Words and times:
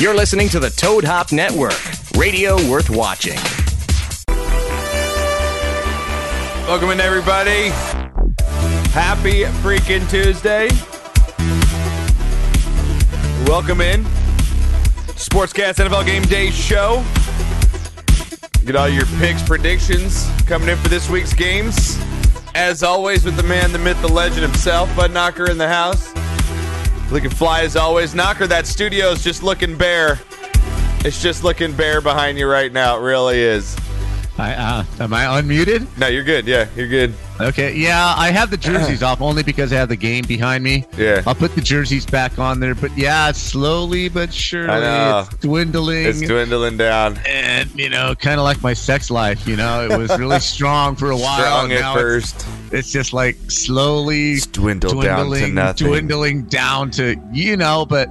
You're 0.00 0.16
listening 0.16 0.48
to 0.48 0.58
the 0.58 0.70
Toad 0.70 1.04
Hop 1.04 1.30
Network, 1.30 1.80
radio 2.16 2.56
worth 2.68 2.90
watching. 2.90 3.38
Welcome 6.66 6.90
in, 6.90 6.98
everybody. 6.98 7.68
Happy 8.90 9.44
freaking 9.62 10.10
Tuesday. 10.10 10.66
Welcome 13.46 13.80
in. 13.80 14.02
Sportscast 15.14 15.76
NFL 15.76 16.04
Game 16.04 16.24
Day 16.24 16.50
Show. 16.50 17.04
Get 18.66 18.74
all 18.74 18.88
your 18.88 19.06
picks, 19.20 19.44
predictions 19.44 20.28
coming 20.48 20.70
in 20.70 20.76
for 20.76 20.88
this 20.88 21.08
week's 21.08 21.32
games. 21.32 22.00
As 22.56 22.82
always, 22.82 23.24
with 23.24 23.36
the 23.36 23.44
man, 23.44 23.70
the 23.70 23.78
myth, 23.78 24.00
the 24.02 24.08
legend 24.08 24.42
himself, 24.42 24.94
Bud 24.96 25.12
Knocker 25.12 25.48
in 25.48 25.56
the 25.56 25.68
house. 25.68 26.12
Looking 27.10 27.30
fly 27.30 27.62
as 27.62 27.76
always. 27.76 28.14
Knocker, 28.14 28.46
that 28.48 28.66
studio's 28.66 29.22
just 29.22 29.42
looking 29.42 29.76
bare. 29.76 30.18
It's 31.04 31.22
just 31.22 31.44
looking 31.44 31.72
bare 31.72 32.00
behind 32.00 32.38
you 32.38 32.48
right 32.48 32.72
now. 32.72 32.96
It 32.98 33.02
really 33.02 33.38
is. 33.38 33.76
I, 34.38 34.54
uh, 34.54 34.84
am 35.00 35.14
I 35.14 35.24
unmuted? 35.40 35.86
No, 35.98 36.08
you're 36.08 36.24
good. 36.24 36.46
Yeah, 36.46 36.66
you're 36.74 36.88
good. 36.88 37.14
Okay. 37.40 37.74
Yeah, 37.74 38.14
I 38.16 38.30
have 38.30 38.50
the 38.50 38.56
jerseys 38.56 39.02
off 39.02 39.20
only 39.20 39.42
because 39.42 39.72
I 39.72 39.76
have 39.76 39.88
the 39.88 39.96
game 39.96 40.24
behind 40.26 40.62
me. 40.62 40.84
Yeah. 40.96 41.22
I'll 41.26 41.34
put 41.34 41.54
the 41.54 41.60
jerseys 41.60 42.06
back 42.06 42.38
on 42.38 42.60
there, 42.60 42.74
but 42.74 42.96
yeah, 42.96 43.32
slowly 43.32 44.08
but 44.08 44.32
surely 44.32 44.70
it's 44.84 45.28
dwindling. 45.38 46.06
It's 46.06 46.20
dwindling 46.20 46.76
down. 46.76 47.18
and 47.26 47.68
you 47.78 47.88
know, 47.90 48.14
kind 48.14 48.38
of 48.38 48.44
like 48.44 48.62
my 48.62 48.72
sex 48.72 49.10
life. 49.10 49.46
You 49.48 49.56
know, 49.56 49.84
it 49.88 49.98
was 49.98 50.16
really 50.18 50.38
strong 50.54 50.94
for 50.96 51.10
a 51.10 51.16
while. 51.16 51.40
Strong 51.40 51.72
at 51.72 51.80
now 51.80 51.92
it's- 51.96 52.02
first. 52.32 52.46
It's, 52.72 52.90
just 52.90 53.12
like 53.12 53.36
slowly 53.48 54.32
It's 54.32 54.46
dwindled 54.46 55.00
down 55.02 55.18
to 55.18 55.24
dwindling, 55.26 55.54
nothing. 55.54 55.86
dwindling 55.86 56.42
down 56.44 56.90
to 56.92 57.14
you 57.32 57.56
know. 57.56 57.86
But 57.86 58.08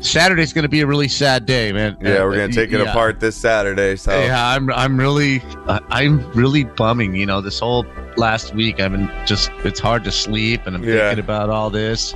Saturday's 0.00 0.52
going 0.54 0.62
to 0.62 0.68
be 0.70 0.80
a 0.80 0.86
really 0.86 1.08
sad 1.08 1.44
day, 1.46 1.70
man. 1.72 1.96
Yeah, 2.00 2.18
Uh, 2.18 2.24
we're 2.24 2.36
gonna 2.36 2.52
take 2.52 2.72
it 2.72 2.80
yeah. 2.80 2.90
apart 2.90 3.20
this 3.20 3.36
Saturday. 3.36 3.96
So 3.96 4.18
Yeah, 4.18 4.48
I'm 4.48 4.70
I'm 4.72 4.96
really 4.98 5.42
uh, 5.66 5.80
I'm 5.90 6.30
really 6.32 6.64
bumming. 6.64 7.14
You 7.14 7.26
know, 7.26 7.40
this 7.42 7.58
whole 7.58 7.84
last 8.16 8.54
week 8.54 8.80
I've 8.80 8.92
been 8.92 9.10
just 9.26 9.50
it's 9.64 9.80
hard 9.80 10.04
to 10.04 10.12
sleep, 10.12 10.62
and 10.66 10.74
I'm 10.76 10.82
Yeah. 10.84 11.08
thinking 11.08 11.24
about 11.24 11.50
all 11.50 11.70
this, 11.70 12.14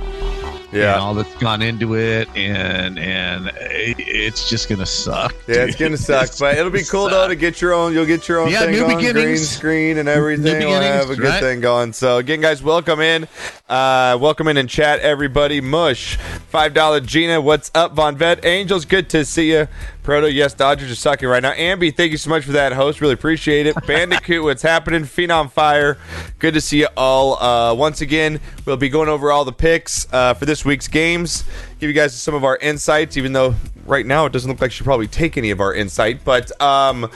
yeah, 0.71 0.93
and 0.93 1.01
all 1.01 1.13
that's 1.13 1.33
gone 1.35 1.61
into 1.61 1.95
it, 1.95 2.27
and 2.35 2.97
and 2.99 3.51
it's 3.57 4.49
just 4.49 4.69
gonna 4.69 4.85
suck. 4.85 5.33
yeah, 5.47 5.63
it's 5.65 5.75
gonna 5.75 5.97
suck, 5.97 6.27
It's 6.27 6.39
but 6.39 6.57
it'll 6.57 6.71
be 6.71 6.83
cool 6.83 7.09
though 7.09 7.27
to 7.27 7.35
get 7.35 7.61
your 7.61 7.73
own. 7.73 7.93
You'll 7.93 8.05
get 8.05 8.27
your 8.27 8.39
own 8.39 8.49
Yeah, 8.49 8.61
thing 8.61 8.71
new 8.71 8.83
on, 8.85 8.93
green 8.93 9.13
beginnings. 9.13 9.49
screen 9.49 9.97
and 9.97 10.07
everything. 10.09 10.59
We'll 10.59 10.81
have 10.81 11.09
a 11.09 11.15
good 11.15 11.25
right? 11.29 11.39
thing 11.41 11.61
going. 11.61 11.93
So 11.93 12.17
again, 12.17 12.41
guys, 12.41 12.63
welcome 12.63 12.99
in. 13.01 13.27
Uh, 13.69 14.17
welcome 14.19 14.47
in 14.47 14.57
and 14.57 14.69
chat, 14.69 14.99
everybody. 14.99 15.61
Mush, 15.61 16.17
five 16.49 16.73
dollar 16.73 16.99
Gina. 16.99 17.41
What's 17.41 17.71
up, 17.75 17.93
Von 17.93 18.15
Vet? 18.17 18.45
Angels, 18.45 18.85
good 18.85 19.09
to 19.11 19.25
see 19.25 19.51
you. 19.51 19.67
Proto, 20.03 20.31
yes, 20.31 20.55
Dodgers 20.55 20.89
are 20.91 20.95
sucking 20.95 21.29
right 21.29 21.43
now. 21.43 21.51
Ambi, 21.53 21.95
thank 21.95 22.11
you 22.11 22.17
so 22.17 22.31
much 22.31 22.43
for 22.43 22.53
that 22.53 22.73
host. 22.73 23.01
Really 23.01 23.13
appreciate 23.13 23.67
it. 23.67 23.75
Bandicoot, 23.85 24.43
what's 24.43 24.63
happening? 24.63 25.03
Phenom 25.03 25.51
Fire, 25.51 25.99
good 26.39 26.55
to 26.55 26.61
see 26.61 26.79
you 26.79 26.87
all. 26.97 27.37
Uh, 27.41 27.75
once 27.75 28.01
again, 28.01 28.39
we'll 28.65 28.77
be 28.77 28.89
going 28.89 29.09
over 29.09 29.31
all 29.31 29.45
the 29.45 29.51
picks 29.51 30.11
uh, 30.11 30.33
for 30.33 30.45
this 30.45 30.60
week's 30.65 30.87
games. 30.87 31.43
Give 31.79 31.89
you 31.89 31.93
guys 31.95 32.19
some 32.19 32.33
of 32.33 32.43
our 32.43 32.57
insights, 32.57 33.17
even 33.17 33.33
though 33.33 33.55
right 33.85 34.05
now 34.05 34.25
it 34.25 34.31
doesn't 34.33 34.49
look 34.49 34.61
like 34.61 34.71
she 34.71 34.83
probably 34.83 35.07
take 35.07 35.37
any 35.37 35.51
of 35.51 35.59
our 35.59 35.73
insight. 35.73 36.23
But 36.23 36.51
um, 36.61 37.05
uh, 37.05 37.09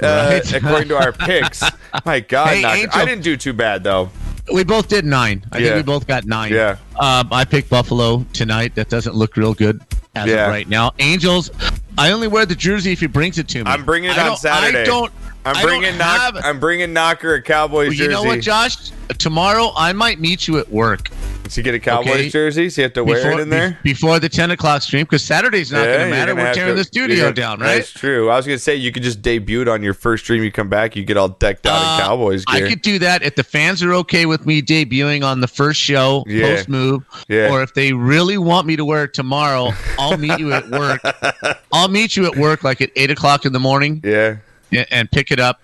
Right. 0.00 0.52
according 0.54 0.88
to 0.88 0.96
our 0.96 1.12
picks, 1.12 1.62
my 2.04 2.20
God, 2.20 2.48
Hey, 2.48 2.64
Angel. 2.82 2.90
I 3.00 3.04
didn't 3.04 3.22
do 3.24 3.36
too 3.36 3.52
bad 3.52 3.82
though. 3.84 4.10
We 4.52 4.64
both 4.64 4.88
did 4.88 5.04
nine. 5.04 5.44
I 5.52 5.58
Yeah. 5.58 5.64
think 5.74 5.76
we 5.76 5.82
both 5.92 6.06
got 6.06 6.24
nine. 6.24 6.52
Yeah. 6.52 6.76
Um, 6.98 7.28
I 7.32 7.44
picked 7.44 7.70
Buffalo 7.70 8.24
tonight. 8.32 8.74
That 8.74 8.88
doesn't 8.88 9.14
look 9.14 9.36
real 9.36 9.54
good 9.54 9.80
as 10.16 10.28
Yeah. 10.28 10.46
of 10.46 10.50
right 10.50 10.68
now. 10.68 10.92
Angels. 10.98 11.50
I 11.96 12.10
only 12.10 12.26
wear 12.26 12.44
the 12.46 12.54
jersey 12.54 12.92
if 12.92 13.00
he 13.00 13.06
brings 13.06 13.38
it 13.38 13.48
to 13.48 13.58
me. 13.64 13.70
I'm 13.70 13.84
bringing 13.84 14.10
it 14.10 14.18
I 14.18 14.28
on 14.28 14.36
Saturday. 14.36 14.80
I 14.80 14.84
don't. 14.84 15.12
I'm 15.44 15.60
bringing 15.64 15.98
knock. 15.98 16.20
have- 16.20 16.44
I'm 16.44 16.60
bringing 16.60 16.92
Knocker 16.92 17.34
a 17.34 17.42
Cowboys 17.42 17.88
Well, 17.88 17.90
jersey. 17.90 18.02
you 18.04 18.08
know 18.10 18.22
what, 18.22 18.40
Josh? 18.40 18.90
Tomorrow 19.18 19.72
I 19.76 19.92
might 19.92 20.20
meet 20.20 20.46
you 20.46 20.58
at 20.58 20.70
work. 20.70 21.08
He 21.54 21.62
get 21.62 21.74
a 21.74 21.78
Cowboys 21.78 22.12
Okay. 22.14 22.28
jersey? 22.28 22.70
So 22.70 22.80
you 22.80 22.84
have 22.84 22.92
to 22.94 23.04
wear 23.04 23.32
it 23.32 23.40
in 23.40 23.48
there. 23.50 23.78
be- 23.82 23.92
before 23.92 24.18
the 24.20 24.28
ten 24.28 24.50
o'clock 24.50 24.82
stream 24.82 25.04
because 25.04 25.22
Saturday's 25.22 25.70
not 25.72 25.86
Yeah, 25.86 25.98
going 25.98 26.10
to 26.10 26.16
matter. 26.16 26.34
We're 26.34 26.54
tearing 26.54 26.70
to- 26.74 26.80
the 26.80 26.84
studio 26.84 27.16
gonna- 27.24 27.34
down, 27.34 27.60
right? 27.60 27.76
That's 27.76 27.92
true. 27.92 28.30
I 28.30 28.36
was 28.36 28.46
gonna 28.46 28.58
say 28.58 28.76
you 28.76 28.90
could 28.92 29.02
just 29.02 29.22
debut 29.22 29.60
it 29.62 29.68
on 29.68 29.82
your 29.82 29.94
first 29.94 30.24
stream. 30.24 30.42
You 30.42 30.50
come 30.52 30.68
back, 30.68 30.96
you 30.96 31.04
get 31.04 31.16
all 31.16 31.28
decked 31.28 31.66
out 31.66 31.74
Uh, 31.74 31.94
in 31.96 32.00
Cowboys 32.08 32.44
I 32.48 32.60
could 32.60 32.82
do 32.82 32.98
that 33.00 33.22
if 33.22 33.34
the 33.36 33.44
fans 33.44 33.82
are 33.82 33.92
okay 33.94 34.26
with 34.26 34.46
me 34.46 34.62
debuting 34.62 35.22
on 35.24 35.40
the 35.40 35.48
first 35.48 35.80
show 35.80 36.24
Yeah. 36.26 36.42
post 36.56 36.68
move, 36.68 37.02
Yeah. 37.28 37.50
or 37.50 37.62
if 37.62 37.74
they 37.74 37.92
really 37.92 38.38
want 38.38 38.66
me 38.66 38.76
to 38.76 38.84
wear 38.84 39.04
it 39.04 39.14
tomorrow, 39.14 39.72
I'll 39.98 40.16
meet 40.18 40.38
you 40.38 40.52
at 40.52 40.70
work. 40.70 41.00
I'll 41.72 41.88
meet 41.88 42.16
you 42.16 42.26
at 42.26 42.36
work 42.36 42.64
like 42.64 42.80
at 42.80 42.90
eight 42.96 43.10
o'clock 43.10 43.44
in 43.44 43.52
the 43.52 43.60
morning 43.60 44.00
yeah. 44.04 44.36
and 44.90 45.10
pick 45.10 45.30
it 45.30 45.38
up. 45.40 45.60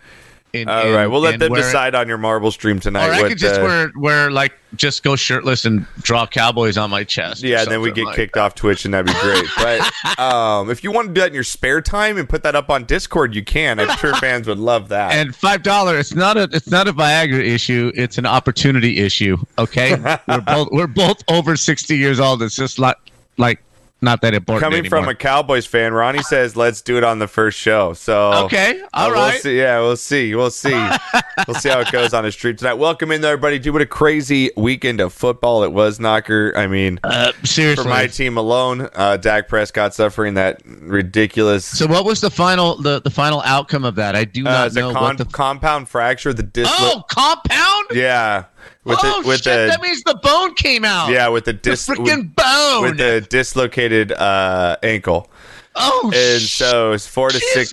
All 0.54 0.64
right. 0.64 1.06
We'll 1.06 1.20
let 1.20 1.38
them 1.38 1.52
wear 1.52 1.60
it. 1.60 1.64
decide 1.64 1.94
on 1.94 2.08
your 2.08 2.18
marble 2.18 2.50
stream 2.50 2.80
tonight. 2.80 3.08
Or 3.08 3.12
I 3.12 3.22
what, 3.22 3.28
could 3.28 3.38
just 3.38 3.60
uh, 3.60 3.64
wear 3.64 3.92
wear 3.96 4.30
like 4.30 4.54
just 4.76 5.02
go 5.02 5.16
shirtless 5.16 5.64
and 5.64 5.86
draw 6.00 6.26
cowboys 6.26 6.78
on 6.78 6.90
my 6.90 7.04
chest. 7.04 7.42
Yeah, 7.42 7.62
and 7.62 7.70
then 7.70 7.80
we 7.80 7.92
get 7.92 8.04
like 8.06 8.16
kicked 8.16 8.34
that. 8.34 8.40
off 8.40 8.54
Twitch, 8.54 8.84
and 8.84 8.94
that'd 8.94 9.06
be 9.06 9.20
great. 9.20 9.44
But 9.58 10.18
um, 10.18 10.70
if 10.70 10.84
you 10.84 10.92
want 10.92 11.08
to 11.08 11.14
do 11.14 11.20
that 11.20 11.28
in 11.28 11.34
your 11.34 11.44
spare 11.44 11.80
time 11.80 12.16
and 12.16 12.28
put 12.28 12.42
that 12.44 12.54
up 12.54 12.70
on 12.70 12.84
Discord, 12.84 13.34
you 13.34 13.44
can. 13.44 13.80
I'm 13.80 13.96
sure 13.98 14.14
fans 14.20 14.46
would 14.46 14.58
love 14.58 14.88
that. 14.88 15.12
And 15.12 15.34
five 15.34 15.62
dollar. 15.62 15.98
It's 15.98 16.14
not 16.14 16.36
a. 16.36 16.48
It's 16.52 16.70
not 16.70 16.88
a 16.88 16.92
Viagra 16.92 17.44
issue. 17.44 17.92
It's 17.94 18.18
an 18.18 18.26
opportunity 18.26 18.98
issue. 18.98 19.36
Okay, 19.58 19.96
we're 20.28 20.40
both 20.40 20.68
we're 20.72 20.86
both 20.86 21.22
over 21.28 21.56
sixty 21.56 21.96
years 21.96 22.20
old. 22.20 22.42
It's 22.42 22.56
just 22.56 22.78
like 22.78 22.96
like 23.36 23.60
not 24.00 24.20
that 24.22 24.32
important. 24.34 24.62
Coming 24.62 24.80
anymore. 24.80 25.00
from 25.00 25.08
a 25.08 25.14
Cowboys 25.14 25.66
fan, 25.66 25.92
Ronnie 25.92 26.22
says, 26.22 26.56
"Let's 26.56 26.82
do 26.82 26.96
it 26.98 27.04
on 27.04 27.18
the 27.18 27.26
first 27.28 27.58
show." 27.58 27.92
So 27.94 28.44
Okay, 28.44 28.80
all 28.94 29.10
uh, 29.10 29.14
we'll 29.14 29.32
see. 29.40 29.58
Yeah, 29.58 29.80
we'll 29.80 29.96
see. 29.96 30.34
We'll 30.34 30.50
see. 30.50 30.70
we'll 31.48 31.56
see 31.56 31.68
how 31.68 31.80
it 31.80 31.90
goes 31.90 32.14
on 32.14 32.24
the 32.24 32.30
street 32.32 32.58
tonight. 32.58 32.74
Welcome 32.74 33.10
in, 33.10 33.20
there, 33.20 33.32
everybody. 33.32 33.58
Dude, 33.58 33.72
what 33.72 33.82
a 33.82 33.86
crazy 33.86 34.50
weekend 34.56 35.00
of 35.00 35.12
football 35.12 35.64
it 35.64 35.72
was, 35.72 35.98
Knocker. 35.98 36.52
I 36.56 36.66
mean, 36.68 37.00
Uh, 37.02 37.32
seriously. 37.44 37.82
for 37.82 37.88
my 37.88 38.06
team 38.06 38.36
alone, 38.36 38.88
uh, 38.94 39.16
Dak 39.16 39.48
Prescott 39.48 39.94
suffering 39.94 40.34
that 40.34 40.62
ridiculous. 40.64 41.64
so 41.64 41.86
what 41.86 42.04
was 42.04 42.20
the 42.20 42.30
final 42.30 42.76
the, 42.80 43.00
the 43.00 43.10
final 43.10 43.42
outcome 43.44 43.84
of 43.84 43.96
that? 43.96 44.14
I 44.14 44.24
do 44.24 44.46
uh, 44.46 44.50
not 44.50 44.70
a 44.70 44.74
know 44.74 44.92
con- 44.92 45.02
what 45.02 45.18
the. 45.18 45.24
compound 45.24 45.88
fracture. 45.88 46.32
The 46.32 46.42
dislo- 46.44 46.66
oh, 46.68 47.04
compound. 47.08 47.86
yeah, 47.92 48.44
with 48.84 48.98
oh 49.02 49.22
the 49.22 49.28
with 49.28 49.38
shit! 49.38 49.44
the 49.44 49.66
that 49.66 49.82
means 49.82 50.02
the 50.04 50.14
bone 50.22 50.54
came 50.54 50.84
out. 50.84 51.10
yeah 51.10 51.28
with 51.28 51.44
the 51.44 51.52
the 51.52 51.58
dis- 51.58 51.86
freaking 51.86 52.34
bone. 52.34 52.82
with 52.82 52.98
the 52.98 53.26
dislocated 53.28 54.12
uh, 54.12 54.76
ankle. 54.82 55.28
oh, 55.76 56.10
shit. 56.12 56.40
And 56.40 56.42
so 56.42 56.92
it's 56.92 57.06
four 57.06 57.28
to 57.30 57.38
six, 57.38 57.72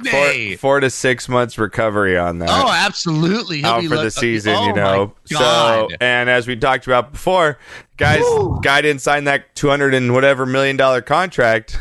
four, 0.60 0.80
to 0.80 0.90
six 0.90 1.28
months 1.28 1.58
recovery 1.58 2.18
on 2.18 2.40
that. 2.40 2.50
Oh, 2.52 2.72
absolutely. 2.72 3.58
He'll 3.58 3.68
out 3.68 3.84
for 3.86 3.98
the 3.98 4.12
season, 4.12 4.54
oh 4.56 4.66
you 4.68 4.74
know. 4.74 5.14
So, 5.26 5.88
and 6.00 6.30
as 6.30 6.48
we 6.48 6.56
talked 6.56 6.86
about 6.86 7.14
before, 7.14 7.58
guys, 7.98 8.24
guy 8.62 8.82
didn't 8.82 9.02
sign 9.02 9.24
that 9.24 9.56
two 9.56 9.70
hundred 9.70 9.94
and 9.96 10.14
whatever 10.14 10.46
million 10.46 10.78
dollar 10.78 11.02
contract. 11.02 11.80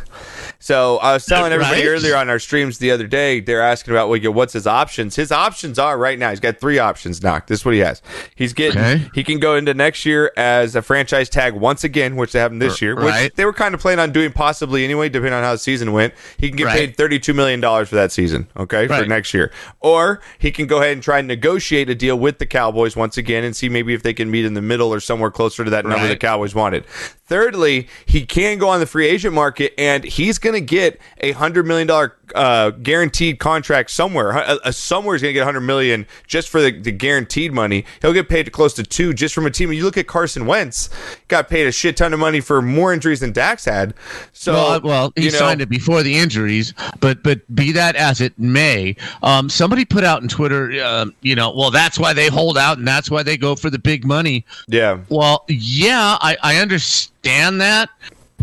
So 0.64 0.97
I 0.97 1.12
was 1.12 1.26
telling 1.26 1.52
everybody 1.52 1.82
Right? 1.82 1.88
earlier 1.88 2.16
on 2.16 2.30
our 2.30 2.38
streams 2.38 2.78
the 2.78 2.91
other 2.91 3.06
day, 3.06 3.41
they're 3.41 3.60
asking 3.60 3.92
about 3.92 4.08
well, 4.08 4.19
what's 4.32 4.54
his 4.54 4.66
options? 4.66 5.14
His 5.14 5.30
options 5.30 5.78
are 5.78 5.98
right 5.98 6.19
now. 6.19 6.30
He's 6.30 6.41
got 6.41 6.58
three 6.58 6.78
options. 6.78 7.22
Knock. 7.22 7.48
This 7.48 7.60
is 7.60 7.64
what 7.66 7.75
he 7.75 7.80
has. 7.80 8.00
He's 8.34 8.54
getting. 8.54 8.80
Okay. 8.80 9.10
He 9.14 9.25
can 9.25 9.41
go 9.41 9.56
into 9.56 9.75
next 9.75 10.06
year 10.06 10.32
as 10.38 10.75
a 10.75 10.80
franchise 10.80 11.28
tag 11.28 11.52
once 11.52 11.84
again, 11.84 12.16
which 12.16 12.32
they 12.32 12.38
haven't 12.38 12.60
this 12.60 12.80
year, 12.80 12.94
which 12.97 13.04
Right. 13.04 13.36
they 13.36 13.44
were 13.44 13.52
kind 13.52 13.75
of 13.75 13.80
planning 13.82 14.00
on 14.00 14.10
doing 14.12 14.32
possibly 14.32 14.84
anyway, 14.84 15.10
depending 15.10 15.34
on 15.34 15.42
how 15.44 15.52
the 15.52 15.58
season 15.58 15.92
went. 15.92 16.14
He 16.38 16.48
can 16.48 16.56
get 16.56 16.64
Right. 16.64 16.76
paid 16.78 16.96
thirty-two 16.96 17.34
million 17.34 17.60
dollars 17.60 17.91
for 17.91 17.96
that 17.96 18.10
season. 18.10 18.48
Okay, 18.56 18.86
for 18.86 19.04
next 19.04 19.34
year, 19.34 19.50
or 19.81 20.22
he 20.38 20.50
can 20.50 20.66
go 20.66 20.78
ahead 20.78 20.92
and 20.92 21.02
try 21.02 21.19
and 21.19 21.28
negotiate 21.28 21.91
a 21.91 21.94
deal 21.94 22.19
with 22.19 22.38
the 22.38 22.46
Cowboys 22.46 22.96
once 22.96 23.19
again 23.19 23.44
and 23.44 23.54
see 23.54 23.69
maybe 23.69 23.92
if 23.92 24.02
they 24.02 24.14
can 24.14 24.31
meet 24.31 24.46
in 24.46 24.54
the 24.54 24.62
middle 24.62 24.94
or 24.94 25.00
somewhere 25.00 25.31
closer 25.31 25.62
to 25.62 25.69
that 25.69 25.84
number 25.84 25.98
Right. 26.04 26.08
the 26.08 26.16
Cowboys 26.16 26.54
wanted. 26.54 26.84
Thirdly, 27.27 27.89
he 28.05 28.27
can 28.27 28.59
go 28.59 28.69
on 28.69 28.81
the 28.81 28.87
free 28.87 29.07
agent 29.07 29.35
market 29.35 29.73
and 29.79 30.05
he's 30.05 30.39
going 30.39 30.55
to 30.55 30.61
get 30.61 31.01
a 31.19 31.33
hundred 31.33 31.67
million 31.67 31.87
dollar 31.87 32.17
uh, 32.35 32.71
guaranteed 32.71 33.38
contract 33.38 33.91
somewhere. 33.91 34.32
Uh, 34.32 34.59
uh, 34.65 34.73
somewhere 34.73 35.17
is 35.17 35.23
going 35.23 35.31
to 35.31 35.35
get 35.35 35.43
a 35.43 35.44
hundred 35.44 35.62
million 35.62 36.06
just 36.26 36.49
for 36.49 36.61
the, 36.61 36.71
the 36.79 36.93
guaranteed 36.93 37.53
money. 37.53 37.85
He'll 38.03 38.12
get 38.12 38.29
paid 38.29 38.50
close 38.53 38.75
to 38.75 38.82
two 38.82 39.12
just 39.12 39.35
from 39.35 39.47
a 39.47 39.50
team. 39.50 39.73
You 39.73 39.85
look 39.85 39.97
at 39.97 40.06
Carson 40.06 40.47
Wentz, 40.47 40.91
got 41.29 41.49
paid 41.49 41.67
a 41.67 41.73
shit 41.73 41.97
ton 41.97 42.12
of 42.12 42.21
money 42.21 42.41
for 42.41 42.62
more 42.62 42.93
injuries 42.93 43.21
than 43.21 43.32
Dax 43.32 43.65
had. 43.65 43.94
So 44.32 44.53
well, 44.53 44.67
uh, 44.67 44.81
well, 44.82 45.12
he 45.17 45.26
you 45.26 45.31
know, 45.32 45.38
signed 45.38 45.61
it 45.61 45.69
before 45.69 46.03
the 46.03 46.17
injuries, 46.17 46.75
but 47.00 47.23
but 47.23 47.43
be 47.55 47.73
that 47.73 47.97
as 47.97 48.21
it 48.21 48.38
may, 48.38 48.97
um, 49.23 49.49
somebody 49.49 49.85
put 49.85 50.05
out 50.05 50.23
in 50.23 50.29
Twitter, 50.29 50.82
um, 50.85 51.15
you 51.23 51.35
know, 51.35 51.50
well, 51.55 51.70
that's 51.70 51.99
why 51.99 52.12
they 52.12 52.29
hold 52.29 52.59
out 52.59 52.79
and 52.79 52.87
that's 52.87 53.11
why 53.11 53.23
they 53.23 53.37
go 53.37 53.55
for 53.55 53.70
the 53.70 53.79
big 53.79 54.05
money. 54.05 54.44
Yeah. 54.69 55.00
Well, 55.09 55.44
yeah, 55.49 56.19
I, 56.20 56.37
I 56.43 56.56
understand 56.56 57.61
that, 57.61 57.91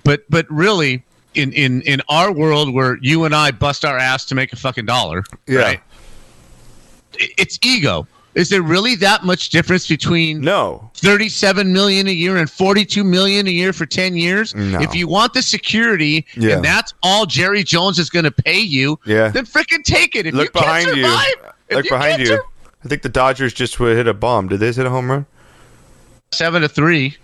but 0.04 0.24
but 0.30 0.50
really, 0.50 1.04
in, 1.34 1.52
in 1.54 1.82
in 1.84 2.02
our 2.10 2.32
world 2.32 2.74
where 2.74 2.98
you 3.02 3.24
and 3.26 3.34
I 3.36 3.52
bust 3.52 3.86
our 3.86 3.98
ass 3.98 4.26
to 4.26 4.36
make 4.36 4.52
a 4.54 4.56
fucking 4.56 4.86
dollar, 4.86 5.24
Yeah. 5.48 5.60
right? 5.62 5.80
It's 7.14 7.60
ego. 7.64 8.08
Is 8.34 8.48
there 8.50 8.62
really 8.62 8.96
that 8.96 9.26
much 9.26 9.50
difference 9.50 9.88
between 9.88 10.40
No. 10.40 10.90
37 10.96 11.74
million 11.74 12.08
a 12.08 12.12
year 12.12 12.38
and 12.38 12.50
42 12.50 13.04
million 13.04 13.46
a 13.46 13.50
year 13.52 13.74
for 13.74 13.86
10 13.86 14.16
years? 14.16 14.56
No. 14.56 14.80
If 14.80 14.96
you 14.96 15.08
want 15.08 15.34
the 15.34 15.42
security 15.42 16.26
Yeah. 16.38 16.56
and 16.56 16.64
that's 16.64 16.94
all 17.04 17.26
Jerry 17.26 17.64
Jones 17.64 18.00
is 18.00 18.10
going 18.10 18.24
to 18.24 18.32
pay 18.32 18.60
you, 18.62 18.98
Yeah. 19.06 19.28
then 19.28 19.46
freaking 19.46 19.84
take 19.84 20.16
it. 20.16 20.26
If 20.28 20.34
Look 20.34 20.46
you 20.54 20.62
behind 20.62 20.88
you. 20.96 21.04
survive, 21.04 21.26
if 21.70 21.76
Look 21.76 21.86
you 21.86 21.92
behind 21.92 22.20
you. 22.22 22.26
sur- 22.28 22.44
I 22.86 22.88
think 22.88 23.02
the 23.02 23.10
Dodgers 23.10 23.54
just 23.54 23.76
hit 23.76 24.08
a 24.08 24.14
bomb. 24.14 24.48
Did 24.48 24.62
they 24.62 24.68
hit 24.72 24.86
a 24.86 24.90
home 24.90 25.12
run? 25.12 25.26
Seven 26.32 26.62
to 26.62 26.70
three. 26.70 27.18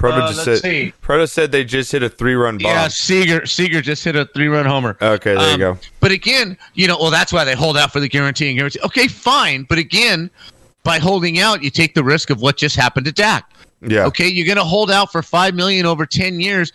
Proto 0.00 0.16
Uh, 0.22 0.32
just 0.32 0.62
said. 0.62 0.92
Proto 1.02 1.26
said 1.26 1.52
they 1.52 1.62
just 1.62 1.92
hit 1.92 2.02
a 2.02 2.08
three-run 2.08 2.56
bomb. 2.56 2.72
Yeah, 2.72 2.88
Seager 2.88 3.44
Seager 3.44 3.82
just 3.82 4.02
hit 4.02 4.16
a 4.16 4.24
three 4.24 4.48
run 4.48 4.64
homer. 4.64 4.96
Okay, 5.02 5.34
there 5.34 5.46
you 5.48 5.52
Um, 5.54 5.58
go. 5.74 5.78
But 6.00 6.10
again, 6.10 6.56
you 6.72 6.88
know, 6.88 6.96
well, 6.98 7.10
that's 7.10 7.34
why 7.34 7.44
they 7.44 7.54
hold 7.54 7.76
out 7.76 7.92
for 7.92 8.00
the 8.00 8.08
guarantee 8.08 8.48
and 8.48 8.56
guarantee. 8.56 8.80
Okay, 8.82 9.08
fine. 9.08 9.64
But 9.68 9.76
again, 9.76 10.30
by 10.84 10.98
holding 10.98 11.38
out, 11.38 11.62
you 11.62 11.68
take 11.68 11.94
the 11.94 12.02
risk 12.02 12.30
of 12.30 12.40
what 12.40 12.56
just 12.56 12.76
happened 12.76 13.04
to 13.06 13.12
Dak. 13.12 13.44
Yeah. 13.82 14.06
Okay, 14.06 14.26
you're 14.26 14.46
going 14.46 14.56
to 14.56 14.64
hold 14.64 14.90
out 14.90 15.12
for 15.12 15.22
five 15.22 15.54
million 15.54 15.84
over 15.84 16.06
ten 16.06 16.40
years. 16.40 16.72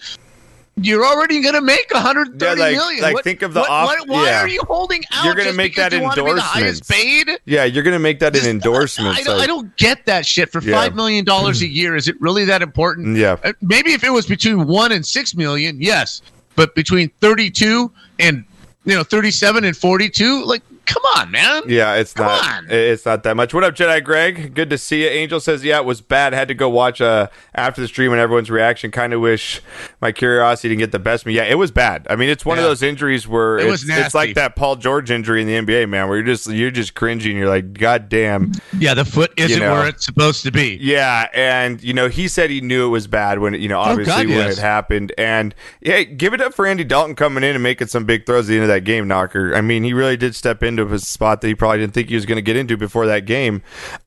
You're 0.77 1.05
already 1.05 1.41
going 1.41 1.55
to 1.55 1.61
make 1.61 1.89
130 1.93 2.59
Yeah, 2.59 2.69
million. 2.71 3.01
like- 3.01 3.15
like, 3.15 3.23
think 3.23 3.41
of 3.43 3.53
the 3.53 3.61
what, 3.61 3.69
off- 3.69 3.87
what- 3.87 4.07
why 4.09 4.25
yeah. 4.25 4.41
are 4.41 4.47
you 4.47 4.61
holding 4.67 5.03
out? 5.13 5.23
You're 5.23 5.33
gonna 5.35 5.53
make 5.53 5.75
that 5.75 5.93
you 5.93 6.01
wanna 6.01 6.21
be 6.23 6.33
the 6.33 6.41
highest 6.41 6.83
endorsements. 6.91 7.25
paid. 7.27 7.39
Yeah, 7.45 7.63
you're 7.63 7.83
gonna 7.83 7.97
make 7.99 8.19
that 8.19 8.33
This- 8.33 8.43
an 8.43 8.49
endorsement. 8.49 9.15
I, 9.17 9.21
I 9.21 9.23
don't, 9.23 9.41
I 9.41 9.47
don't 9.47 9.77
get 9.77 10.05
that 10.07 10.25
shit. 10.25 10.51
For 10.51 10.61
Yeah. 10.61 10.75
five 10.75 10.93
million 10.93 11.23
dollars 11.23 11.61
a 11.61 11.67
year, 11.67 11.95
is 11.95 12.09
it 12.09 12.19
really 12.19 12.43
that 12.45 12.61
important? 12.61 13.15
Yeah. 13.15 13.37
Uh, 13.43 13.53
Maybe 13.61 13.93
if 13.93 14.03
it 14.03 14.09
was 14.11 14.25
between 14.25 14.67
one 14.67 14.91
and 14.91 15.05
six 15.05 15.33
million, 15.33 15.81
yes. 15.81 16.21
But 16.57 16.75
between 16.75 17.09
thirty-two 17.21 17.89
and 18.19 18.43
you 18.85 18.95
know 18.95 19.03
thirty-seven 19.03 19.63
and 19.63 19.75
forty-two, 19.77 20.43
like, 20.43 20.61
come 20.85 21.03
on, 21.15 21.31
man. 21.31 21.63
Yeah, 21.67 21.95
it's 21.95 22.13
Come 22.13 22.27
not. 22.27 22.57
on. 22.57 22.67
It's 22.69 23.05
not 23.05 23.23
that 23.23 23.35
much. 23.35 23.53
What 23.53 23.63
up, 23.63 23.75
Jedi 23.75 24.03
Greg? 24.03 24.53
Good 24.53 24.69
to 24.69 24.77
see 24.77 25.03
you. 25.03 25.09
Angel 25.09 25.39
says, 25.39 25.63
yeah, 25.63 25.77
it 25.77 25.85
was 25.85 26.01
bad. 26.01 26.33
Had 26.33 26.47
to 26.49 26.53
go 26.53 26.69
watch 26.69 27.01
uh 27.01 27.27
after 27.53 27.81
the 27.81 27.87
stream 27.87 28.11
and 28.11 28.19
everyone's 28.21 28.49
reaction. 28.51 28.91
Kind 28.91 29.13
of 29.13 29.21
wish 29.21 29.61
my 30.01 30.11
curiosity 30.11 30.69
didn't 30.69 30.79
get 30.79 30.91
the 30.91 30.99
best 30.99 31.23
of 31.23 31.27
me. 31.27 31.33
Yeah, 31.33 31.43
it 31.43 31.55
was 31.55 31.71
bad. 31.71 32.05
I 32.09 32.15
mean, 32.15 32.29
it's 32.29 32.45
one 32.45 32.57
of 32.57 32.63
those 32.63 32.81
injuries 32.83 33.27
where 33.27 33.57
It 33.57 33.63
it's, 33.63 33.85
was 33.85 33.89
it's 33.89 34.15
like 34.15 34.35
that 34.35 34.55
Paul 34.55 34.75
George 34.75 35.11
injury 35.11 35.41
in 35.41 35.47
the 35.47 35.53
NBA, 35.73 35.89
man, 35.89 36.07
where 36.07 36.17
you're 36.17 36.25
just 36.25 36.47
you're 36.49 36.71
just 36.71 36.93
cringing. 36.95 37.31
And 37.31 37.39
you're 37.39 37.49
like, 37.49 37.73
God 37.73 38.09
damn. 38.09 38.51
Yeah, 38.77 38.93
the 38.93 39.05
foot 39.05 39.31
isn't 39.37 39.59
know. 39.59 39.73
where 39.73 39.87
it's 39.87 40.05
supposed 40.05 40.43
to 40.43 40.51
be. 40.51 40.77
Yeah, 40.81 41.29
and 41.33 41.81
you 41.83 41.93
know 41.93 42.09
he 42.09 42.27
said 42.27 42.49
he 42.49 42.61
knew 42.61 42.85
it 42.87 42.89
was 42.89 43.07
bad 43.07 43.39
when 43.39 43.53
you 43.55 43.67
know 43.69 43.79
obviously 43.79 44.05
Oh, 44.13 44.17
God, 44.17 44.27
when 44.27 44.37
yes. 44.37 44.57
it 44.57 44.61
happened, 44.61 45.13
and 45.17 45.55
yeah, 45.81 46.03
give 46.03 46.33
it 46.33 46.41
up 46.41 46.53
for 46.53 46.65
Andy 46.67 46.83
Dalton 46.83 47.15
coming 47.15 47.43
in 47.43 47.55
and 47.55 47.63
making 47.63 47.87
some 47.87 48.05
big 48.05 48.25
throws 48.25 48.45
at 48.45 48.49
the 48.49 48.53
end 48.55 48.63
of 48.63 48.67
that 48.69 48.81
game, 48.83 49.07
knocker. 49.07 49.55
I 49.55 49.61
mean, 49.61 49.83
he 49.83 49.93
really 49.93 50.15
did 50.17 50.35
step 50.35 50.61
into 50.79 50.93
a 50.93 50.99
spot 50.99 51.41
that 51.41 51.47
he 51.47 51.55
probably 51.55 51.79
didn't 51.79 51.93
think 51.93 52.09
he 52.09 52.15
was 52.15 52.25
going 52.25 52.37
to 52.37 52.41
get 52.41 52.55
into 52.55 52.77
before 52.77 53.05
that 53.07 53.25
game. 53.25 53.61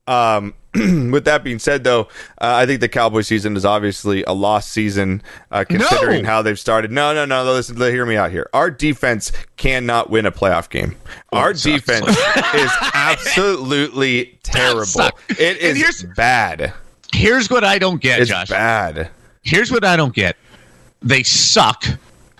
Um, 0.06 0.54
with 0.74 1.24
that 1.24 1.42
being 1.42 1.58
said, 1.58 1.82
though, 1.84 2.02
uh, 2.40 2.54
I 2.54 2.66
think 2.66 2.80
the 2.80 2.88
Cowboy 2.88 3.22
season 3.22 3.56
is 3.56 3.64
obviously 3.64 4.22
a 4.24 4.32
lost 4.32 4.70
season 4.70 5.22
uh, 5.50 5.64
considering 5.68 6.22
No. 6.24 6.28
how 6.28 6.42
they've 6.42 6.58
started. 6.58 6.90
No, 6.92 7.14
no, 7.14 7.24
no. 7.24 7.42
Listen, 7.44 7.76
hear 7.78 8.04
me 8.06 8.16
out 8.16 8.30
here. 8.30 8.48
Our 8.52 8.70
defense 8.70 9.32
cannot 9.56 10.10
win 10.10 10.26
a 10.26 10.32
playoff 10.32 10.68
game. 10.68 10.94
Our 11.32 11.52
defense 11.54 12.06
is 12.54 12.70
absolutely 12.94 14.38
terrible. 14.42 15.10
It 15.30 15.58
is 15.58 15.76
here's- 15.78 16.04
bad. 16.16 16.72
Here's 17.14 17.48
what 17.48 17.64
I 17.64 17.78
don't 17.78 18.02
get, 18.02 18.20
It's 18.20 18.28
Josh. 18.28 18.50
bad. 18.50 19.08
Here's 19.42 19.72
what 19.72 19.82
I 19.84 19.96
don't 19.96 20.14
get. 20.14 20.36
They 21.00 21.22
suck. 21.22 21.84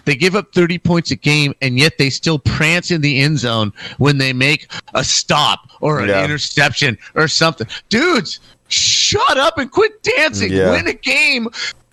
They 0.09 0.17
give 0.17 0.35
up 0.35 0.55
30 0.55 0.79
points 0.79 1.11
a 1.11 1.17
game, 1.17 1.55
and 1.61 1.79
yet 1.79 1.99
they 1.99 2.09
still 2.09 2.39
prance 2.39 2.91
in 2.91 3.03
the 3.03 3.21
end 3.21 3.39
zone 3.39 3.75
when 3.99 4.17
they 4.17 4.33
make 4.33 4.73
a 4.95 5.05
stop 5.05 5.69
or 5.83 6.01
an 6.01 6.09
Yeah. 6.09 6.25
interception 6.25 6.97
or 7.15 7.29
something. 7.29 7.67
Dudes, 7.91 8.41
shut 8.69 9.37
up 9.37 9.59
and 9.59 9.71
quit 9.71 10.03
dancing. 10.03 10.51
Yeah. 10.51 10.71
Win 10.71 10.87
a 10.89 10.95
game 10.95 11.49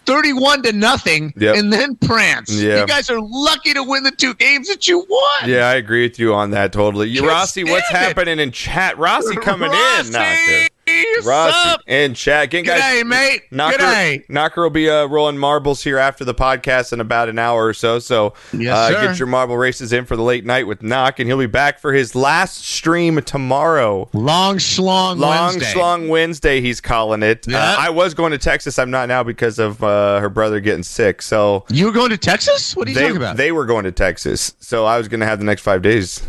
31 0.06 0.62
to 0.62 0.72
nothing 0.72 1.34
Yep. 1.36 1.56
and 1.58 1.74
then 1.74 1.96
prance. 1.98 2.52
You 2.52 2.86
guys 2.88 3.10
are 3.10 3.20
lucky 3.20 3.74
to 3.74 3.84
win 3.84 4.04
the 4.04 4.12
two 4.12 4.34
games 4.36 4.68
that 4.70 4.88
you 4.88 5.00
won. 5.00 5.50
Yeah, 5.50 5.68
I 5.68 5.76
agree 5.76 6.04
with 6.04 6.18
you 6.18 6.34
on 6.34 6.52
that 6.52 6.72
totally. 6.72 7.10
You, 7.10 7.28
Rossi, 7.28 7.64
what's 7.66 7.90
it. 7.90 7.96
happening 7.98 8.40
in 8.40 8.52
chat? 8.52 8.98
Rossi 8.98 9.36
coming 9.42 9.72
in, 9.72 9.78
Rossi, 9.78 10.12
knocker. 10.12 10.68
What's 10.88 11.26
Rossi 11.26 11.70
up? 11.70 11.82
in 11.88 12.14
chat. 12.14 12.46
Again, 12.46 12.64
guys, 12.64 12.82
G'day, 12.82 13.06
mate. 13.06 13.42
Knocker, 13.52 13.78
G'day. 13.78 14.30
Knocker 14.30 14.62
will 14.64 14.70
be 14.70 14.90
uh, 14.90 15.06
rolling 15.08 15.38
marbles 15.38 15.84
here 15.84 15.98
after 15.98 16.24
the 16.24 16.34
podcast 16.34 16.94
in 16.94 17.00
about 17.00 17.30
an 17.30 17.40
hour 17.40 17.66
or 17.66 17.74
so. 17.74 18.00
So 18.00 18.34
Yes, 18.54 18.76
uh, 18.76 19.02
get 19.02 19.20
your 19.20 19.28
marble 19.28 19.58
races 19.58 19.92
in 19.94 20.06
for 20.06 20.16
the 20.16 20.22
late 20.24 20.46
night 20.46 20.68
with 20.68 20.84
Knock, 20.84 21.20
and 21.20 21.28
he'll 21.28 21.38
be 21.38 21.46
back 21.48 21.80
for 21.80 21.94
his 21.94 22.16
last 22.16 22.64
stream 22.66 23.22
tomorrow. 23.22 24.10
Long 24.14 24.58
schlong 24.58 25.18
Long 25.18 25.54
Wednesday. 25.54 25.74
Schlong 25.74 26.10
Wednesday, 26.10 26.62
he's 26.62 26.82
calling 26.82 27.24
it. 27.24 27.48
Yeah. 27.48 27.58
Uh, 27.58 27.76
I 27.80 27.90
was 27.90 28.14
going 28.14 28.32
to 28.32 28.38
Texas. 28.38 28.78
I'm 28.78 28.92
not 28.92 29.08
now 29.08 29.24
because 29.24 29.60
of 29.60 29.84
uh, 29.84 30.20
her 30.20 30.30
brother 30.30 30.60
getting 30.60 30.84
sick. 30.84 31.22
So 31.22 31.66
You 31.70 31.86
were 31.86 31.92
going 31.92 32.12
to 32.12 32.18
Texas? 32.18 32.76
What 32.76 32.88
are 32.88 32.92
you 32.92 32.96
they, 32.96 33.02
talking 33.02 33.18
about? 33.18 33.38
they 33.38 33.52
were 33.52 33.66
going 33.66 33.86
to 33.86 33.92
Texas. 33.92 34.54
So 34.60 34.86
I 34.86 34.98
was 34.98 35.08
going 35.08 35.20
to 35.20 35.26
have 35.26 35.40
the 35.40 35.46
next 35.46 35.62
five 35.62 35.82
days. 35.82 36.22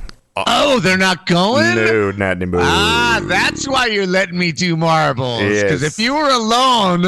Oh, 0.46 0.80
they're 0.80 0.98
not 0.98 1.26
going? 1.26 1.74
No, 1.76 2.10
not 2.12 2.36
anymore. 2.36 2.60
Ah, 2.62 3.20
that's 3.24 3.66
why 3.66 3.86
you're 3.86 4.06
letting 4.06 4.38
me 4.38 4.52
do 4.52 4.76
marbles. 4.76 5.40
Because 5.42 5.82
Yes. 5.82 5.92
if 5.92 5.98
you 5.98 6.14
were 6.14 6.28
alone, 6.30 7.02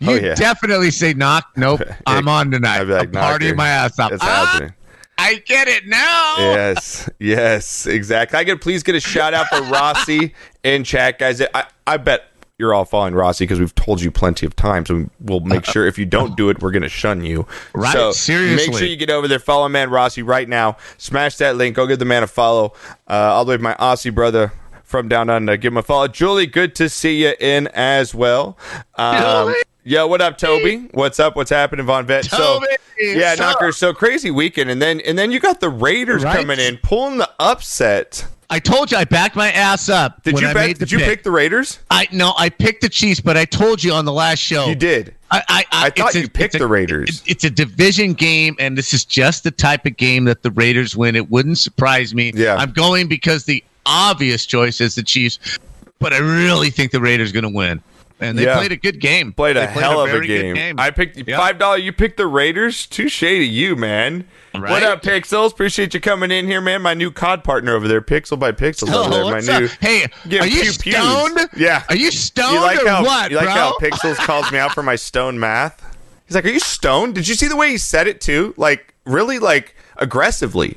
you'd 0.00 0.08
Oh, 0.08 0.14
yeah. 0.14 0.34
definitely 0.34 0.90
say, 0.90 1.12
"Knock, 1.14 1.44
nope, 1.56 1.80
I'm 2.06 2.28
on 2.28 2.50
tonight. 2.50 2.82
Like, 2.84 3.08
I'm 3.08 3.12
partying 3.12 3.56
my 3.56 3.68
ass 3.68 3.98
off." 3.98 4.10
That's 4.10 4.22
Ah, 4.22 4.46
happening. 4.52 4.74
I 5.18 5.34
get 5.46 5.68
it 5.68 5.86
now. 5.86 6.34
Yes, 6.38 7.08
yes, 7.20 7.86
exactly. 7.86 8.38
I 8.38 8.44
could 8.44 8.60
please 8.60 8.82
get 8.82 8.94
a 8.94 9.00
shout 9.00 9.34
out 9.34 9.46
for 9.48 9.60
Rossi 9.70 10.34
in 10.64 10.82
chat, 10.84 11.18
guys. 11.18 11.40
I, 11.54 11.64
I 11.86 11.96
bet 11.98 12.24
you're 12.62 12.72
all 12.72 12.84
following 12.84 13.12
Rossi 13.14 13.42
because 13.44 13.58
we've 13.58 13.74
told 13.74 14.00
you 14.00 14.12
plenty 14.12 14.46
of 14.46 14.54
times, 14.54 14.88
and 14.88 15.10
we'll 15.18 15.40
make 15.40 15.64
sure 15.64 15.84
if 15.84 15.98
you 15.98 16.06
don't 16.06 16.36
do 16.36 16.48
it, 16.48 16.62
we're 16.62 16.70
going 16.70 16.82
to 16.84 16.88
shun 16.88 17.24
you. 17.24 17.44
Right, 17.74 17.92
So 17.92 18.12
seriously. 18.12 18.68
make 18.68 18.78
sure 18.78 18.86
you 18.86 18.94
get 18.96 19.10
over 19.10 19.26
there, 19.26 19.40
follow 19.40 19.68
man 19.68 19.90
Rossi 19.90 20.22
right 20.22 20.48
now. 20.48 20.76
Smash 20.96 21.36
that 21.38 21.56
link. 21.56 21.74
Go 21.74 21.88
give 21.88 21.98
the 21.98 22.04
man 22.04 22.22
a 22.22 22.28
follow. 22.28 22.72
Uh, 23.10 23.14
all 23.34 23.44
the 23.44 23.50
way 23.50 23.56
to 23.56 23.62
my 23.62 23.74
Aussie 23.74 24.14
brother 24.14 24.52
from 24.84 25.08
down 25.08 25.28
under. 25.28 25.56
Give 25.56 25.72
him 25.72 25.78
a 25.78 25.82
follow. 25.82 26.06
Julie, 26.06 26.46
good 26.46 26.76
to 26.76 26.88
see 26.88 27.24
you 27.24 27.34
in 27.40 27.66
as 27.68 28.14
well. 28.14 28.56
Um. 28.94 29.54
Yo, 29.84 30.06
what 30.06 30.20
up, 30.20 30.38
Toby? 30.38 30.88
What's 30.92 31.18
up? 31.18 31.34
What's 31.34 31.50
happening, 31.50 31.84
Von 31.86 32.06
Vet? 32.06 32.24
Toby, 32.28 32.66
so, 32.70 33.04
yeah, 33.04 33.34
knocker. 33.34 33.72
So 33.72 33.92
crazy 33.92 34.30
weekend, 34.30 34.70
and 34.70 34.80
then 34.80 35.00
and 35.00 35.18
then 35.18 35.32
you 35.32 35.40
got 35.40 35.58
the 35.60 35.68
Raiders 35.70 36.22
Right. 36.22 36.36
coming 36.36 36.60
in, 36.60 36.76
pulling 36.78 37.18
the 37.18 37.28
upset. 37.40 38.26
I 38.48 38.58
told 38.60 38.92
you 38.92 38.98
I 38.98 39.04
backed 39.04 39.34
my 39.34 39.50
ass 39.50 39.88
up. 39.88 40.22
Did 40.22 40.38
you 40.38 40.46
I 40.46 40.52
bet? 40.54 40.68
the 40.78 40.84
Did 40.86 40.92
you 40.92 40.98
pick. 40.98 41.24
the 41.24 41.30
Raiders? 41.32 41.80
I 41.90 42.06
no, 42.12 42.32
I 42.38 42.48
picked 42.48 42.82
the 42.82 42.88
Chiefs, 42.88 43.18
but 43.18 43.36
I 43.36 43.44
told 43.44 43.82
you 43.82 43.92
on 43.92 44.04
the 44.04 44.12
last 44.12 44.38
show. 44.38 44.66
You 44.66 44.74
did. 44.76 45.14
I, 45.32 45.42
I, 45.48 45.64
I 45.72 45.90
thought 45.90 46.08
it's 46.08 46.14
a- 46.16 46.20
you 46.20 46.28
picked 46.28 46.54
it's 46.54 46.56
a- 46.56 46.58
the 46.58 46.66
Raiders. 46.68 47.08
it- 47.26 47.30
It's 47.32 47.44
a 47.44 47.50
division 47.50 48.12
game, 48.12 48.54
and 48.60 48.76
this 48.78 48.92
is 48.94 49.04
just 49.04 49.42
the 49.42 49.50
type 49.50 49.84
of 49.86 49.96
game 49.96 50.24
that 50.26 50.42
the 50.42 50.50
Raiders 50.52 50.94
win. 50.96 51.16
It 51.16 51.28
wouldn't 51.30 51.58
surprise 51.58 52.14
me. 52.14 52.30
Yeah. 52.36 52.54
I'm 52.56 52.70
going 52.72 53.08
because 53.08 53.44
the 53.46 53.64
obvious 53.86 54.44
choice 54.46 54.80
is 54.80 54.94
the 54.94 55.02
Chiefs, 55.02 55.58
but 55.98 56.12
I 56.12 56.18
really 56.18 56.68
think 56.70 56.92
the 56.92 57.00
Raiders 57.00 57.32
going 57.32 57.44
to 57.44 57.48
win. 57.48 57.80
And 58.22 58.38
they 58.38 58.44
Yeah. 58.44 58.56
played 58.56 58.72
a 58.72 58.76
good 58.76 59.00
game. 59.00 59.32
Played 59.32 59.56
a 59.56 59.60
They 59.60 59.66
hell 59.66 60.00
of 60.00 60.08
a 60.14 60.20
good 60.20 60.26
game. 60.54 60.78
I 60.78 60.90
picked 60.90 61.16
Yeah. 61.26 61.36
five 61.36 61.58
dollar. 61.58 61.76
You 61.76 61.92
picked 61.92 62.16
the 62.16 62.26
Raiders. 62.26 62.86
Too 62.86 63.08
shady, 63.08 63.46
you, 63.46 63.74
man. 63.76 64.24
Right. 64.54 64.70
What 64.70 64.82
up, 64.82 65.02
Pixels? 65.02 65.52
Appreciate 65.52 65.94
you 65.94 66.00
coming 66.00 66.30
in 66.30 66.46
here, 66.46 66.60
man. 66.60 66.82
My 66.82 66.92
new 66.94 67.10
COD 67.10 67.42
partner 67.42 67.74
over 67.74 67.88
there, 67.88 68.02
Pixel 68.02 68.38
by 68.38 68.52
Pixels. 68.52 68.92
over 68.92 69.10
there. 69.10 69.24
Oh, 69.24 69.30
My 69.30 69.40
new. 69.40 69.68
Hey, 69.80 70.04
are 70.38 70.46
you 70.46 70.62
pew 70.62 70.72
pews. 70.72 70.94
stoned? 70.94 71.48
Yeah. 71.56 71.82
Are 71.88 71.96
you 71.96 72.10
stoned 72.10 72.54
You 72.54 72.60
like 72.60 72.82
or 72.84 72.88
how 72.88 73.02
what, 73.04 73.30
you 73.30 73.36
like 73.38 73.46
bro? 73.46 73.54
how 73.54 73.76
Pixels 73.80 74.16
calls 74.26 74.52
me 74.52 74.58
out 74.58 74.72
for 74.74 74.82
my 74.82 74.96
stone 74.96 75.40
math? 75.40 75.82
He's 76.26 76.34
like, 76.34 76.44
"Are 76.44 76.50
you 76.50 76.60
stoned? 76.60 77.14
Did 77.14 77.28
you 77.28 77.34
see 77.34 77.48
the 77.48 77.56
way 77.56 77.70
he 77.70 77.78
said 77.78 78.06
it 78.06 78.20
too? 78.20 78.52
Like 78.56 78.94
really, 79.06 79.38
like 79.38 79.74
aggressively. 79.96 80.76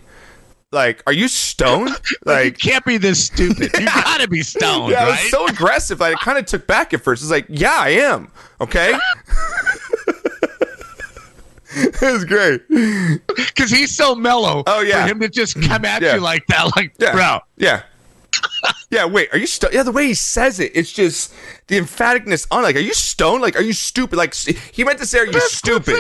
Like, 0.76 1.02
are 1.08 1.14
you 1.14 1.28
stoned? 1.28 1.90
you 2.12 2.18
Like, 2.26 2.58
can't 2.60 2.86
be 2.86 2.98
this 2.98 3.26
stupid. 3.26 3.72
You 3.80 3.86
gotta 4.04 4.28
be 4.28 4.44
stoned, 4.44 4.92
yeah, 4.92 5.08
right? 5.10 5.30
so 5.32 5.48
aggressive. 5.48 6.00
Like, 6.02 6.14
it 6.14 6.20
kind 6.20 6.38
of 6.38 6.46
took 6.46 6.68
back 6.68 6.94
at 6.94 7.02
first. 7.02 7.24
It's 7.24 7.32
like, 7.32 7.46
yeah, 7.50 7.74
I 7.80 7.90
am. 7.90 8.30
Okay. 8.62 8.94
it 11.76 12.02
was 12.02 12.26
great. 12.26 12.62
Because 12.70 13.72
he's 13.72 13.96
so 13.96 14.16
mellow. 14.16 14.64
Oh, 14.68 14.82
yeah. 14.82 15.04
For 15.06 15.12
him 15.12 15.20
to 15.22 15.30
just 15.30 15.60
come 15.62 15.86
at 15.86 16.02
Yeah. 16.02 16.16
you 16.16 16.22
like 16.22 16.46
that, 16.48 16.76
like, 16.76 16.94
Yeah. 17.00 17.12
bro. 17.14 17.40
Yeah. 17.58 17.84
yeah, 18.90 19.06
wait, 19.06 19.30
are 19.34 19.38
you 19.38 19.48
stoned? 19.48 19.74
Yeah, 19.74 19.84
the 19.84 19.92
way 19.94 20.08
he 20.08 20.14
says 20.14 20.60
it, 20.60 20.74
it's 20.76 20.92
just 20.92 21.34
the 21.68 21.80
emphaticness 21.80 22.46
on 22.52 22.64
like, 22.64 22.76
are 22.76 22.80
you 22.80 22.94
stoned? 22.94 23.42
Like, 23.42 23.56
are 23.56 23.62
you 23.64 23.72
stupid? 23.74 24.18
Like, 24.18 24.34
he 24.36 24.84
meant 24.84 25.00
to 25.00 25.06
say, 25.06 25.20
are 25.20 25.26
you 25.26 25.40
stupid? 25.40 25.96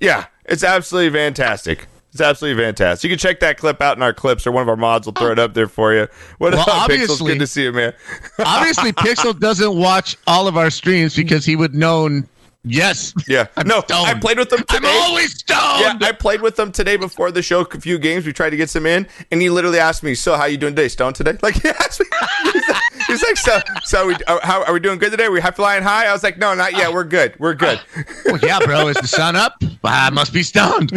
Yeah, 0.00 0.26
it's 0.46 0.64
absolutely 0.64 1.16
fantastic. 1.16 1.86
It's 2.16 2.22
absolutely 2.22 2.64
fantastic. 2.64 3.10
You 3.10 3.14
can 3.14 3.18
check 3.18 3.40
that 3.40 3.58
clip 3.58 3.82
out 3.82 3.98
in 3.98 4.02
our 4.02 4.14
clips, 4.14 4.46
or 4.46 4.52
one 4.52 4.62
of 4.62 4.70
our 4.70 4.76
mods 4.76 5.04
will 5.06 5.12
throw 5.12 5.32
it 5.32 5.38
up 5.38 5.52
there 5.52 5.68
for 5.68 5.92
you. 5.92 6.08
What 6.38 6.54
Well, 6.54 6.62
up, 6.62 6.90
Pixels? 6.90 7.18
Good 7.18 7.40
to 7.40 7.46
see 7.46 7.64
you, 7.64 7.72
man. 7.72 7.92
Obviously, 8.38 8.90
Pixel 8.94 9.38
doesn't 9.38 9.76
watch 9.76 10.16
all 10.26 10.48
of 10.48 10.56
our 10.56 10.70
streams 10.70 11.14
because 11.14 11.44
he 11.44 11.56
would 11.56 11.74
known 11.74 12.26
Yes. 12.66 13.14
Yeah. 13.28 13.46
I'm 13.56 13.66
no, 13.66 13.80
stoned. 13.80 14.08
I 14.08 14.14
played 14.14 14.38
with 14.38 14.50
them 14.50 14.64
I'm 14.68 14.84
always 14.84 15.38
stoned. 15.38 16.00
Yeah, 16.00 16.08
I 16.08 16.12
played 16.12 16.42
with 16.42 16.56
them 16.56 16.72
today 16.72 16.96
before 16.96 17.30
the 17.30 17.40
show. 17.40 17.60
A 17.60 17.80
few 17.80 17.98
games, 17.98 18.26
we 18.26 18.32
tried 18.32 18.50
to 18.50 18.56
get 18.56 18.68
some 18.68 18.86
in, 18.86 19.06
and 19.30 19.40
he 19.40 19.48
literally 19.50 19.78
asked 19.78 20.02
me, 20.02 20.14
"So, 20.14 20.36
how 20.36 20.46
you 20.46 20.56
doing 20.56 20.74
today? 20.74 20.88
Stone 20.88 21.12
today?" 21.14 21.38
Like 21.46 21.62
he 21.62 21.68
asked 21.68 22.00
me. 22.00 22.06
He's 22.52 22.54
like, 22.68 22.82
he's 23.06 23.22
like 23.22 23.36
"So, 23.36 23.60
so 23.84 24.06
we, 24.08 24.16
uh, 24.26 24.40
how 24.42 24.64
are 24.64 24.72
we 24.72 24.80
doing? 24.80 24.98
Good 24.98 25.12
today? 25.12 25.28
we 25.28 25.40
high 25.40 25.52
flying 25.52 25.84
high?" 25.84 26.06
I 26.06 26.12
was 26.12 26.24
like, 26.24 26.38
"No, 26.38 26.54
not 26.54 26.72
yet. 26.72 26.92
We're 26.92 27.04
good. 27.04 27.38
We're 27.38 27.54
good." 27.54 27.80
Well, 28.24 28.38
yeah, 28.42 28.58
bro. 28.58 28.88
Is 28.88 28.96
the 28.96 29.06
sun 29.06 29.36
up? 29.36 29.62
I 29.84 30.10
must 30.10 30.32
be 30.32 30.42
stoned. 30.42 30.90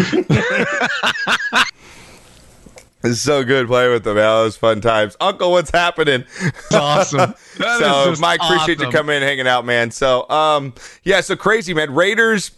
It's 3.04 3.22
so 3.22 3.44
good 3.44 3.68
playing 3.68 3.92
with 3.92 4.04
them. 4.04 4.16
Man. 4.16 4.26
It 4.26 4.44
was 4.44 4.58
fun 4.58 4.82
times. 4.82 5.16
Uncle, 5.22 5.52
what's 5.52 5.72
happening? 5.72 6.26
It's 6.42 6.74
awesome. 6.74 7.34
So, 7.60 8.16
Mike, 8.20 8.40
appreciate 8.42 8.80
you 8.80 8.90
coming 8.90 9.18
in, 9.18 9.22
and 9.22 9.30
hanging 9.30 9.48
out, 9.48 9.66
man. 9.66 9.92
So, 9.92 10.30
um, 10.30 10.74
yeah, 11.04 11.20
so 11.20 11.36
crazy, 11.36 11.74
man. 11.74 11.94
Raiders. 11.94 12.52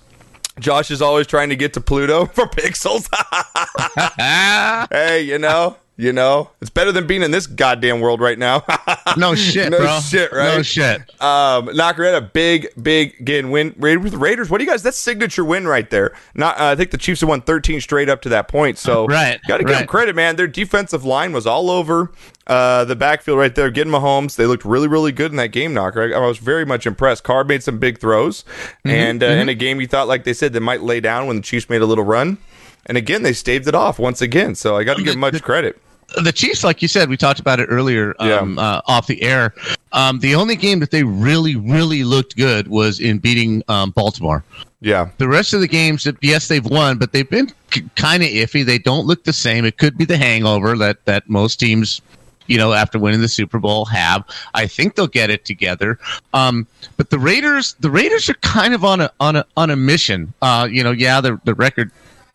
Josh 0.59 0.91
is 0.91 1.01
always 1.01 1.25
trying 1.25 1.49
to 1.49 1.55
get 1.55 1.73
to 1.73 1.81
Pluto 1.81 2.25
for 2.33 2.45
pixels. 2.45 3.07
Hey, 4.91 5.23
you 5.23 5.39
know, 5.39 5.77
you 6.01 6.11
know, 6.11 6.49
it's 6.61 6.71
better 6.71 6.91
than 6.91 7.05
being 7.05 7.21
in 7.21 7.29
this 7.29 7.45
goddamn 7.45 7.99
world 7.99 8.21
right 8.21 8.39
now. 8.39 8.63
no 9.17 9.35
shit, 9.35 9.69
No 9.69 9.77
bro. 9.77 9.99
shit, 9.99 10.31
right? 10.31 10.55
No 10.57 10.63
shit. 10.63 11.01
Um, 11.21 11.69
Knocker 11.75 12.03
had 12.03 12.15
a 12.15 12.21
big, 12.21 12.69
big 12.81 13.13
again 13.19 13.51
win. 13.51 13.75
Raiders 13.77 14.03
with 14.03 14.13
Raiders. 14.15 14.49
What 14.49 14.57
do 14.57 14.63
you 14.63 14.69
guys? 14.69 14.81
That's 14.81 14.97
signature 14.97 15.45
win 15.45 15.67
right 15.67 15.87
there. 15.91 16.15
Not, 16.33 16.59
uh, 16.59 16.65
I 16.65 16.75
think 16.75 16.89
the 16.89 16.97
Chiefs 16.97 17.21
have 17.21 17.29
won 17.29 17.41
13 17.41 17.79
straight 17.81 18.09
up 18.09 18.21
to 18.23 18.29
that 18.29 18.47
point. 18.47 18.79
So 18.79 19.05
Right, 19.11 19.39
got 19.47 19.57
to 19.57 19.63
give 19.63 19.77
them 19.77 19.85
credit, 19.87 20.15
man. 20.15 20.37
Their 20.37 20.47
defensive 20.47 21.05
line 21.05 21.33
was 21.33 21.45
all 21.45 21.69
over 21.69 22.11
uh, 22.47 22.83
the 22.85 22.95
backfield 22.95 23.37
right 23.37 23.53
there, 23.53 23.69
getting 23.69 23.93
Mahomes. 23.93 24.35
They 24.37 24.47
looked 24.47 24.65
really, 24.65 24.87
really 24.87 25.11
good 25.11 25.29
in 25.29 25.37
that 25.37 25.49
game. 25.51 25.73
Knocker. 25.75 26.01
I, 26.15 26.17
I 26.17 26.27
was 26.27 26.39
very 26.39 26.65
much 26.65 26.87
impressed. 26.87 27.23
Carr 27.23 27.43
made 27.43 27.61
some 27.61 27.77
big 27.77 27.99
throws, 27.99 28.43
Mm-hmm, 28.43 28.89
and 28.89 29.23
uh, 29.23 29.27
in 29.27 29.49
a 29.49 29.53
game 29.53 29.79
you 29.79 29.85
thought, 29.87 30.07
like 30.07 30.23
they 30.23 30.33
said, 30.33 30.51
they 30.53 30.59
might 30.59 30.81
lay 30.81 30.99
down 30.99 31.27
when 31.27 31.35
the 31.35 31.41
Chiefs 31.43 31.69
made 31.69 31.81
a 31.83 31.85
little 31.85 32.03
run. 32.03 32.39
And 32.87 32.97
again, 32.97 33.21
they 33.21 33.33
staved 33.33 33.67
it 33.67 33.75
off 33.75 33.99
once 33.99 34.23
again. 34.23 34.55
So 34.55 34.75
I 34.75 34.83
got 34.83 34.97
to 34.97 35.03
give 35.03 35.15
much 35.15 35.39
credit. 35.43 35.79
The 36.23 36.31
Chiefs, 36.31 36.63
like 36.63 36.81
you 36.81 36.87
said, 36.87 37.09
we 37.09 37.17
talked 37.17 37.39
about 37.39 37.59
it 37.59 37.67
earlier 37.67 38.15
um, 38.19 38.55
Yeah. 38.55 38.61
uh, 38.63 38.81
off 38.87 39.07
the 39.07 39.21
air. 39.23 39.53
Um, 39.93 40.19
the 40.19 40.35
only 40.35 40.55
game 40.55 40.79
that 40.79 40.91
they 40.91 41.03
really, 41.03 41.55
really 41.55 42.03
looked 42.03 42.35
good 42.35 42.67
was 42.67 42.99
in 42.99 43.17
beating 43.19 43.63
um, 43.67 43.91
Baltimore. 43.91 44.43
Yeah. 44.81 45.09
The 45.19 45.27
rest 45.27 45.53
of 45.53 45.61
the 45.61 45.67
games, 45.67 46.07
yes, 46.21 46.47
they've 46.47 46.65
won, 46.65 46.97
but 46.97 47.11
they've 47.11 47.29
been 47.29 47.51
k- 47.69 47.83
kind 47.95 48.23
of 48.23 48.29
iffy. 48.29 48.65
They 48.65 48.79
don't 48.79 49.05
look 49.05 49.23
the 49.23 49.33
same. 49.33 49.63
It 49.65 49.77
could 49.77 49.97
be 49.97 50.05
the 50.05 50.17
hangover 50.17 50.75
that 50.77 51.05
that 51.05 51.29
most 51.29 51.59
teams, 51.59 52.01
you 52.47 52.57
know, 52.57 52.73
after 52.73 52.97
winning 52.97 53.21
the 53.21 53.27
Super 53.27 53.59
Bowl 53.59 53.85
have. 53.85 54.23
I 54.55 54.65
think 54.65 54.95
they'll 54.95 55.05
get 55.07 55.29
it 55.29 55.45
together. 55.45 55.99
Um, 56.33 56.65
but 56.97 57.11
the 57.11 57.19
Raiders, 57.19 57.75
the 57.79 57.91
Raiders 57.91 58.27
are 58.29 58.33
kind 58.35 58.73
of 58.73 58.83
on 58.83 59.01
a 59.01 59.11
on 59.19 59.35
a 59.35 59.45
on 59.55 59.69
a 59.69 59.75
mission. 59.75 60.33
Uh, 60.41 60.67
you 60.71 60.83
know, 60.83 60.91
yeah, 60.91 61.21
the 61.21 61.39
the 61.43 61.53
record. 61.53 61.91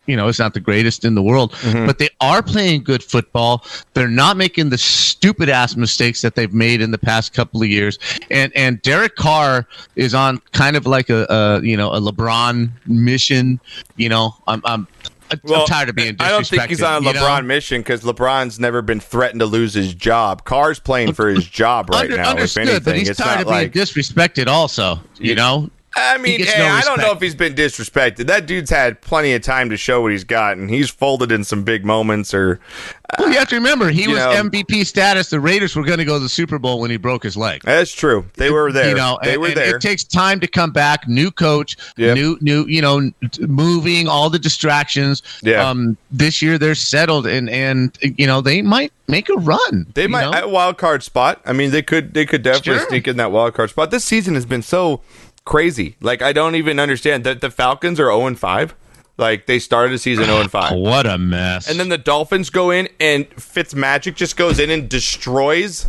You 0.07 0.15
know, 0.15 0.27
it's 0.27 0.39
not 0.39 0.53
the 0.53 0.59
greatest 0.59 1.05
in 1.05 1.15
the 1.15 1.21
world, 1.21 1.51
mm-hmm. 1.53 1.85
but 1.85 1.99
they 1.99 2.09
are 2.21 2.41
playing 2.41 2.83
good 2.83 3.03
football. 3.03 3.65
They're 3.93 4.07
not 4.07 4.37
making 4.37 4.69
the 4.69 4.77
stupid 4.77 5.49
ass 5.49 5.75
mistakes 5.75 6.21
that 6.21 6.35
they've 6.35 6.53
made 6.53 6.81
in 6.81 6.91
the 6.91 6.97
past 6.97 7.33
couple 7.33 7.61
of 7.61 7.67
years. 7.67 7.99
And 8.31 8.51
and 8.55 8.81
Derek 8.81 9.15
Carr 9.15 9.67
is 9.95 10.13
on 10.13 10.39
kind 10.53 10.75
of 10.75 10.85
like 10.85 11.09
a, 11.09 11.25
a 11.29 11.61
you 11.61 11.77
know 11.77 11.91
a 11.91 11.99
LeBron 11.99 12.71
mission. 12.85 13.59
You 13.97 14.09
know, 14.09 14.35
I'm 14.47 14.61
I'm, 14.65 14.87
I'm 15.31 15.65
tired 15.65 15.89
of 15.89 15.95
being. 15.95 16.15
I 16.19 16.29
don't 16.29 16.47
think 16.47 16.63
he's 16.63 16.81
on 16.81 17.03
a 17.03 17.07
you 17.07 17.13
know? 17.13 17.21
LeBron 17.21 17.45
mission 17.45 17.81
because 17.81 18.01
LeBron's 18.01 18.59
never 18.59 18.81
been 18.81 18.99
threatened 18.99 19.39
to 19.41 19.45
lose 19.45 19.73
his 19.73 19.93
job. 19.93 20.45
Carr's 20.45 20.79
playing 20.79 21.13
for 21.13 21.29
his 21.29 21.45
job 21.47 21.89
right 21.89 22.05
Under- 22.05 22.17
now. 22.17 22.29
understood, 22.31 22.63
if 22.63 22.69
anything, 22.69 22.83
but 22.83 22.97
he's 22.97 23.09
it's 23.09 23.19
tired 23.19 23.41
of 23.41 23.47
being 23.47 23.59
like. 23.63 23.73
disrespected. 23.73 24.47
Also, 24.47 24.99
you 25.19 25.35
know, 25.35 25.69
I 25.97 26.17
mean, 26.17 26.39
hey, 26.43 26.59
no 26.59 26.65
I 26.67 26.81
don't 26.81 26.99
know 26.99 27.11
if 27.11 27.19
he's 27.21 27.35
been 27.35 27.53
disrespected. 27.55 28.27
That 28.27 28.45
dude's 28.45 28.69
had 28.69 29.01
plenty 29.01 29.33
of 29.33 29.41
time 29.41 29.69
to 29.69 29.77
show 29.77 30.01
what 30.01 30.11
he's 30.11 30.23
got, 30.23 30.57
and 30.57 30.69
he's 30.69 30.89
folded 30.89 31.31
in 31.31 31.43
some 31.43 31.63
big 31.63 31.83
moments. 31.85 32.33
Or 32.33 32.59
well, 33.19 33.29
you 33.29 33.37
have 33.37 33.47
to 33.49 33.55
remember 33.55 33.89
he 33.89 34.07
was 34.07 34.17
know- 34.17 34.43
MVP 34.49 34.85
status. 34.85 35.29
The 35.29 35.39
Raiders 35.39 35.75
were 35.75 35.83
going 35.83 35.99
to 35.99 36.05
go 36.05 36.13
to 36.15 36.19
the 36.19 36.29
Super 36.29 36.59
Bowl 36.59 36.79
when 36.79 36.91
he 36.91 36.97
broke 36.97 37.23
his 37.23 37.35
leg. 37.37 37.61
that's 37.63 37.91
true. 37.93 38.25
They 38.35 38.51
were 38.51 38.71
there. 38.71 38.89
You 38.89 38.95
know, 38.95 39.17
they 39.23 39.33
and- 39.33 39.41
were 39.41 39.49
there. 39.51 39.75
It 39.75 39.81
takes 39.81 40.03
time 40.03 40.39
to 40.41 40.47
come 40.47 40.71
back. 40.71 41.07
New 41.07 41.31
coach, 41.31 41.77
Yep. 41.97 42.15
new, 42.15 42.37
new, 42.41 42.65
you 42.67 42.81
know, 42.81 43.09
moving 43.39 44.07
all 44.07 44.29
the 44.29 44.39
distractions. 44.39 45.21
Yeah. 45.41 45.67
Um, 45.67 45.97
this 46.11 46.41
year 46.41 46.57
they're 46.57 46.75
settled, 46.75 47.27
and 47.27 47.49
and 47.49 47.97
you 48.01 48.27
know 48.27 48.41
they 48.41 48.61
might 48.61 48.91
make 49.07 49.29
a 49.29 49.35
run. 49.35 49.87
They 49.93 50.07
might 50.07 50.25
know? 50.25 50.33
at 50.33 50.49
wild 50.49 50.77
card 50.77 51.01
spot. 51.03 51.41
I 51.45 51.53
mean, 51.53 51.71
they 51.71 51.81
could 51.81 52.13
they 52.13 52.25
could 52.25 52.43
definitely 52.43 52.79
Sure. 52.79 52.87
sneak 52.89 53.07
in 53.07 53.17
that 53.17 53.31
wild 53.31 53.53
card 53.53 53.69
spot. 53.69 53.91
This 53.91 54.03
season 54.03 54.35
has 54.35 54.45
been 54.45 54.61
so 54.61 55.01
crazy. 55.47 55.95
Like 56.01 56.21
I 56.21 56.33
don't 56.33 56.53
even 56.55 56.79
understand 56.79 57.23
that 57.23 57.41
the 57.41 57.49
Falcons 57.49 57.99
are 57.99 58.03
zero 58.11 58.27
and 58.27 58.37
five. 58.37 58.75
Like 59.17 59.47
they 59.47 59.57
started 59.57 59.93
the 59.93 59.97
season 59.97 60.25
zero 60.25 60.41
and 60.41 60.51
five. 60.51 60.73
What 60.77 61.07
a 61.07 61.17
mess! 61.17 61.67
And 61.67 61.79
then 61.79 61.89
the 61.89 61.97
Dolphins 61.97 62.51
go 62.51 62.69
in 62.69 62.87
and 62.99 63.27
Fitzmagic 63.31 64.15
just 64.15 64.37
goes 64.37 64.59
in 64.59 64.69
and 64.69 64.87
destroys 64.87 65.87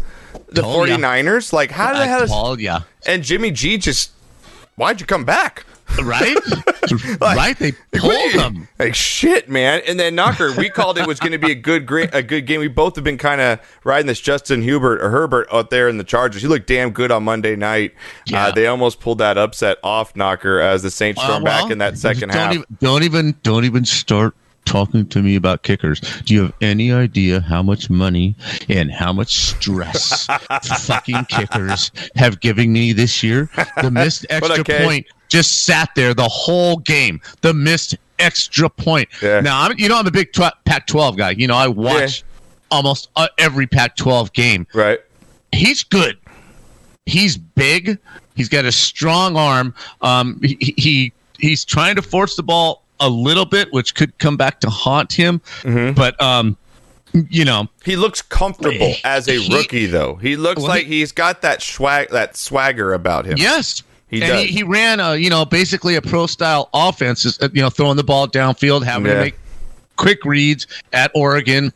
the 0.48 0.62
Told 0.62 0.88
ya. 0.88 0.96
49ers. 0.96 1.52
Like 1.52 1.70
how 1.70 1.92
the 1.92 2.00
I 2.00 2.06
hell 2.06 2.54
is 2.54 2.60
ya. 2.62 2.80
and 3.06 3.22
Jimmy 3.22 3.50
G 3.50 3.76
just 3.76 4.12
why'd 4.76 5.00
you 5.00 5.06
come 5.06 5.24
back? 5.24 5.66
Right? 6.02 6.36
right? 7.20 7.58
They 7.58 7.72
pulled 7.92 8.32
them. 8.32 8.68
Like 8.78 8.94
shit, 8.94 9.48
man. 9.48 9.82
And 9.86 9.98
then 9.98 10.14
Knocker, 10.14 10.52
we 10.52 10.68
called 10.68 10.98
it 10.98 11.06
was 11.06 11.20
going 11.20 11.32
to 11.32 11.38
be 11.38 11.52
a 11.52 11.54
good 11.54 11.86
great 11.86 12.14
a 12.14 12.22
good 12.22 12.46
game. 12.46 12.60
We 12.60 12.68
both 12.68 12.94
have 12.96 13.04
been 13.04 13.18
kind 13.18 13.40
of 13.40 13.60
riding 13.84 14.06
this 14.06 14.20
Justin 14.20 14.62
Hubert 14.62 15.00
or 15.00 15.10
Herbert 15.10 15.48
out 15.52 15.70
there 15.70 15.88
in 15.88 15.98
the 15.98 16.04
Chargers. 16.04 16.42
He 16.42 16.48
looked 16.48 16.66
damn 16.66 16.90
good 16.90 17.10
on 17.10 17.24
Monday 17.24 17.56
night. 17.56 17.94
Yeah. 18.26 18.46
Uh, 18.46 18.52
they 18.52 18.66
almost 18.66 19.00
pulled 19.00 19.18
that 19.18 19.38
upset 19.38 19.78
off 19.82 20.14
Knocker 20.14 20.60
as 20.60 20.82
the 20.82 20.90
Saints 20.90 21.22
stormed 21.22 21.46
Uh, 21.46 21.50
well, 21.50 21.62
back 21.62 21.70
in 21.72 21.78
that 21.78 21.98
second 21.98 22.30
don't 22.30 22.38
half. 22.38 22.54
Even, 22.54 22.66
don't 22.80 23.02
even 23.02 23.34
don't 23.42 23.64
even 23.64 23.84
start 23.84 24.34
talking 24.68 25.06
to 25.06 25.22
me 25.22 25.34
about 25.36 25.62
kickers. 25.62 26.00
Do 26.24 26.34
you 26.34 26.42
have 26.42 26.52
any 26.60 26.92
idea 26.92 27.40
how 27.40 27.62
much 27.62 27.88
money 27.88 28.36
and 28.68 28.92
how 28.92 29.12
much 29.12 29.34
stress 29.34 30.26
fucking 30.86 31.24
kickers 31.24 31.90
have 32.14 32.40
given 32.40 32.72
me 32.72 32.92
this 32.92 33.22
year? 33.22 33.48
The 33.82 33.90
missed 33.90 34.26
extra 34.30 34.60
okay. 34.60 34.84
point 34.84 35.06
just 35.28 35.64
sat 35.64 35.90
there 35.94 36.14
the 36.14 36.28
whole 36.28 36.76
game. 36.76 37.20
The 37.40 37.54
missed 37.54 37.96
extra 38.18 38.68
point. 38.68 39.08
Yeah. 39.22 39.40
Now, 39.40 39.62
I'm, 39.62 39.78
you 39.78 39.88
know, 39.88 39.98
I'm 39.98 40.06
a 40.06 40.10
big 40.10 40.32
tw- 40.32 40.52
Pac-12 40.64 41.16
guy. 41.16 41.30
You 41.30 41.46
know, 41.46 41.56
I 41.56 41.68
watch 41.68 42.24
almost 42.70 43.08
uh, 43.16 43.28
every 43.38 43.66
Pac-12 43.66 44.32
game 44.34 44.66
right. 44.74 45.00
he's 45.52 45.82
good. 45.82 46.18
He's 47.06 47.38
big. 47.38 47.98
He's 48.36 48.50
got 48.50 48.66
a 48.66 48.72
strong 48.72 49.36
arm. 49.36 49.74
Um, 50.02 50.38
he, 50.42 50.74
he 50.76 51.12
he's 51.38 51.64
trying 51.64 51.96
to 51.96 52.02
force 52.02 52.36
the 52.36 52.42
ball 52.42 52.84
a 53.00 53.08
little 53.08 53.44
bit, 53.44 53.72
which 53.72 53.94
could 53.94 54.16
come 54.18 54.36
back 54.36 54.60
to 54.60 54.70
haunt 54.70 55.12
him. 55.12 55.40
Mm-hmm. 55.62 55.94
But 55.94 56.20
um, 56.22 56.56
you 57.30 57.44
know, 57.44 57.68
He 57.84 57.96
looks 57.96 58.20
comfortable 58.22 58.94
as 59.04 59.28
a 59.28 59.38
He- 59.38 59.54
rookie, 59.54 59.86
though. 59.86 60.16
He 60.16 60.36
looks 60.36 60.60
Well, 60.60 60.68
like 60.68 60.86
he- 60.86 60.98
he's 61.00 61.12
got 61.12 61.42
that 61.42 61.62
swag, 61.62 62.10
that 62.10 62.36
swagger 62.36 62.92
about 62.92 63.24
him. 63.26 63.36
yes. 63.38 63.82
He 64.10 64.22
and 64.22 64.30
does. 64.32 64.40
he, 64.42 64.46
he 64.48 64.62
ran 64.62 65.00
a 65.00 65.16
you 65.16 65.28
know 65.28 65.44
basically 65.44 65.94
a 65.96 66.00
pro 66.02 66.26
style 66.26 66.70
offense, 66.72 67.26
uh, 67.42 67.48
you 67.52 67.60
know, 67.60 67.68
throwing 67.68 67.96
the 67.96 68.04
ball 68.04 68.26
downfield, 68.26 68.82
having 68.82 69.06
Yeah. 69.06 69.14
to 69.14 69.20
make 69.20 69.34
quick 69.96 70.24
reads 70.24 70.66
at 70.94 71.10
Oregon. 71.14 71.72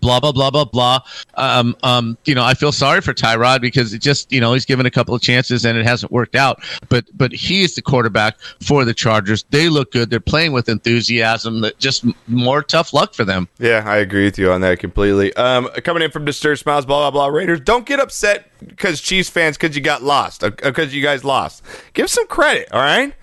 Blah 0.00 0.20
blah 0.20 0.32
blah 0.32 0.50
blah 0.50 0.64
blah. 0.64 1.00
Um, 1.34 1.76
um, 1.82 2.18
you 2.24 2.34
know, 2.34 2.44
I 2.44 2.54
feel 2.54 2.72
sorry 2.72 3.00
for 3.00 3.12
Tyrod 3.12 3.60
because 3.60 3.92
it 3.92 4.00
just, 4.00 4.32
you 4.32 4.40
know, 4.40 4.52
he's 4.52 4.64
given 4.64 4.86
a 4.86 4.90
couple 4.90 5.14
of 5.14 5.22
chances 5.22 5.64
and 5.64 5.78
it 5.78 5.84
hasn't 5.84 6.12
worked 6.12 6.34
out. 6.34 6.62
But 6.88 7.04
but 7.14 7.32
he 7.32 7.62
is 7.62 7.74
the 7.74 7.82
quarterback 7.82 8.38
for 8.60 8.84
the 8.84 8.94
Chargers. 8.94 9.44
They 9.50 9.68
look 9.68 9.92
good. 9.92 10.10
They're 10.10 10.20
playing 10.20 10.52
with 10.52 10.68
enthusiasm. 10.68 11.60
That 11.60 11.78
just 11.78 12.04
more 12.26 12.62
tough 12.62 12.92
luck 12.92 13.14
for 13.14 13.24
them. 13.24 13.48
Yeah, 13.58 13.82
I 13.86 13.98
agree 13.98 14.24
with 14.24 14.38
you 14.38 14.52
on 14.52 14.60
that 14.62 14.78
completely. 14.78 15.34
Um, 15.34 15.68
coming 15.84 16.02
in 16.02 16.10
from 16.10 16.24
Disturbed 16.24 16.60
Smiles, 16.60 16.86
blah, 16.86 17.10
blah, 17.10 17.10
blah. 17.10 17.36
Raiders, 17.36 17.60
don't 17.60 17.86
get 17.86 18.00
upset 18.00 18.50
because 18.66 19.00
Chiefs 19.00 19.28
fans, 19.28 19.56
because 19.56 19.76
you 19.76 19.82
got 19.82 20.02
lost, 20.02 20.40
because 20.40 20.94
you 20.94 21.02
guys 21.02 21.24
lost. 21.24 21.62
Give 21.94 22.08
some 22.08 22.26
credit, 22.26 22.68
all 22.72 22.80
right? 22.80 23.14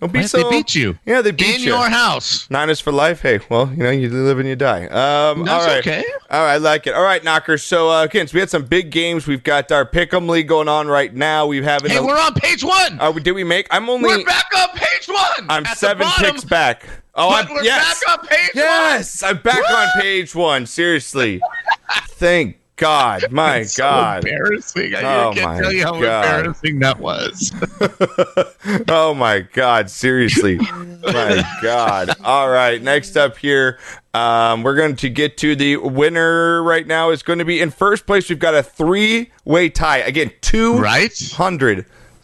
Don't 0.00 0.12
be 0.12 0.18
Right? 0.20 0.28
so. 0.28 0.42
they 0.42 0.50
beat 0.50 0.74
you. 0.74 0.98
Yeah, 1.06 1.22
they 1.22 1.30
beat 1.30 1.56
in 1.56 1.60
you. 1.62 1.72
In 1.74 1.80
your 1.80 1.88
house. 1.88 2.48
Niners 2.50 2.80
for 2.80 2.92
life. 2.92 3.22
Hey, 3.22 3.40
well, 3.48 3.70
you 3.70 3.82
know, 3.82 3.90
you 3.90 4.10
live 4.10 4.38
and 4.38 4.46
you 4.48 4.54
die. 4.56 4.84
Um, 4.88 5.44
That's 5.44 5.64
all 5.64 5.70
right. 5.70 5.78
okay. 5.78 6.04
All 6.30 6.42
right, 6.44 6.52
I 6.52 6.56
like 6.58 6.86
it. 6.86 6.94
All 6.94 7.02
right, 7.02 7.24
Knockers. 7.24 7.62
So, 7.62 7.90
uh, 7.90 8.04
again, 8.04 8.26
so 8.28 8.34
we 8.34 8.40
had 8.40 8.50
some 8.50 8.64
big 8.66 8.90
games. 8.90 9.26
We've 9.26 9.42
got 9.42 9.72
our 9.72 9.86
Pick'em 9.86 10.28
League 10.28 10.48
going 10.48 10.68
on 10.68 10.86
right 10.86 11.14
now. 11.14 11.46
We've 11.46 11.64
having. 11.64 11.90
Hey, 11.90 11.96
a, 11.96 12.04
we're 12.04 12.18
on 12.20 12.34
page 12.34 12.62
one. 12.62 12.98
uh, 13.00 13.10
did 13.12 13.32
we 13.32 13.42
make? 13.44 13.66
I'm 13.70 13.88
only. 13.88 14.08
we're 14.08 14.24
back 14.24 14.46
on 14.54 14.68
page 14.74 15.08
one. 15.08 15.46
I'm 15.48 15.64
At 15.64 15.78
seven 15.78 16.06
picks 16.18 16.44
back. 16.44 16.82
Oh, 17.14 17.30
But 17.30 17.48
I'm 17.48 17.54
we're 17.54 17.62
yes. 17.62 18.04
back 18.04 18.18
on 18.20 18.26
page 18.26 18.50
Yes, 18.54 19.22
I'm 19.22 19.38
back 19.38 19.70
on 19.70 19.88
page 20.02 20.34
one. 20.34 20.66
Seriously, 20.66 21.40
thank 22.08 22.58
God. 22.76 23.26
My 23.32 23.58
one. 23.58 23.64
So 23.66 23.82
God. 23.82 24.24
embarrassing. 24.24 24.94
I 24.94 25.24
Oh, 25.24 25.32
can't 25.34 25.46
my 25.46 25.60
tell 25.60 25.72
you 25.72 25.82
how 25.82 26.00
God. 26.00 26.24
embarrassing 26.24 26.78
that 26.80 26.98
was. 26.98 27.52
Oh 28.88 29.14
my 29.14 29.40
God. 29.40 29.90
Seriously. 29.90 30.56
my 31.06 31.44
God. 31.62 32.10
All 32.24 32.48
right. 32.48 32.82
Next 32.82 33.16
up 33.16 33.36
here, 33.38 33.78
um, 34.12 34.62
we're 34.62 34.74
going 34.74 34.96
to 34.96 35.08
get 35.08 35.36
to 35.38 35.54
the 35.54 35.76
winner 35.76 36.62
right 36.62 36.86
now. 36.86 37.10
Is 37.10 37.22
going 37.22 37.38
to 37.38 37.44
be 37.44 37.60
in 37.60 37.70
first 37.70 38.06
place. 38.06 38.28
We've 38.28 38.38
got 38.38 38.54
a 38.54 38.62
three 38.62 39.30
way 39.44 39.68
tie. 39.68 39.98
Again, 39.98 40.32
two 40.40 40.78
Right? 40.78 41.12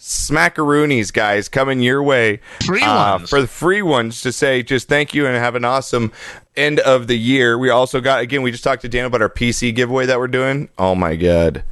Smackaroonies, 0.03 1.13
guys, 1.13 1.49
coming 1.49 1.81
your 1.81 2.03
way. 2.03 2.41
Free 2.67 2.83
uh, 2.83 3.19
ones. 3.19 3.31
For 3.31 3.41
the 3.41 3.47
free 3.47 3.83
ones 3.83 4.21
to 4.23 4.33
say 4.33 4.63
just 4.63 4.89
thank 4.89 5.15
you 5.15 5.27
and 5.27 5.37
have 5.37 5.55
an 5.55 5.65
awesome 5.65 6.11
end 6.57 6.81
of 6.81 7.07
the 7.07 7.17
year. 7.17 7.57
We 7.57 7.71
also 7.71 8.01
got, 8.01 8.21
again, 8.21 8.43
we 8.43 8.51
just 8.51 8.65
talked 8.65 8.83
to 8.83 8.89
Dan 8.89 9.05
about 9.05 9.23
our 9.23 9.29
PC 9.29 9.73
giveaway 9.75 10.07
that 10.07 10.19
we're 10.19 10.27
doing. 10.27 10.69
Oh, 10.77 10.97
my 10.97 11.15
God. 11.15 11.63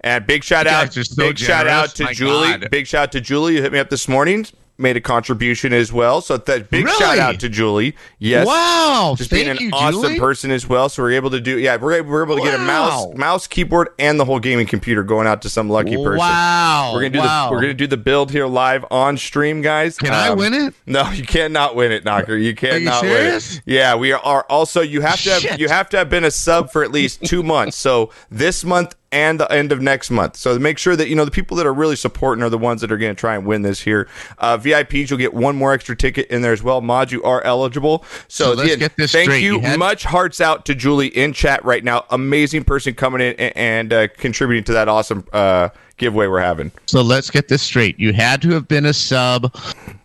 And 0.00 0.26
big 0.26 0.42
shout 0.42 0.66
out, 0.66 0.92
so 0.92 1.02
big 1.16 1.38
shout 1.38 1.68
out 1.68 1.90
to 1.96 2.04
My 2.04 2.12
Julie. 2.12 2.48
God. 2.48 2.70
Big 2.70 2.86
shout 2.86 3.04
out 3.04 3.12
to 3.12 3.20
Julie. 3.20 3.54
You 3.54 3.62
hit 3.62 3.72
me 3.72 3.78
up 3.78 3.90
this 3.90 4.08
morning. 4.08 4.46
Made 4.80 4.96
a 4.96 5.00
contribution 5.00 5.72
as 5.72 5.92
well. 5.92 6.20
So 6.20 6.36
that 6.36 6.70
big 6.70 6.84
Really? 6.84 6.96
shout 6.98 7.18
out 7.18 7.40
to 7.40 7.48
Julie. 7.48 7.96
Yes. 8.20 8.46
Wow, 8.46 9.16
Just 9.18 9.28
being 9.28 9.48
an 9.48 9.56
you, 9.58 9.70
awesome 9.72 10.02
Julie. 10.02 10.20
person 10.20 10.52
as 10.52 10.68
well. 10.68 10.88
So 10.88 11.02
we're 11.02 11.10
able 11.12 11.30
to 11.30 11.40
do 11.40 11.58
yeah, 11.58 11.74
we're, 11.74 12.00
we're 12.04 12.22
able 12.22 12.36
to 12.36 12.42
get 12.42 12.54
a 12.54 12.58
mouse, 12.58 13.12
mouse, 13.16 13.48
keyboard, 13.48 13.88
and 13.98 14.20
the 14.20 14.24
whole 14.24 14.38
gaming 14.38 14.68
computer 14.68 15.02
going 15.02 15.26
out 15.26 15.42
to 15.42 15.50
some 15.50 15.68
lucky 15.68 15.96
person. 15.96 16.18
Wow. 16.18 16.92
We're 16.94 17.00
gonna 17.00 17.10
do 17.10 17.18
wow. 17.18 17.48
the 17.48 17.54
we're 17.56 17.60
gonna 17.60 17.74
do 17.74 17.88
the 17.88 17.96
build 17.96 18.30
here 18.30 18.46
live 18.46 18.84
on 18.92 19.16
stream, 19.16 19.62
guys. 19.62 19.98
Can 19.98 20.12
I 20.12 20.28
Um, 20.28 20.38
win 20.38 20.54
it? 20.54 20.74
No, 20.86 21.10
you 21.10 21.24
cannot 21.24 21.74
win 21.74 21.90
it, 21.90 22.04
Knocker. 22.04 22.36
You 22.36 22.54
cannot 22.54 23.02
win 23.02 23.10
serious? 23.12 23.56
it. 23.56 23.62
Yeah, 23.66 23.96
we 23.96 24.12
are 24.12 24.46
also 24.48 24.80
you 24.80 25.00
have 25.00 25.20
to 25.22 25.30
have 25.30 25.58
you 25.60 25.66
have 25.68 25.88
to 25.90 25.96
have 25.98 26.08
been 26.08 26.22
a 26.24 26.30
sub 26.30 26.70
for 26.70 26.84
at 26.84 26.92
least 26.92 27.24
two 27.24 27.42
months. 27.42 27.76
So 27.76 28.10
this 28.30 28.62
month 28.62 28.94
and 29.10 29.40
the 29.40 29.50
end 29.50 29.72
of 29.72 29.80
next 29.80 30.10
month. 30.10 30.36
So 30.36 30.58
make 30.58 30.76
sure 30.78 30.94
that 30.96 31.08
you 31.08 31.16
know 31.16 31.24
the 31.24 31.30
people 31.30 31.56
that 31.56 31.66
are 31.66 31.72
really 31.72 31.96
supporting 31.96 32.42
are 32.44 32.50
the 32.50 32.58
ones 32.58 32.80
that 32.82 32.92
are 32.92 32.98
going 32.98 33.14
to 33.14 33.18
try 33.18 33.34
and 33.34 33.46
win 33.46 33.62
this 33.62 33.80
here. 33.80 34.08
Uh, 34.38 34.58
VIPs, 34.58 35.08
you'll 35.10 35.18
get 35.18 35.32
one 35.34 35.56
more 35.56 35.72
extra 35.72 35.96
ticket 35.96 36.26
in 36.28 36.42
there 36.42 36.52
as 36.52 36.62
well. 36.62 36.80
Mod, 36.80 37.10
you 37.10 37.22
are 37.22 37.42
eligible. 37.44 38.04
So, 38.28 38.44
So 38.44 38.50
let's 38.52 38.62
again, 38.66 38.78
get 38.78 38.96
this 38.96 39.12
thank 39.12 39.24
straight. 39.30 39.42
you. 39.42 39.54
You 39.54 39.60
had- 39.60 39.78
much 39.78 40.04
hearts 40.04 40.40
out 40.40 40.66
to 40.66 40.74
Julie 40.74 41.08
in 41.08 41.32
chat 41.32 41.64
right 41.64 41.82
now. 41.82 42.04
Amazing 42.10 42.64
person 42.64 42.94
coming 42.94 43.20
in 43.20 43.34
and, 43.36 43.56
and 43.56 43.92
uh, 43.92 44.08
contributing 44.18 44.64
to 44.64 44.72
that 44.74 44.88
awesome 44.88 45.24
uh, 45.32 45.70
giveaway 45.98 46.26
we're 46.26 46.40
having. 46.40 46.70
So 46.86 47.02
let's 47.02 47.30
get 47.30 47.48
this 47.48 47.62
straight. 47.62 47.98
You 47.98 48.12
had 48.12 48.40
to 48.42 48.50
have 48.50 48.66
been 48.68 48.86
a 48.86 48.92
sub 48.94 49.54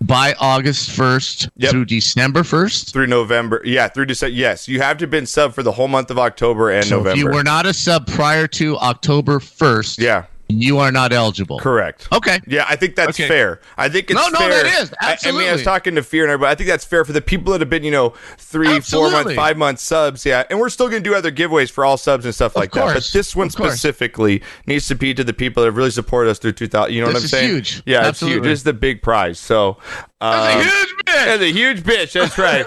by 0.01 0.35
August 0.39 0.89
1st 0.89 1.50
Yep. 1.57 1.71
through 1.71 1.85
December 1.85 2.43
1st. 2.43 2.91
through 2.91 3.07
November. 3.07 3.62
Yeah, 3.63 3.88
through 3.88 4.05
December. 4.07 4.33
Yes, 4.35 4.67
you 4.67 4.81
have 4.81 4.97
to 4.97 5.03
have 5.03 5.12
been 5.12 5.25
sub 5.25 5.53
for 5.53 5.63
the 5.63 5.71
whole 5.71 5.88
month 5.88 6.12
of 6.12 6.19
October 6.19 6.69
and 6.71 6.85
So 6.85 6.97
November. 6.97 7.12
if 7.12 7.17
you 7.17 7.27
were 7.31 7.43
not 7.43 7.65
a 7.65 7.73
sub 7.73 8.07
prior 8.07 8.47
to 8.47 8.77
October 8.79 9.39
1st, 9.39 10.00
yeah, 10.00 10.23
you 10.62 10.77
are 10.79 10.91
not 10.91 11.13
eligible. 11.13 11.60
correct. 11.60 12.07
Okay. 12.12 12.39
Yeah, 12.48 12.65
I 12.67 12.75
think 12.75 12.95
that's 12.95 13.19
Okay. 13.19 13.27
fair. 13.27 13.62
I 13.77 13.89
think 13.89 14.12
it's 14.12 14.19
No, 14.19 14.27
no, 14.29 14.39
fair. 14.39 14.63
that 14.63 14.81
is. 14.81 14.93
I- 15.01 15.17
I, 15.25 15.31
mean, 15.31 15.48
I 15.48 15.53
was 15.53 15.63
talking 15.63 15.95
to 15.95 16.03
Fear 16.03 16.24
and 16.24 16.31
everybody. 16.31 16.51
I 16.51 16.55
think 16.55 16.69
that's 16.69 16.86
fair 16.86 17.05
for 17.05 17.13
the 17.13 17.22
people 17.22 17.51
that 17.53 17.62
have 17.62 17.69
been, 17.69 17.83
you 17.83 17.91
know, 17.91 18.13
three, 18.38 18.67
four 18.67 18.75
Absolutely. 18.75 19.24
month, 19.24 19.36
five 19.36 19.57
month 19.57 19.79
subs. 19.79 20.25
Yeah, 20.25 20.43
and 20.50 20.60
we're 20.60 20.69
still 20.69 20.89
going 20.89 21.03
to 21.03 21.10
do 21.10 21.15
other 21.15 21.31
giveaways 21.31 21.72
for 21.72 21.86
all 21.86 21.98
subs 21.98 22.25
and 22.25 22.33
stuff 22.36 22.55
like 22.55 22.72
that. 22.74 22.93
But 22.93 23.10
this 23.13 23.36
one 23.36 23.48
Of 23.48 23.55
course. 23.55 23.72
specifically 23.74 24.41
needs 24.67 24.88
to 24.88 24.95
be 24.95 25.13
to 25.13 25.24
the 25.24 25.33
people 25.33 25.62
that 25.63 25.67
have 25.67 25.77
really 25.77 25.91
supported 25.91 26.29
us 26.31 26.39
through 26.39 26.53
2000. 26.53 26.93
You 26.93 27.01
know 27.01 27.07
what 27.07 27.15
I'm 27.17 27.24
is 27.24 27.31
saying? 27.31 27.50
huge. 27.50 27.81
Yeah, 27.86 28.10
it's 28.10 28.19
huge. 28.19 28.43
This 28.43 28.60
is 28.60 28.63
the 28.63 28.74
big 28.74 29.01
prize. 29.01 29.39
So. 29.39 29.77
That's 30.22 30.55
um, 30.55 30.62
a 30.62 30.63
huge 30.63 30.93
bitch. 31.05 31.25
That's 31.25 31.41
a 31.43 31.51
huge 31.51 31.83
bitch. 31.83 32.13
That's 32.13 32.38
right. 32.38 32.65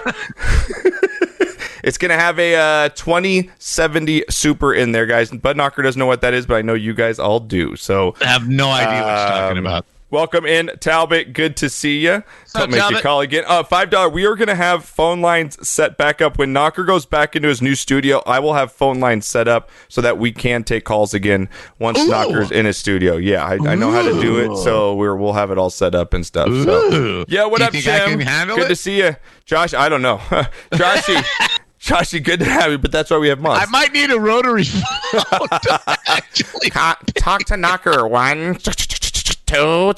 it's 1.87 1.97
going 1.97 2.09
to 2.09 2.17
have 2.17 2.37
a 2.37 2.55
uh, 2.55 2.89
2070 2.89 4.25
Super 4.29 4.73
in 4.73 4.91
there, 4.91 5.05
guys. 5.05 5.31
Bud 5.31 5.55
Knocker 5.55 5.81
doesn't 5.81 5.97
know 5.97 6.05
what 6.05 6.19
that 6.19 6.33
is, 6.33 6.45
but 6.45 6.55
I 6.55 6.61
know 6.61 6.73
you 6.73 6.93
guys 6.93 7.17
all 7.17 7.39
do. 7.39 7.77
So 7.77 8.13
I 8.19 8.25
have 8.25 8.49
no 8.49 8.69
idea 8.69 9.03
what 9.03 9.07
you're 9.07 9.27
talking 9.29 9.57
um, 9.59 9.65
about. 9.65 9.85
Welcome 10.09 10.45
in, 10.45 10.69
Talbot. 10.81 11.31
Good 11.31 11.55
to 11.57 11.69
see 11.69 11.99
you. 11.99 12.11
up, 12.11 12.25
Don't 12.53 12.71
make 12.71 12.89
you 12.91 12.99
call 12.99 13.21
again. 13.21 13.45
Uh, 13.47 13.63
Five 13.63 13.89
dollar. 13.89 14.09
We 14.09 14.25
are 14.25 14.35
going 14.35 14.49
to 14.49 14.55
have 14.55 14.83
phone 14.83 15.21
lines 15.21 15.65
set 15.67 15.97
back 15.97 16.21
up 16.21 16.37
when 16.37 16.51
Knocker 16.51 16.83
goes 16.83 17.05
back 17.05 17.37
into 17.37 17.47
his 17.47 17.61
new 17.61 17.75
studio. 17.75 18.21
I 18.25 18.39
will 18.39 18.53
have 18.53 18.71
phone 18.73 18.99
lines 18.99 19.25
set 19.25 19.47
up 19.47 19.69
so 19.87 20.01
that 20.01 20.17
we 20.17 20.33
can 20.33 20.65
take 20.65 20.83
calls 20.83 21.13
again 21.13 21.47
once 21.79 21.99
Ooh. 21.99 22.07
Knocker's 22.07 22.51
in 22.51 22.65
his 22.65 22.77
studio. 22.77 23.15
Yeah, 23.15 23.45
I, 23.45 23.53
I 23.71 23.75
know 23.75 23.91
how 23.91 24.01
to 24.01 24.21
do 24.21 24.39
it, 24.39 24.57
so 24.57 24.93
we're, 24.95 25.15
we'll 25.15 25.33
have 25.33 25.51
it 25.51 25.57
all 25.57 25.69
set 25.69 25.95
up 25.95 26.13
and 26.13 26.25
stuff. 26.25 26.47
So. 26.47 27.25
Yeah, 27.27 27.45
what 27.45 27.57
Do 27.57 27.63
you 27.63 27.67
up, 27.67 27.73
think 27.73 27.87
I 27.87 27.99
Jim? 27.99 28.19
can 28.19 28.27
handle 28.27 28.55
Good 28.57 28.65
it? 28.65 28.69
to 28.69 28.75
see 28.77 28.99
you, 28.99 29.15
Josh. 29.45 29.73
I 29.73 29.89
don't 29.89 30.01
know, 30.01 30.17
Joshy. 30.71 31.25
Joshy, 31.87 32.21
good 32.21 32.39
to 32.39 32.45
have 32.45 32.71
you, 32.71 32.77
but 32.77 32.91
that's 32.91 33.09
why 33.09 33.17
we 33.17 33.29
have 33.29 33.39
mods. 33.39 33.65
I 33.65 33.71
might 33.71 33.93
need 33.93 34.11
a 34.11 34.19
rotary 34.19 34.65
phone 34.65 35.47
actually. 36.07 36.69
talk, 36.69 37.01
talk 37.15 37.45
to 37.45 37.55
Knocker. 37.55 38.05
One, 38.05 38.55
two, 39.45 39.93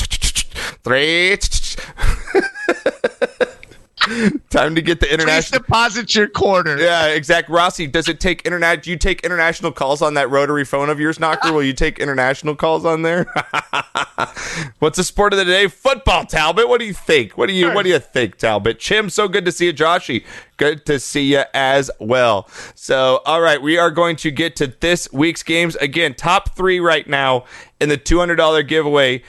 three. 0.84 1.38
Time 4.50 4.76
to 4.76 4.82
get 4.82 5.00
the 5.00 5.12
international. 5.12 5.60
Please 5.60 5.66
deposit 5.66 6.16
your 6.16 6.28
quarter. 6.28 6.78
Yeah, 6.78 7.08
exact. 7.08 7.50
Rossi, 7.50 7.88
does 7.88 8.08
it 8.08 8.20
take 8.20 8.46
internet? 8.46 8.84
Do 8.84 8.92
you 8.92 8.98
take 8.98 9.22
international 9.22 9.72
calls 9.72 10.02
on 10.02 10.14
that 10.14 10.30
rotary 10.30 10.66
phone 10.66 10.90
of 10.90 11.00
yours, 11.00 11.20
Knocker? 11.20 11.52
Will 11.52 11.64
you 11.64 11.74
take 11.74 12.00
international 12.00 12.56
calls 12.56 12.86
on 12.86 13.02
there? 13.02 13.24
What's 14.80 14.98
the 14.98 15.04
sport 15.04 15.34
of 15.34 15.40
the 15.40 15.46
day? 15.46 15.68
Football, 15.68 16.26
Talbot. 16.26 16.70
What 16.70 16.80
do 16.80 16.86
you 16.86 16.94
think? 16.94 17.38
What 17.38 17.48
do 17.48 17.54
you 17.54 17.74
What 17.74 17.84
do 17.84 17.90
you 17.90 18.00
think, 18.00 18.38
Talbot? 18.38 18.80
Chim, 18.80 19.10
so 19.10 19.28
good 19.28 19.46
to 19.46 19.52
see 19.52 19.66
you, 19.66 19.74
Joshy. 19.74 20.24
Good 20.58 20.86
to 20.88 21.00
see 21.00 21.34
you 21.34 21.44
as 21.54 21.90
well. 22.00 22.50
So, 22.76 23.22
all 23.26 23.42
right, 23.42 23.62
we 23.62 23.78
are 23.78 23.92
going 23.92 24.16
to 24.18 24.32
get 24.32 24.56
to 24.58 24.68
this 24.68 25.12
week's 25.12 25.44
games 25.44 25.76
again. 25.78 26.14
Top 26.14 26.56
three 26.56 26.80
right 26.80 27.08
now 27.08 27.46
in 27.80 27.90
the 27.90 27.98
two 27.98 28.20
hundred 28.20 28.36
dollar 28.36 28.64
giveaway. 28.64 29.24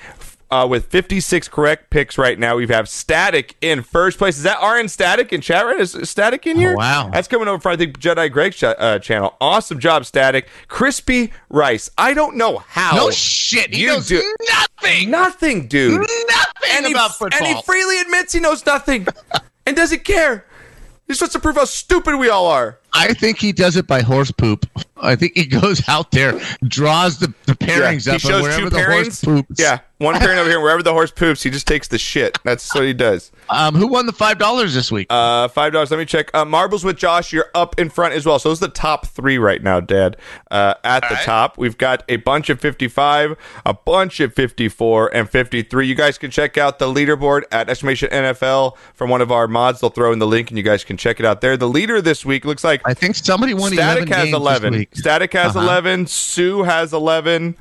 Uh, 0.50 0.66
with 0.66 0.86
56 0.86 1.46
correct 1.48 1.90
picks 1.90 2.18
right 2.18 2.36
now, 2.36 2.56
we 2.56 2.66
have 2.66 2.88
Static 2.88 3.54
in 3.60 3.82
first 3.82 4.18
place. 4.18 4.36
Is 4.36 4.42
that 4.42 4.58
RN 4.60 4.88
Static 4.88 5.32
in 5.32 5.40
chat 5.40 5.64
right? 5.64 5.78
Is 5.78 5.96
Static 6.02 6.44
in 6.44 6.56
here? 6.56 6.72
Oh, 6.72 6.76
wow. 6.78 7.10
That's 7.12 7.28
coming 7.28 7.46
over 7.46 7.60
from, 7.60 7.72
I 7.72 7.76
think, 7.76 8.00
Jedi 8.00 8.32
Greg's 8.32 8.56
ch- 8.56 8.64
uh, 8.64 8.98
channel. 8.98 9.36
Awesome 9.40 9.78
job, 9.78 10.04
Static. 10.06 10.48
Crispy 10.66 11.32
Rice. 11.50 11.88
I 11.96 12.14
don't 12.14 12.36
know 12.36 12.58
how. 12.58 12.96
No 12.96 13.10
shit. 13.12 13.72
He 13.72 13.82
You 13.82 13.88
knows 13.88 14.08
do- 14.08 14.36
nothing. 14.48 15.08
Nothing, 15.10 15.68
dude. 15.68 16.00
Nothing 16.00 16.70
and, 16.72 16.86
he, 16.86 16.92
about 16.92 17.14
football. 17.16 17.38
and 17.46 17.56
he 17.56 17.62
freely 17.62 18.00
admits 18.00 18.32
he 18.32 18.40
knows 18.40 18.66
nothing 18.66 19.06
and 19.66 19.76
doesn't 19.76 20.02
care. 20.04 20.46
He's 21.06 21.18
supposed 21.18 21.32
to 21.32 21.38
prove 21.40 21.56
how 21.56 21.64
stupid 21.64 22.16
we 22.16 22.28
all 22.28 22.46
are. 22.46 22.78
I 22.92 23.14
think 23.14 23.38
he 23.38 23.52
does 23.52 23.76
it 23.76 23.86
by 23.86 24.00
horse 24.02 24.30
poop. 24.32 24.66
I 25.02 25.16
think 25.16 25.32
he 25.36 25.46
goes 25.60 25.86
out 25.88 26.10
there, 26.10 26.40
draws 26.64 27.18
the, 27.18 27.32
the 27.46 27.54
pairings 27.54 28.04
he 28.04 28.10
up, 28.10 28.14
and 28.14 28.22
shows 28.22 28.42
wherever 28.42 28.62
two 28.62 28.70
the 28.70 28.84
horse 28.84 29.08
pairings. 29.08 29.24
poops. 29.24 29.60
Yeah, 29.60 29.78
one 29.98 30.18
pairing 30.18 30.38
over 30.38 30.48
here. 30.48 30.60
Wherever 30.60 30.82
the 30.82 30.92
horse 30.92 31.10
poops, 31.10 31.42
he 31.42 31.50
just 31.50 31.66
takes 31.66 31.88
the 31.88 31.98
shit. 31.98 32.38
That's 32.42 32.74
what 32.74 32.84
he 32.84 32.94
does. 32.94 33.32
Um, 33.52 33.74
who 33.74 33.88
won 33.88 34.06
the 34.06 34.12
five 34.12 34.38
dollars 34.38 34.74
this 34.74 34.92
week? 34.92 35.08
Uh, 35.10 35.48
five 35.48 35.72
dollars. 35.72 35.90
Let 35.90 35.98
me 35.98 36.04
check. 36.04 36.30
Uh, 36.32 36.44
marbles 36.44 36.84
with 36.84 36.96
Josh. 36.96 37.32
You're 37.32 37.50
up 37.52 37.76
in 37.80 37.90
front 37.90 38.14
as 38.14 38.24
well. 38.24 38.38
So 38.38 38.48
those 38.48 38.62
are 38.62 38.68
the 38.68 38.72
top 38.72 39.08
three 39.08 39.38
right 39.38 39.60
now, 39.60 39.80
Dad. 39.80 40.16
Uh, 40.52 40.74
at 40.84 41.00
the 41.08 41.16
right. 41.16 41.24
top, 41.24 41.58
we've 41.58 41.76
got 41.76 42.04
a 42.08 42.14
bunch 42.14 42.48
of 42.48 42.60
55, 42.60 43.36
a 43.66 43.74
bunch 43.74 44.20
of 44.20 44.34
54, 44.34 45.12
and 45.16 45.28
53. 45.28 45.84
You 45.84 45.96
guys 45.96 46.16
can 46.16 46.30
check 46.30 46.56
out 46.56 46.78
the 46.78 46.86
leaderboard 46.86 47.42
at 47.50 47.68
Estimation 47.68 48.08
NFL 48.10 48.76
from 48.94 49.10
one 49.10 49.20
of 49.20 49.32
our 49.32 49.48
mods. 49.48 49.80
They'll 49.80 49.90
throw 49.90 50.12
in 50.12 50.20
the 50.20 50.28
link, 50.28 50.50
and 50.50 50.56
you 50.56 50.62
guys 50.62 50.84
can 50.84 50.96
check 50.96 51.18
it 51.18 51.26
out 51.26 51.40
there. 51.40 51.56
The 51.56 51.68
leader 51.68 52.00
this 52.00 52.24
week 52.24 52.44
looks 52.44 52.62
like 52.62 52.82
I 52.84 52.94
think 52.94 53.16
somebody 53.16 53.52
won 53.52 53.72
Static 53.72 54.06
11 54.06 54.12
has 54.12 54.24
games 54.26 54.34
11. 54.36 54.72
this 54.72 54.78
week. 54.78 54.89
Static 54.92 55.32
has 55.34 55.54
Uh-huh. 55.56 55.64
11. 55.66 56.06
Sue 56.06 56.62
has 56.64 56.92
11. 56.92 57.56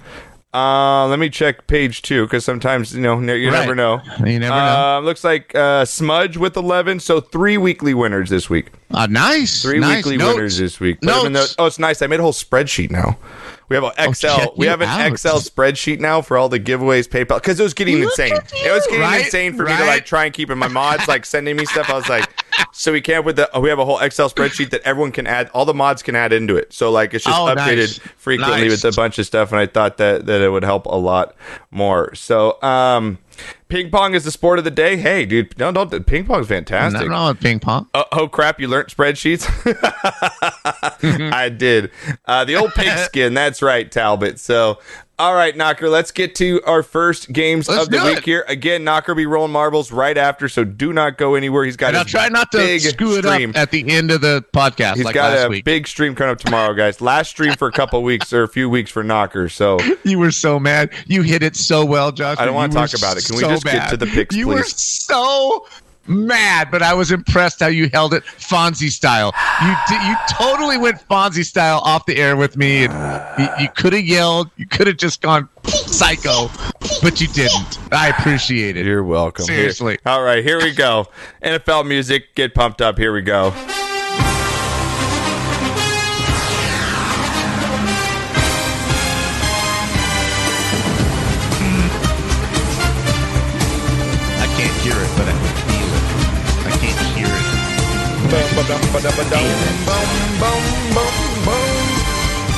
Uh, 0.52 1.06
let 1.06 1.20
me 1.20 1.30
check 1.30 1.68
page 1.68 2.02
two 2.02 2.24
because 2.26 2.44
sometimes 2.44 2.96
you 2.96 3.02
know 3.02 3.20
you 3.20 3.52
Right. 3.52 3.60
never 3.60 3.76
know. 3.76 4.02
You 4.26 4.40
never 4.40 4.56
know. 4.56 4.98
Uh, 4.98 5.00
looks 5.02 5.24
like 5.24 5.54
uh, 5.54 5.86
Smudge 5.86 6.38
with 6.38 6.58
11. 6.58 7.00
So 7.02 7.20
three 7.22 7.58
weekly 7.60 7.94
winners 7.94 8.32
this 8.32 8.50
week. 8.50 8.72
Uh, 8.92 9.06
nice. 9.08 9.62
Three 9.62 9.78
nice. 9.78 9.98
weekly 9.98 10.18
Notes. 10.18 10.36
winners 10.36 10.58
this 10.58 10.80
week. 10.80 11.02
Put 11.02 11.14
'em 11.20 11.26
in 11.28 11.34
Notes. 11.34 11.54
the- 11.56 11.62
oh, 11.62 11.66
it's 11.68 11.78
nice. 11.78 12.02
I 12.02 12.08
made 12.08 12.20
a 12.20 12.24
whole 12.24 12.34
spreadsheet 12.34 12.90
now. 12.90 13.20
We 13.70 13.76
have 13.76 13.84
an 13.84 13.92
Excel. 14.00 14.38
check 14.40 14.50
we 14.58 14.66
have 14.66 14.82
an 14.82 14.90
out. 14.90 15.06
Excel 15.12 15.40
spreadsheet 15.40 16.00
now 16.00 16.24
for 16.24 16.36
all 16.36 16.50
the 16.50 16.60
giveaways, 16.60 17.08
PayPal, 17.08 17.36
because 17.36 17.60
it 17.60 17.64
was 17.64 17.76
getting 17.76 18.00
Look 18.00 18.06
insane. 18.18 18.34
It 18.66 18.72
was 18.72 18.84
getting 18.88 19.02
Right, 19.02 19.26
insane 19.26 19.56
for 19.56 19.66
me 19.66 19.78
to 19.78 19.86
like 19.86 20.08
try 20.08 20.26
and 20.26 20.34
keep 20.34 20.50
in 20.50 20.58
My 20.58 20.68
mods 20.68 21.08
like 21.08 21.24
sending 21.28 21.56
me 21.56 21.66
stuff. 21.66 21.92
I 21.92 21.94
was 21.94 22.10
like, 22.10 22.28
so 22.72 22.92
we 22.92 23.02
came 23.02 23.20
up 23.20 23.26
with 23.26 23.36
the. 23.38 23.50
we 23.60 23.70
have 23.70 23.80
a 23.80 23.86
whole 23.86 24.00
Excel 24.00 24.30
spreadsheet 24.30 24.70
that 24.72 24.82
everyone 24.82 25.12
can 25.12 25.28
add. 25.28 25.50
All 25.54 25.66
the 25.66 25.74
mods 25.74 26.02
can 26.04 26.16
add 26.16 26.34
into 26.34 26.56
it. 26.56 26.74
So 26.74 26.92
like 26.92 27.14
it's 27.14 27.26
just 27.26 27.38
Oh, 27.38 27.46
updated 27.46 27.78
nice. 27.78 27.98
frequently 28.18 28.68
Nice. 28.70 28.84
with 28.84 28.94
a 28.94 28.96
bunch 28.96 29.18
of 29.20 29.26
stuff, 29.26 29.52
and 29.52 29.60
I 29.60 29.66
thought 29.66 29.98
that 29.98 30.26
that 30.28 30.42
it 30.42 30.50
would 30.50 30.64
help 30.64 30.86
a 30.86 30.96
lot 30.98 31.36
more. 31.72 32.14
So 32.16 32.62
um, 32.62 33.18
ping 33.68 33.90
pong 33.92 34.14
is 34.16 34.24
the 34.24 34.32
sport 34.32 34.60
of 34.60 34.66
the 34.66 34.72
day. 34.72 34.98
Hey, 34.98 35.26
dude, 35.26 35.58
no, 35.60 35.72
don't. 35.72 36.06
Ping 36.06 36.26
pong's 36.26 36.48
fantastic. 36.48 36.94
Nothing 36.94 37.10
wrong 37.12 37.28
with 37.30 37.40
ping 37.42 37.60
pong. 37.60 37.88
Oh, 37.94 38.06
oh 38.12 38.28
crap! 38.28 38.60
You 38.60 38.68
learned 38.68 38.88
spreadsheets. 38.90 39.46
I 41.34 41.50
did. 41.50 41.92
Uh, 42.26 42.46
the 42.46 42.56
old 42.56 42.72
pigskin. 42.74 43.34
That's 43.40 43.62
right, 43.62 43.90
Talbot. 43.92 44.40
So, 44.40 44.80
all 45.20 45.36
right, 45.36 45.56
Knocker. 45.56 45.90
Let's 45.90 46.12
get 46.12 46.34
to 46.36 46.62
our 46.66 46.82
first 46.82 47.32
games 47.34 47.68
Let's 47.68 47.84
of 47.84 47.90
the 47.92 48.02
week 48.04 48.20
it. 48.20 48.24
here. 48.24 48.46
Again, 48.48 48.84
Knocker 48.86 49.12
will 49.12 49.18
be 49.18 49.26
rolling 49.26 49.52
marbles 49.52 49.92
right 49.92 50.18
after, 50.18 50.48
so 50.48 50.64
do 50.64 50.94
not 50.94 51.18
go 51.18 51.36
anywhere. 51.36 51.66
He's 51.66 51.76
got 51.76 51.90
And 51.90 51.98
I'll 51.98 52.06
try 52.06 52.30
not 52.30 52.52
to 52.54 52.58
big 52.58 52.82
screw 52.82 53.18
it 53.18 53.26
stream. 53.26 53.50
up 53.52 53.58
at 53.58 53.72
the 53.72 53.88
end 53.92 54.12
of 54.12 54.22
the 54.22 54.46
podcast 54.54 54.96
He's 54.96 55.04
like 55.06 55.14
got 55.16 55.46
a 55.46 55.50
week. 55.50 55.66
big 55.66 55.88
stream 55.88 56.16
coming 56.16 56.32
up 56.32 56.40
tomorrow, 56.40 56.74
guys. 56.74 57.02
Last 57.10 57.30
stream 57.30 57.54
for 57.54 57.68
a 57.68 57.72
couple 57.72 58.02
weeks 58.02 58.32
or 58.32 58.44
a 58.44 58.48
few 58.48 58.70
weeks 58.70 58.90
for 58.90 59.04
Knocker. 59.04 59.50
So 59.50 59.78
You 60.04 60.20
were 60.20 60.32
so 60.32 60.58
mad. 60.60 60.92
You 61.06 61.22
hit 61.22 61.44
it 61.44 61.56
so 61.58 61.84
well, 61.86 62.12
Josh. 62.12 62.38
I 62.40 62.46
don't 62.46 62.56
wanna 62.56 62.72
talk 62.74 62.94
about 62.94 63.18
it. 63.18 63.26
Can 63.26 63.36
we 63.36 63.42
so 63.42 63.50
just 63.50 63.66
get 63.66 63.90
to 63.90 63.98
the 63.98 64.06
picks, 64.08 64.36
You 64.36 64.48
were 64.48 64.64
so 64.64 65.68
mad, 66.10 66.70
but 66.72 66.82
I 66.82 66.94
was 66.94 67.12
impressed 67.12 67.60
how 67.60 67.68
you 67.68 67.90
held 67.94 68.14
it 68.14 68.24
Fonzie 68.24 68.90
style. 68.90 69.34
You 69.62 69.76
you 70.08 70.16
totally 70.30 70.78
went 70.78 70.98
Fonzie 71.08 71.46
style 71.46 71.80
off 71.86 72.06
the 72.06 72.18
air 72.18 72.36
with 72.36 72.58
me, 72.58 72.86
and 72.86 73.40
you, 73.40 73.48
you 73.64 73.70
could 73.76 73.94
have 73.94 74.04
yelled. 74.04 74.50
You 74.58 74.66
could 74.68 74.88
have 74.88 74.98
just 74.98 75.22
gone 75.22 75.48
psycho, 75.66 76.50
but 77.02 77.22
you 77.22 77.28
didn't. 77.28 77.80
I 77.94 78.10
appreciate 78.10 78.76
it. 78.78 78.86
You're 78.86 79.04
welcome. 79.04 79.46
Here- 79.46 79.58
Seriously. 79.58 80.00
all 80.06 80.24
right, 80.24 80.44
here 80.44 80.58
we 80.58 80.74
go. 80.74 81.08
NFL 81.44 81.88
music, 81.88 82.36
get 82.36 82.54
pumped 82.54 82.82
up. 82.82 82.98
Here 82.98 83.14
we 83.14 83.22
go. 83.22 83.54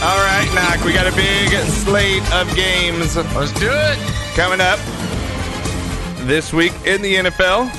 All 0.04 0.18
right, 0.18 0.50
knock. 0.56 0.84
We 0.86 0.94
got 0.94 1.06
a 1.06 1.16
big 1.16 1.50
slate 1.70 2.24
of 2.34 2.54
games 2.56 3.16
Let's 3.18 3.52
do 3.60 3.70
it. 3.70 3.98
coming 4.36 4.62
up 4.62 4.80
this 6.26 6.54
week 6.54 6.72
in 6.86 7.02
the 7.02 7.16
NFL. 7.16 7.70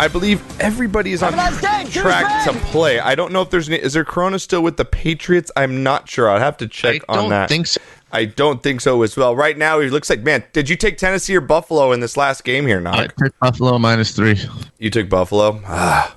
I 0.00 0.08
believe 0.08 0.42
everybody 0.60 1.12
is 1.12 1.22
on 1.22 1.32
track 1.32 2.44
to 2.44 2.52
play. 2.70 3.00
I 3.00 3.14
don't 3.14 3.32
know 3.32 3.42
if 3.42 3.50
there's 3.50 3.68
any, 3.68 3.78
is 3.78 3.92
there 3.94 4.04
Corona 4.04 4.38
still 4.38 4.62
with 4.62 4.76
the 4.76 4.84
Patriots? 4.84 5.50
I'm 5.56 5.82
not 5.82 6.08
sure. 6.08 6.28
I'll 6.28 6.38
have 6.38 6.56
to 6.58 6.68
check 6.68 7.02
on 7.08 7.08
that. 7.08 7.08
I 7.08 7.12
on 7.16 7.18
don't 7.22 7.30
that. 7.30 7.48
think 7.48 7.66
so. 7.68 7.80
I 8.10 8.24
don't 8.26 8.62
think 8.62 8.80
so 8.80 9.02
as 9.02 9.16
well. 9.16 9.34
Right 9.36 9.56
now, 9.56 9.80
it 9.80 9.90
looks 9.92 10.10
like 10.10 10.20
man. 10.20 10.42
Did 10.52 10.68
you 10.68 10.76
take 10.76 10.98
Tennessee 10.98 11.36
or 11.36 11.40
Buffalo 11.40 11.92
in 11.92 12.00
this 12.00 12.16
last 12.16 12.44
game 12.44 12.66
here? 12.66 12.82
I 12.86 13.06
took 13.06 13.38
Buffalo 13.38 13.78
minus 13.78 14.12
three. 14.12 14.38
You 14.78 14.90
took 14.90 15.08
Buffalo. 15.08 15.60
Ah, 15.66 16.16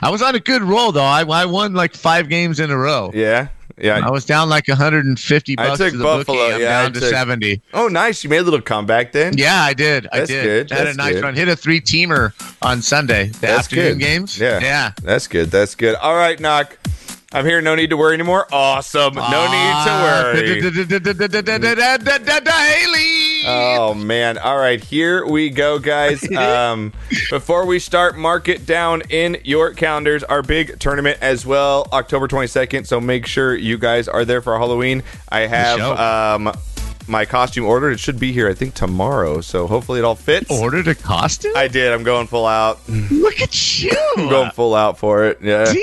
I 0.00 0.10
was 0.10 0.22
on 0.22 0.34
a 0.34 0.40
good 0.40 0.62
roll 0.62 0.92
though. 0.92 1.02
I, 1.02 1.22
I 1.24 1.46
won 1.46 1.74
like 1.74 1.94
five 1.94 2.28
games 2.28 2.60
in 2.60 2.70
a 2.70 2.76
row. 2.78 3.10
yeah, 3.14 3.48
yeah. 3.76 4.00
I 4.04 4.10
was 4.10 4.24
down 4.24 4.48
like 4.48 4.68
150 4.68 5.56
I 5.58 5.74
took 5.76 5.90
to 5.92 5.96
the 5.98 6.04
Buffalo, 6.04 6.38
bookie. 6.38 6.54
I'm 6.54 6.60
yeah, 6.60 6.78
I 6.80 6.82
down 6.84 6.92
to 6.94 7.00
70. 7.00 7.60
Oh, 7.74 7.88
nice. 7.88 8.22
You 8.24 8.30
made 8.30 8.38
a 8.38 8.42
little 8.42 8.60
comeback 8.60 9.12
then. 9.12 9.36
Yeah, 9.36 9.60
I 9.62 9.74
did. 9.74 10.06
I 10.12 10.18
That's 10.18 10.30
did. 10.30 10.44
good. 10.68 10.70
Had 10.76 10.86
That's 10.86 10.94
a 10.94 10.98
nice 10.98 11.14
good. 11.14 11.22
run. 11.24 11.34
Hit 11.34 11.48
a 11.48 11.56
three 11.56 11.80
teamer 11.80 12.32
on 12.62 12.82
Sunday. 12.82 13.26
The 13.28 13.38
That's 13.40 13.58
afternoon 13.60 13.98
good. 13.98 14.04
games. 14.04 14.38
Yeah. 14.38 14.60
Yeah. 14.60 14.92
That's 15.02 15.26
good. 15.26 15.50
That's 15.50 15.74
good. 15.74 15.94
All 15.96 16.14
right, 16.16 16.38
knock. 16.38 16.76
I'm 17.32 17.44
here. 17.44 17.60
No 17.60 17.74
need 17.74 17.90
to 17.90 17.96
worry 17.96 18.14
anymore. 18.14 18.46
Awesome. 18.52 19.14
No 19.14 19.20
Ah, 19.22 20.32
need 20.32 20.40
to 20.40 20.48
worry. 20.48 20.60
Haley. 22.52 23.27
Oh 23.48 23.94
man! 23.94 24.38
All 24.38 24.58
right, 24.58 24.82
here 24.82 25.26
we 25.26 25.50
go, 25.50 25.78
guys. 25.78 26.26
Um, 26.38 26.92
before 27.30 27.66
we 27.66 27.78
start, 27.78 28.16
mark 28.16 28.48
it 28.48 28.64
down 28.64 29.02
in 29.10 29.38
your 29.44 29.72
calendars. 29.72 30.22
Our 30.22 30.42
big 30.42 30.78
tournament 30.78 31.18
as 31.20 31.44
well, 31.44 31.86
October 31.92 32.28
22nd. 32.28 32.86
So 32.86 33.00
make 33.00 33.26
sure 33.26 33.56
you 33.56 33.76
guys 33.76 34.08
are 34.08 34.24
there 34.24 34.40
for 34.40 34.56
Halloween. 34.56 35.02
I 35.28 35.40
have 35.40 35.80
um, 35.80 36.52
my 37.08 37.24
costume 37.24 37.64
ordered. 37.64 37.92
It 37.92 38.00
should 38.00 38.20
be 38.20 38.32
here, 38.32 38.48
I 38.48 38.54
think, 38.54 38.74
tomorrow. 38.74 39.40
So 39.40 39.66
hopefully 39.66 39.98
it 39.98 40.04
all 40.04 40.14
fits. 40.14 40.50
Ordered 40.50 40.86
a 40.88 40.94
costume? 40.94 41.52
I 41.56 41.68
did. 41.68 41.92
I'm 41.92 42.02
going 42.04 42.26
full 42.26 42.46
out. 42.46 42.80
Look 42.88 43.40
at 43.40 43.82
you. 43.82 43.96
I'm 44.16 44.28
going 44.28 44.50
full 44.52 44.74
out 44.74 44.98
for 44.98 45.24
it. 45.24 45.38
Yeah. 45.42 45.64
Damn. 45.64 45.76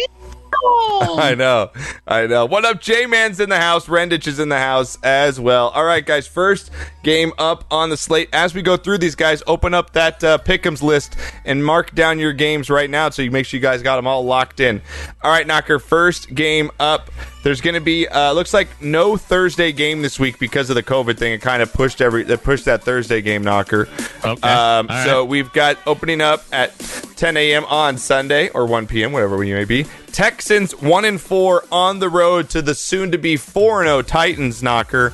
I 0.63 1.35
know. 1.37 1.71
I 2.07 2.27
know. 2.27 2.45
What 2.45 2.65
up, 2.65 2.81
J 2.81 3.05
Man's 3.05 3.39
in 3.39 3.49
the 3.49 3.59
house. 3.59 3.87
Rendich 3.87 4.27
is 4.27 4.39
in 4.39 4.49
the 4.49 4.57
house 4.57 4.97
as 5.03 5.39
well. 5.39 5.69
All 5.69 5.83
right, 5.83 6.05
guys. 6.05 6.27
First 6.27 6.71
game 7.03 7.33
up 7.37 7.65
on 7.71 7.89
the 7.89 7.97
slate. 7.97 8.29
As 8.33 8.53
we 8.53 8.61
go 8.61 8.77
through 8.77 8.99
these 8.99 9.15
guys, 9.15 9.43
open 9.47 9.73
up 9.73 9.93
that 9.93 10.23
uh, 10.23 10.37
Pick'ems 10.39 10.81
list 10.81 11.15
and 11.43 11.63
mark 11.63 11.93
down 11.95 12.19
your 12.19 12.33
games 12.33 12.69
right 12.69 12.89
now 12.89 13.09
so 13.09 13.21
you 13.21 13.31
make 13.31 13.45
sure 13.45 13.57
you 13.57 13.61
guys 13.61 13.81
got 13.81 13.95
them 13.97 14.07
all 14.07 14.23
locked 14.25 14.59
in. 14.59 14.81
All 15.23 15.31
right, 15.31 15.45
Knocker. 15.45 15.79
First 15.79 16.33
game 16.33 16.71
up. 16.79 17.09
There's 17.43 17.61
going 17.61 17.75
to 17.75 17.81
be 17.81 18.07
uh, 18.07 18.31
looks 18.33 18.53
like 18.55 18.67
no 18.81 19.17
Thursday 19.17 19.71
game 19.71 20.01
this 20.01 20.19
week 20.19 20.39
because 20.39 20.71
of 20.71 20.75
the 20.75 20.81
COVID 20.81 21.17
thing. 21.17 21.33
It 21.33 21.41
kind 21.41 21.61
of 21.61 21.71
pushed 21.71 22.01
every 22.01 22.23
that 22.23 22.43
pushed 22.43 22.65
that 22.65 22.83
Thursday 22.83 23.21
game, 23.21 23.43
Knocker. 23.43 23.87
Okay. 24.23 24.47
Um, 24.47 24.87
so 25.03 25.21
right. 25.21 25.29
we've 25.29 25.53
got 25.53 25.77
opening 25.85 26.21
up 26.21 26.43
at 26.51 26.77
10 27.17 27.37
a.m. 27.37 27.65
on 27.65 27.97
Sunday 27.99 28.49
or 28.49 28.65
1 28.65 28.87
p.m. 28.87 29.11
whatever 29.11 29.43
you 29.43 29.53
may 29.53 29.65
be. 29.65 29.85
Texans 30.15 30.71
one 30.81 31.03
and 31.03 31.19
four 31.19 31.65
on 31.73 31.99
the 31.99 32.07
road 32.07 32.49
to 32.51 32.61
the 32.61 32.73
soon 32.73 33.11
to 33.11 33.17
be 33.17 33.35
four 33.35 33.81
and 33.81 33.87
zero 33.89 34.01
Titans 34.01 34.63
knocker. 34.63 35.11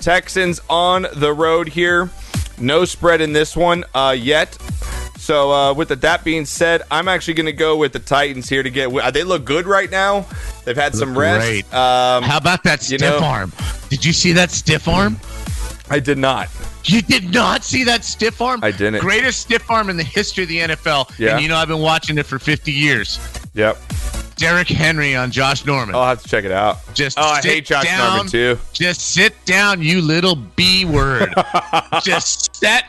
Texans 0.00 0.60
on 0.68 1.06
the 1.14 1.32
road 1.32 1.66
here. 1.66 2.10
No 2.58 2.84
spread 2.84 3.22
in 3.22 3.32
this 3.32 3.56
one 3.56 3.84
uh, 3.94 4.14
yet. 4.16 4.52
So 5.16 5.50
uh, 5.50 5.72
with 5.72 5.88
the, 5.88 5.96
that 5.96 6.24
being 6.24 6.44
said, 6.44 6.82
I'm 6.90 7.08
actually 7.08 7.32
going 7.34 7.46
to 7.46 7.52
go 7.54 7.78
with 7.78 7.94
the 7.94 7.98
Titans 7.98 8.46
here 8.46 8.62
to 8.62 8.68
get. 8.68 8.94
Uh, 8.94 9.10
they 9.10 9.24
look 9.24 9.46
good 9.46 9.66
right 9.66 9.90
now. 9.90 10.26
They've 10.66 10.76
had 10.76 10.94
some 10.94 11.16
rest. 11.16 11.46
great. 11.46 11.64
Um, 11.74 12.22
How 12.24 12.36
about 12.36 12.64
that 12.64 12.80
You 12.90 12.98
stiff 12.98 13.18
know- 13.20 13.26
arm? 13.26 13.50
Did 13.88 14.04
you 14.04 14.12
see 14.12 14.32
that 14.32 14.50
stiff 14.50 14.86
arm? 14.88 15.18
I 15.88 16.00
did 16.00 16.18
not. 16.18 16.50
You 16.84 17.00
did 17.00 17.32
not 17.32 17.64
see 17.64 17.84
that 17.84 18.04
stiff 18.04 18.42
arm? 18.42 18.60
I 18.62 18.72
didn't. 18.72 19.00
Greatest 19.00 19.40
stiff 19.40 19.70
arm 19.70 19.88
in 19.88 19.96
the 19.96 20.02
history 20.04 20.42
of 20.42 20.50
the 20.50 20.58
NFL. 20.58 21.18
Yeah. 21.18 21.32
And 21.32 21.42
you 21.42 21.48
know 21.48 21.56
I've 21.56 21.68
been 21.68 21.80
watching 21.80 22.18
it 22.18 22.26
for 22.26 22.38
50 22.38 22.70
years. 22.72 23.18
Yep. 23.54 23.78
Derrick 24.36 24.68
Henry 24.68 25.14
on 25.14 25.30
Josh 25.30 25.64
Norman. 25.64 25.94
I'll 25.94 26.06
have 26.06 26.22
to 26.22 26.28
check 26.28 26.44
it 26.44 26.52
out. 26.52 26.78
Just 26.94 27.18
oh, 27.18 27.22
I 27.22 27.40
hate 27.40 27.66
Josh 27.66 27.84
down. 27.84 28.10
Norman 28.10 28.30
too. 28.30 28.58
Just 28.72 29.00
sit 29.00 29.32
down, 29.44 29.82
you 29.82 30.00
little 30.00 30.36
B 30.36 30.84
word. 30.84 31.32
Just 32.02 32.56
set 32.56 32.84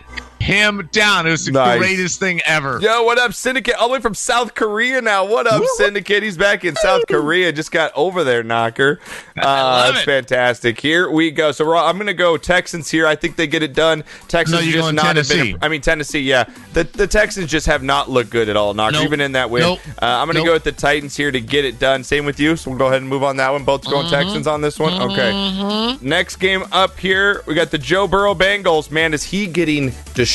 him 0.46 0.88
down. 0.92 1.26
It 1.28 1.32
was 1.32 1.46
the 1.46 1.52
Nice. 1.54 1.80
greatest 1.80 2.20
thing 2.20 2.40
ever. 2.46 2.80
Yo, 2.80 3.04
what 3.04 3.18
up, 3.18 3.34
Syndicate? 3.34 3.74
All 3.76 3.88
the 3.88 3.94
way 3.94 4.00
from 4.00 4.14
South 4.14 4.54
Korea 4.54 5.02
now. 5.02 5.26
What 5.26 5.48
up, 5.48 5.64
Syndicate? 5.78 6.22
He's 6.22 6.38
back 6.38 6.64
in 6.64 6.76
South 6.76 7.02
Korea. 7.08 7.52
Just 7.52 7.72
got 7.72 7.92
over 7.96 8.24
there, 8.24 8.44
knocker. 8.44 9.00
Uh, 9.38 9.92
that's 9.92 10.04
it. 10.04 10.06
fantastic. 10.06 10.80
Here 10.80 11.10
we 11.12 11.30
go. 11.30 11.52
So 11.52 11.66
we're, 11.66 11.76
I'm 11.76 11.98
going 11.98 12.08
to 12.08 12.14
go 12.14 12.38
Texans 12.38 12.90
here. 12.90 13.06
I 13.06 13.16
think 13.18 13.36
they 13.36 13.48
get 13.48 13.64
it 13.64 13.74
done. 13.74 14.06
Texans 14.30 14.66
No, 14.66 14.72
just 14.72 14.94
not 14.94 15.04
Tennessee. 15.08 15.52
been. 15.52 15.60
I 15.62 15.68
mean 15.68 15.82
Tennessee. 15.82 16.22
Yeah, 16.22 16.46
the 16.72 16.86
the 16.86 17.06
Texans 17.06 17.52
just 17.52 17.66
have 17.68 17.84
not 17.84 18.10
looked 18.10 18.30
good 18.30 18.48
at 18.48 18.56
all. 18.56 18.74
Knocker, 18.74 18.94
Nope. 18.94 19.04
even 19.04 19.20
in 19.20 19.34
that 19.34 19.50
win. 19.50 19.64
Nope. 19.64 19.80
Uh, 20.02 20.06
I'm 20.06 20.28
going 20.28 20.36
to 20.36 20.40
Nope. 20.40 20.46
go 20.48 20.54
with 20.54 20.64
the 20.64 20.72
Titans 20.72 21.18
here 21.18 21.32
to 21.32 21.42
get 21.42 21.66
it 21.66 21.80
done. 21.80 22.02
Same 22.06 22.26
with 22.26 22.40
you. 22.40 22.56
So 22.56 22.70
we'll 22.72 22.80
go 22.80 22.86
ahead 22.88 23.02
and 23.02 23.10
move 23.10 23.24
on 23.24 23.36
that 23.38 23.50
one. 23.52 23.66
Both 23.66 23.84
going 23.84 24.06
Mm-hmm. 24.08 24.16
Texans 24.16 24.48
on 24.48 24.62
this 24.62 24.80
one. 24.80 24.94
Okay. 25.12 25.98
Next 26.02 26.38
game 26.38 26.64
up 26.72 26.98
here, 26.98 27.44
we 27.46 27.56
got 27.56 27.72
the 27.72 27.78
Joe 27.78 28.08
Burrow 28.08 28.36
Bengals. 28.36 28.90
Man, 28.90 29.14
is 29.14 29.24
he 29.24 29.48
getting 29.48 29.92
destroyed 30.14 30.35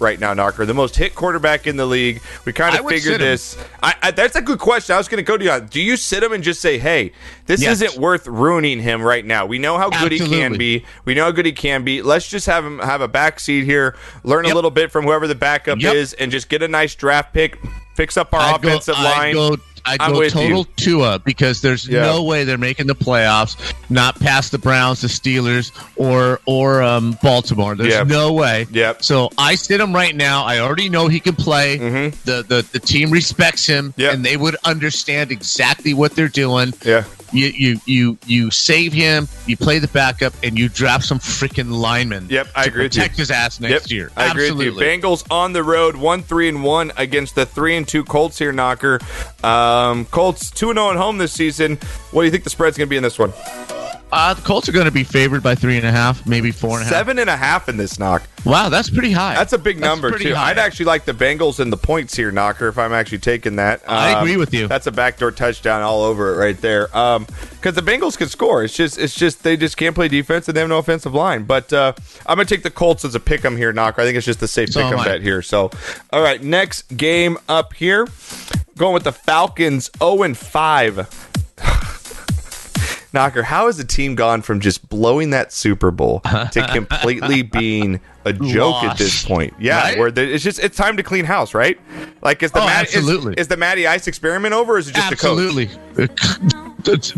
right 0.00 0.18
now, 0.20 0.34
Knocker? 0.34 0.66
The 0.66 0.74
most 0.74 0.96
hit 0.96 1.14
quarterback 1.14 1.66
in 1.66 1.76
the 1.76 1.86
league. 1.86 2.20
We 2.44 2.52
kind 2.52 2.76
of 2.78 2.86
figured 2.86 3.20
this. 3.20 3.56
I, 3.82 3.94
I, 4.02 4.10
that's 4.10 4.36
a 4.36 4.42
good 4.42 4.58
question. 4.58 4.94
I 4.94 4.98
was 4.98 5.08
going 5.08 5.18
to 5.18 5.26
go 5.26 5.36
to 5.36 5.44
you. 5.44 5.50
on. 5.50 5.66
Do 5.66 5.80
you 5.80 5.96
sit 5.96 6.22
him 6.22 6.32
and 6.32 6.42
just 6.44 6.60
say, 6.60 6.78
"Hey, 6.78 7.12
this 7.46 7.60
Yes. 7.62 7.80
isn't 7.82 8.00
worth 8.00 8.26
ruining 8.26 8.80
him 8.80 9.02
right 9.02 9.24
now. 9.24 9.46
We 9.46 9.58
know 9.58 9.78
how 9.78 9.90
good 9.90 10.12
he 10.12 10.18
can 10.18 10.56
be. 10.58 10.84
We 11.04 11.14
know 11.14 11.24
how 11.24 11.30
good 11.30 11.46
he 11.46 11.52
can 11.52 11.84
be. 11.84 12.02
Let's 12.02 12.28
just 12.28 12.46
have 12.46 12.64
him 12.64 12.78
have 12.80 13.00
a 13.00 13.08
back 13.08 13.40
seat 13.40 13.64
here, 13.64 13.96
learn 14.24 14.46
a 14.46 14.54
little 14.54 14.70
bit 14.70 14.90
from 14.92 15.04
whoever 15.04 15.26
the 15.26 15.34
backup 15.34 15.80
Yep. 15.80 15.94
is, 15.94 16.12
and 16.14 16.30
just 16.30 16.48
get 16.48 16.62
a 16.62 16.68
nice 16.68 16.94
draft 16.94 17.32
pick. 17.32 17.58
Fix 17.94 18.16
up 18.16 18.32
our 18.32 18.40
I'd 18.54 18.62
go- 18.62 18.68
offensive 18.68 18.94
I'd 18.96 19.04
line. 19.04 19.34
go, 19.34 19.56
I'd 19.88 20.12
go 20.12 20.28
total 20.28 20.58
you. 20.60 20.66
Tua 20.76 21.18
because 21.18 21.60
there's 21.60 21.86
Yeah. 21.88 22.02
no 22.02 22.24
way 22.24 22.44
they're 22.44 22.58
making 22.58 22.86
the 22.86 22.94
playoffs, 22.94 23.56
not 23.90 24.18
past 24.20 24.52
the 24.52 24.58
Browns, 24.58 25.00
the 25.00 25.08
Steelers, 25.08 25.72
or 25.96 26.40
or 26.46 26.82
um, 26.82 27.16
Baltimore. 27.22 27.74
There's 27.74 27.92
Yep. 27.94 28.06
no 28.08 28.32
way. 28.32 28.66
Yep. 28.70 29.02
So 29.04 29.30
I 29.38 29.54
sit 29.54 29.80
him 29.80 29.94
right 29.94 30.14
now. 30.14 30.44
I 30.44 30.58
already 30.60 30.88
know 30.88 31.08
he 31.08 31.20
can 31.20 31.34
play. 31.34 31.76
The, 31.78 32.44
the 32.46 32.66
the 32.72 32.78
team 32.80 33.10
respects 33.10 33.66
him, 33.66 33.88
Mm-hmm. 33.92 34.00
Yep. 34.00 34.14
and 34.14 34.24
they 34.24 34.36
would 34.36 34.56
understand 34.64 35.30
exactly 35.32 35.94
what 35.94 36.14
they're 36.14 36.28
doing. 36.28 36.72
Yeah. 36.84 37.04
You 37.32 37.46
you 37.48 37.80
you 37.86 38.18
you 38.26 38.50
save 38.50 38.92
him. 38.92 39.28
You 39.46 39.56
play 39.56 39.78
the 39.78 39.88
backup, 39.88 40.32
and 40.42 40.58
you 40.58 40.68
draft 40.68 41.04
some 41.04 41.18
freaking 41.18 41.70
lineman. 41.70 42.26
Yep, 42.30 42.48
I 42.54 42.64
agree. 42.64 42.84
Protect 42.88 43.16
his 43.16 43.30
ass 43.30 43.60
next 43.60 43.90
Yep, 43.90 43.90
year. 43.90 44.10
I 44.16 44.30
agree 44.30 44.44
Absolutely. 44.44 44.70
with 44.70 44.80
you. 44.82 45.00
Bengals 45.00 45.26
on 45.30 45.52
the 45.52 45.62
road, 45.62 45.96
one 45.96 46.22
three 46.22 46.48
and 46.48 46.62
one 46.62 46.92
against 46.96 47.34
the 47.34 47.44
three 47.46 47.76
and 47.76 47.86
two 47.86 48.04
Colts 48.04 48.38
here. 48.38 48.52
Knocker, 48.52 48.98
um, 49.44 50.06
Colts 50.06 50.50
two 50.50 50.70
and 50.70 50.78
zero 50.78 50.90
at 50.90 50.96
home 50.96 51.18
this 51.18 51.32
season. 51.32 51.76
What 52.12 52.22
do 52.22 52.24
you 52.26 52.30
think 52.30 52.44
the 52.44 52.50
spread's 52.50 52.76
going 52.78 52.86
to 52.86 52.90
be 52.90 52.96
in 52.96 53.02
this 53.02 53.18
one? 53.18 53.32
Uh, 54.10 54.32
the 54.32 54.40
Colts 54.42 54.68
are 54.68 54.72
going 54.72 54.86
to 54.86 54.90
be 54.90 55.04
favored 55.04 55.42
by 55.42 55.54
three 55.54 55.76
and 55.76 55.86
a 55.86 55.90
half, 55.92 56.26
maybe 56.26 56.50
four 56.50 56.78
and 56.78 56.80
a 56.80 56.84
half. 56.84 56.92
Seven 56.92 57.18
and 57.18 57.28
a 57.28 57.36
half 57.36 57.68
in 57.68 57.76
this 57.76 57.98
knock. 57.98 58.22
Wow, 58.46 58.70
that's 58.70 58.88
pretty 58.88 59.12
high. 59.12 59.34
That's 59.34 59.52
a 59.52 59.58
big 59.58 59.76
That's 59.78 59.86
number 59.86 60.16
too. 60.18 60.34
high. 60.34 60.50
I'd 60.50 60.58
actually 60.58 60.86
like 60.86 61.04
the 61.04 61.12
Bengals 61.12 61.60
and 61.60 61.70
the 61.70 61.76
points 61.76 62.16
here, 62.16 62.30
Knocker. 62.32 62.68
If 62.68 62.78
I'm 62.78 62.92
actually 62.94 63.18
taking 63.18 63.56
that, 63.56 63.82
I 63.86 64.14
Um, 64.14 64.22
agree 64.22 64.38
with 64.38 64.54
you. 64.54 64.66
That's 64.66 64.86
a 64.86 64.92
backdoor 64.92 65.32
touchdown 65.32 65.82
all 65.82 66.02
over 66.04 66.32
it 66.34 66.38
right 66.38 66.58
there. 66.58 66.86
Because 66.86 67.74
the 67.74 67.82
Bengals 67.82 68.16
can 68.16 68.28
score. 68.28 68.64
It's 68.64 68.74
just, 68.74 68.96
it's 68.98 69.14
just 69.14 69.42
they 69.42 69.56
just 69.58 69.76
can't 69.76 69.94
play 69.94 70.08
defense 70.08 70.48
and 70.48 70.56
they 70.56 70.60
have 70.60 70.70
no 70.70 70.78
offensive 70.78 71.12
line. 71.14 71.44
But 71.44 71.70
uh, 71.72 71.92
I'm 72.26 72.36
gonna 72.36 72.46
take 72.46 72.62
the 72.62 72.70
Colts 72.70 73.04
as 73.04 73.14
a 73.14 73.20
pick 73.20 73.44
'em 73.44 73.56
here, 73.58 73.72
Knocker. 73.74 74.00
I 74.00 74.04
think 74.04 74.16
it's 74.16 74.24
just 74.26 74.40
the 74.40 74.48
safe 74.48 74.70
So 74.72 74.88
pick 74.88 74.98
'em 74.98 75.04
bet 75.04 75.20
here. 75.20 75.42
So, 75.42 75.70
all 76.12 76.22
right, 76.22 76.42
next 76.42 76.96
game 76.96 77.36
up 77.48 77.74
here, 77.74 78.06
going 78.78 78.94
with 78.94 79.04
the 79.04 79.12
Falcons, 79.12 79.90
0 79.98 80.22
and 80.22 80.38
five. 80.38 81.08
Knocker, 83.12 83.42
how 83.42 83.66
has 83.66 83.76
the 83.78 83.84
team 83.84 84.14
gone 84.14 84.42
from 84.42 84.60
just 84.60 84.88
blowing 84.88 85.30
that 85.30 85.52
Super 85.52 85.90
Bowl 85.90 86.20
to 86.52 86.66
completely 86.72 87.42
being 87.42 88.00
a 88.24 88.32
joke 88.32 88.82
at 88.84 88.98
this 88.98 89.24
point? 89.24 89.54
Yeah, 89.58 89.80
Right? 89.80 89.98
where 89.98 90.10
the, 90.10 90.34
it's 90.34 90.44
just 90.44 90.58
it's 90.58 90.76
time 90.76 90.96
to 90.98 91.02
clean 91.02 91.24
house, 91.24 91.54
right? 91.54 91.78
Like, 92.22 92.42
is 92.42 92.52
the 92.52 92.60
Oh, 92.60 92.66
Matt, 92.66 92.88
is- 92.88 92.96
absolutely. 92.96 93.34
Is, 93.38 93.48
the 93.48 93.56
Matty 93.56 93.86
Ice 93.86 94.06
experiment 94.06 94.52
over, 94.54 94.74
or 94.74 94.78
is 94.78 94.88
it 94.88 94.94
just 94.94 95.12
Absolutely. 95.12 95.68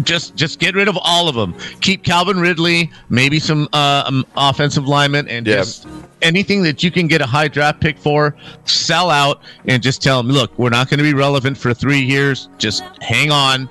just 0.05 0.35
just 0.37 0.59
get 0.59 0.75
rid 0.75 0.89
of 0.89 0.99
all 1.03 1.29
of 1.29 1.35
them. 1.35 1.55
Keep 1.81 2.05
Calvin 2.05 2.39
Ridley, 2.41 2.91
maybe 3.09 3.39
some 3.39 3.69
uh, 3.73 4.05
um, 4.07 4.27
offensive 4.37 4.87
linemen, 4.87 5.29
and 5.29 5.47
Yeah. 5.47 5.57
just 5.57 5.87
anything 6.23 6.63
that 6.63 6.83
you 6.83 6.91
can 6.91 7.07
get 7.09 7.21
a 7.21 7.27
high 7.27 7.49
draft 7.49 7.81
pick 7.81 7.99
for. 7.99 8.37
Sell 8.65 9.11
out 9.11 9.43
and 9.67 9.83
just 9.83 10.03
tell 10.03 10.23
them, 10.23 10.31
look, 10.33 10.57
we're 10.59 10.71
not 10.71 10.89
going 10.89 10.99
to 10.99 11.05
be 11.05 11.15
relevant 11.15 11.57
for 11.57 11.73
three 11.75 12.01
years. 12.01 12.49
Just 12.59 12.83
hang 13.01 13.31
on, 13.31 13.69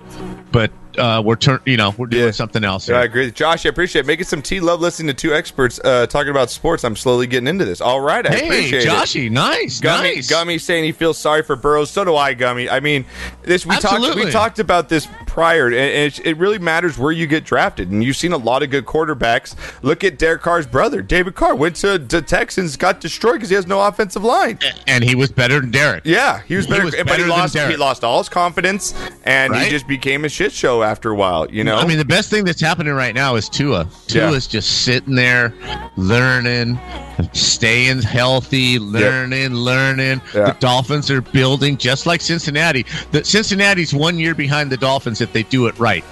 but 0.51 0.71
uh, 0.99 1.21
we're 1.21 1.35
turn, 1.35 1.59
you 1.65 1.77
know, 1.77 1.95
we're 1.97 2.05
doing 2.07 2.25
Yeah. 2.25 2.31
something 2.31 2.63
else. 2.63 2.87
Yeah, 2.89 2.97
I 2.99 3.03
agree. 3.03 3.31
Josh, 3.31 3.65
I 3.65 3.69
appreciate 3.69 4.01
it. 4.01 4.05
Making 4.07 4.25
some 4.25 4.41
tea. 4.41 4.59
Love 4.59 4.81
listening 4.81 5.07
to 5.07 5.13
two 5.13 5.33
experts 5.33 5.79
uh, 5.83 6.05
talking 6.07 6.29
about 6.29 6.49
sports. 6.51 6.83
I'm 6.83 6.95
slowly 6.95 7.25
getting 7.27 7.47
into 7.47 7.65
this. 7.65 7.81
All 7.81 8.01
right, 8.01 8.25
I 8.25 8.29
Hey, 8.29 8.45
appreciate 8.45 8.83
it. 8.83 8.87
Joshy, 8.89 9.31
nice, 9.31 9.79
Gummy, 9.79 10.15
nice. 10.15 10.29
Gummy 10.29 10.57
saying 10.57 10.83
he 10.83 10.91
feels 10.91 11.17
sorry 11.17 11.41
for 11.43 11.55
Burrows. 11.55 11.89
So 11.89 12.03
do 12.05 12.15
I, 12.15 12.33
Gummy. 12.33 12.69
I 12.69 12.79
mean, 12.79 13.05
this 13.43 13.65
we 13.65 13.75
talked 13.77 14.15
we 14.15 14.29
talked 14.29 14.59
about 14.59 14.89
this 14.89 15.07
prior, 15.29 15.67
and 15.67 15.75
it, 15.75 16.19
it 16.25 16.37
really 16.37 16.59
matters 16.59 16.97
where 16.97 17.11
you 17.11 17.27
get 17.27 17.45
drafted. 17.45 17.89
And 17.91 18.03
you've 18.03 18.17
seen 18.17 18.33
a 18.33 18.37
lot 18.37 18.63
of 18.63 18.69
good 18.69 18.85
quarterbacks. 18.85 19.55
Look 19.83 20.03
at 20.03 20.17
Derek 20.17 20.41
Carr's 20.41 20.67
brother, 20.67 21.01
David 21.01 21.35
Carr, 21.35 21.55
went 21.55 21.75
to 21.77 21.97
the 21.97 22.21
Texans, 22.21 22.75
got 22.75 22.99
destroyed 22.99 23.33
because 23.35 23.49
he 23.49 23.55
has 23.55 23.67
no 23.67 23.79
offensive 23.81 24.23
line. 24.23 24.59
and 24.87 25.03
he 25.03 25.15
was 25.15 25.31
better 25.31 25.59
than 25.61 25.71
Derek. 25.71 26.01
Yeah, 26.05 26.41
he 26.41 26.55
was 26.55 26.65
He 26.65 26.71
better, 26.71 26.85
was 26.85 26.95
but 26.95 27.05
better 27.05 27.17
he 27.23 27.29
than 27.29 27.29
lost. 27.29 27.57
He 27.57 27.77
lost 27.77 28.03
all 28.03 28.17
his 28.17 28.29
confidence, 28.29 28.93
and 29.23 29.55
he 29.55 29.69
just 29.69 29.87
became 29.87 30.25
a 30.25 30.29
shit 30.29 30.51
show 30.51 30.83
after 30.83 31.11
a 31.11 31.15
while. 31.15 31.49
You 31.49 31.63
know, 31.63 31.77
I 31.77 31.85
mean, 31.85 31.97
the 31.97 32.05
best 32.05 32.29
thing 32.29 32.43
that's 32.43 32.61
happening 32.61 32.93
right 32.93 33.13
now 33.15 33.35
is 33.35 33.47
Tua. 33.47 33.87
Yeah. 34.07 34.29
Tua's 34.29 34.47
just 34.47 34.83
sitting 34.83 35.15
there, 35.15 35.53
learning, 35.97 36.79
staying 37.33 38.01
healthy, 38.01 38.79
learning, 38.79 39.53
learning. 39.53 40.21
Yeah. 40.33 40.51
The 40.51 40.57
Dolphins 40.59 41.11
are 41.11 41.21
building 41.21 41.77
just 41.77 42.05
like 42.05 42.21
Cincinnati. 42.21 42.85
The 43.11 43.23
Cincinnati's 43.23 43.93
one 43.93 44.17
year 44.17 44.33
behind 44.33 44.71
the 44.71 44.77
Dolphins 44.77 45.21
if 45.21 45.28
they 45.33 45.43
do 45.43 45.67
it 45.67 45.77
right, 45.79 46.03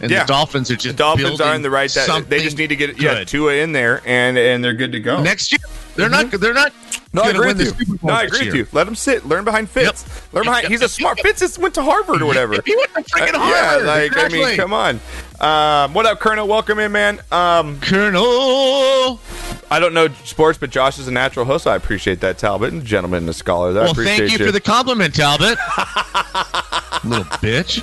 and 0.00 0.10
Yeah. 0.10 0.20
the 0.24 0.26
Dolphins 0.28 0.70
are 0.70 0.74
the 0.74 0.82
just 0.82 0.96
Dolphins 0.96 1.40
are 1.40 1.54
in 1.54 1.62
the 1.62 1.70
right. 1.70 1.90
That, 1.92 2.26
they 2.28 2.40
just 2.42 2.58
need 2.58 2.68
to 2.68 2.76
get 2.76 3.00
yeah 3.00 3.14
good. 3.20 3.28
Tua 3.28 3.54
in 3.54 3.72
there, 3.72 4.02
and 4.06 4.36
and 4.38 4.62
they're 4.64 4.74
good 4.74 4.92
to 4.92 5.00
go. 5.00 5.22
next 5.22 5.52
year. 5.52 5.58
They're 5.94 6.08
not. 6.08 6.30
They're 6.30 6.54
not. 6.54 6.72
No, 7.14 7.20
I 7.20 7.28
agree 7.28 7.46
with 7.48 7.60
you. 7.60 7.98
No, 8.02 8.14
I 8.14 8.22
agree 8.22 8.46
with 8.46 8.54
you. 8.54 8.66
Let 8.72 8.88
him 8.88 8.94
sit. 8.94 9.26
Learn 9.26 9.44
behind 9.44 9.68
Fitz. 9.68 10.06
Yep. 10.06 10.32
Learn 10.32 10.44
behind. 10.44 10.68
He's 10.68 10.80
a 10.80 10.88
smart. 10.88 11.20
Fitz 11.20 11.40
just 11.40 11.58
went 11.58 11.74
to 11.74 11.82
Harvard 11.82 12.22
or 12.22 12.26
whatever. 12.26 12.54
He 12.64 12.74
went 12.74 12.94
to 12.94 13.02
freaking 13.02 13.34
Uh, 13.34 13.38
Harvard. 13.38 13.84
Yeah, 13.86 13.92
like 13.92 14.16
I 14.16 14.28
mean, 14.28 14.56
come 14.56 14.72
on. 14.72 15.00
Um, 15.38 15.92
what 15.92 16.06
up, 16.06 16.18
Colonel? 16.20 16.48
Welcome 16.48 16.78
in, 16.78 16.92
man. 16.92 17.20
Um, 17.30 17.78
Colonel. 17.80 19.20
I 19.70 19.78
don't 19.78 19.92
know 19.92 20.08
sports, 20.24 20.56
but 20.58 20.70
Josh 20.70 20.98
is 20.98 21.06
a 21.08 21.10
natural 21.12 21.44
host. 21.44 21.66
I 21.66 21.76
appreciate 21.76 22.20
that, 22.20 22.38
Talbot, 22.38 22.72
and 22.72 22.82
gentleman 22.82 23.24
and 23.24 23.28
a 23.28 23.34
scholar. 23.34 23.70
I 23.78 23.84
Well, 23.84 23.92
thank 23.94 24.30
you 24.32 24.38
for 24.38 24.50
the 24.52 24.60
compliment, 24.60 25.14
Talbot. 25.14 25.58
Little 27.04 27.24
bitch. 27.42 27.82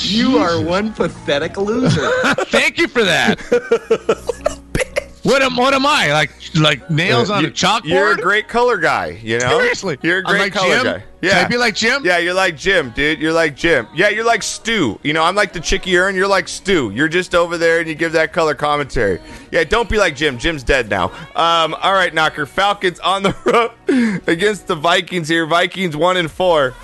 You 0.00 0.38
are 0.38 0.60
one 0.60 0.92
pathetic 0.92 1.56
loser. 1.56 2.08
Thank 2.46 2.78
you 2.78 2.88
for 2.88 3.02
that. 3.04 3.40
what 5.22 5.42
am 5.42 5.56
what 5.56 5.74
am 5.74 5.86
I 5.86 6.12
like? 6.12 6.30
Like 6.54 6.88
nails 6.90 7.30
uh, 7.30 7.34
on 7.34 7.42
You- 7.42 7.48
a 7.48 7.52
chalkboard? 7.52 7.84
You're 7.86 8.12
a 8.12 8.16
great 8.16 8.48
color 8.48 8.76
guy. 8.78 9.18
You 9.22 9.38
know, 9.38 9.58
Seriously, 9.58 9.98
you're 10.02 10.18
a 10.18 10.22
great 10.22 10.38
like 10.40 10.52
color 10.52 10.74
Jim? 10.76 10.84
guy. 10.84 11.02
Can 11.22 11.30
Yeah, 11.30 11.40
I 11.40 11.48
be 11.48 11.56
like 11.56 11.74
Jim? 11.74 12.04
Yeah, 12.04 12.18
you're 12.18 12.34
like 12.34 12.58
Jim, 12.58 12.90
dude. 12.90 13.18
You're 13.20 13.32
like 13.32 13.56
Jim. 13.56 13.88
Yeah, 13.94 14.10
you're 14.10 14.24
like 14.24 14.42
Stu. 14.42 14.98
You 15.02 15.14
know, 15.14 15.22
I'm 15.22 15.34
like 15.34 15.54
the 15.54 15.60
Chick 15.60 15.86
Hearn. 15.86 16.14
You're 16.14 16.28
like 16.28 16.46
Stu. 16.46 16.90
You're 16.94 17.08
just 17.08 17.34
over 17.34 17.56
there 17.56 17.78
and 17.80 17.88
you 17.88 17.94
give 17.94 18.12
that 18.12 18.34
color 18.34 18.54
commentary. 18.54 19.18
Yeah, 19.50 19.64
don't 19.64 19.88
be 19.88 19.96
like 19.96 20.14
Jim. 20.14 20.36
Jim's 20.36 20.62
dead 20.62 20.90
now. 20.90 21.06
Um, 21.34 21.74
all 21.74 21.94
right, 21.94 22.12
Knocker. 22.12 22.44
Falcons 22.44 23.00
on 23.00 23.22
the 23.22 23.34
road 23.88 24.22
against 24.28 24.66
the 24.66 24.74
Vikings 24.74 25.26
here. 25.28 25.46
Vikings 25.46 25.96
one 25.96 26.18
and 26.18 26.30
four 26.30 26.74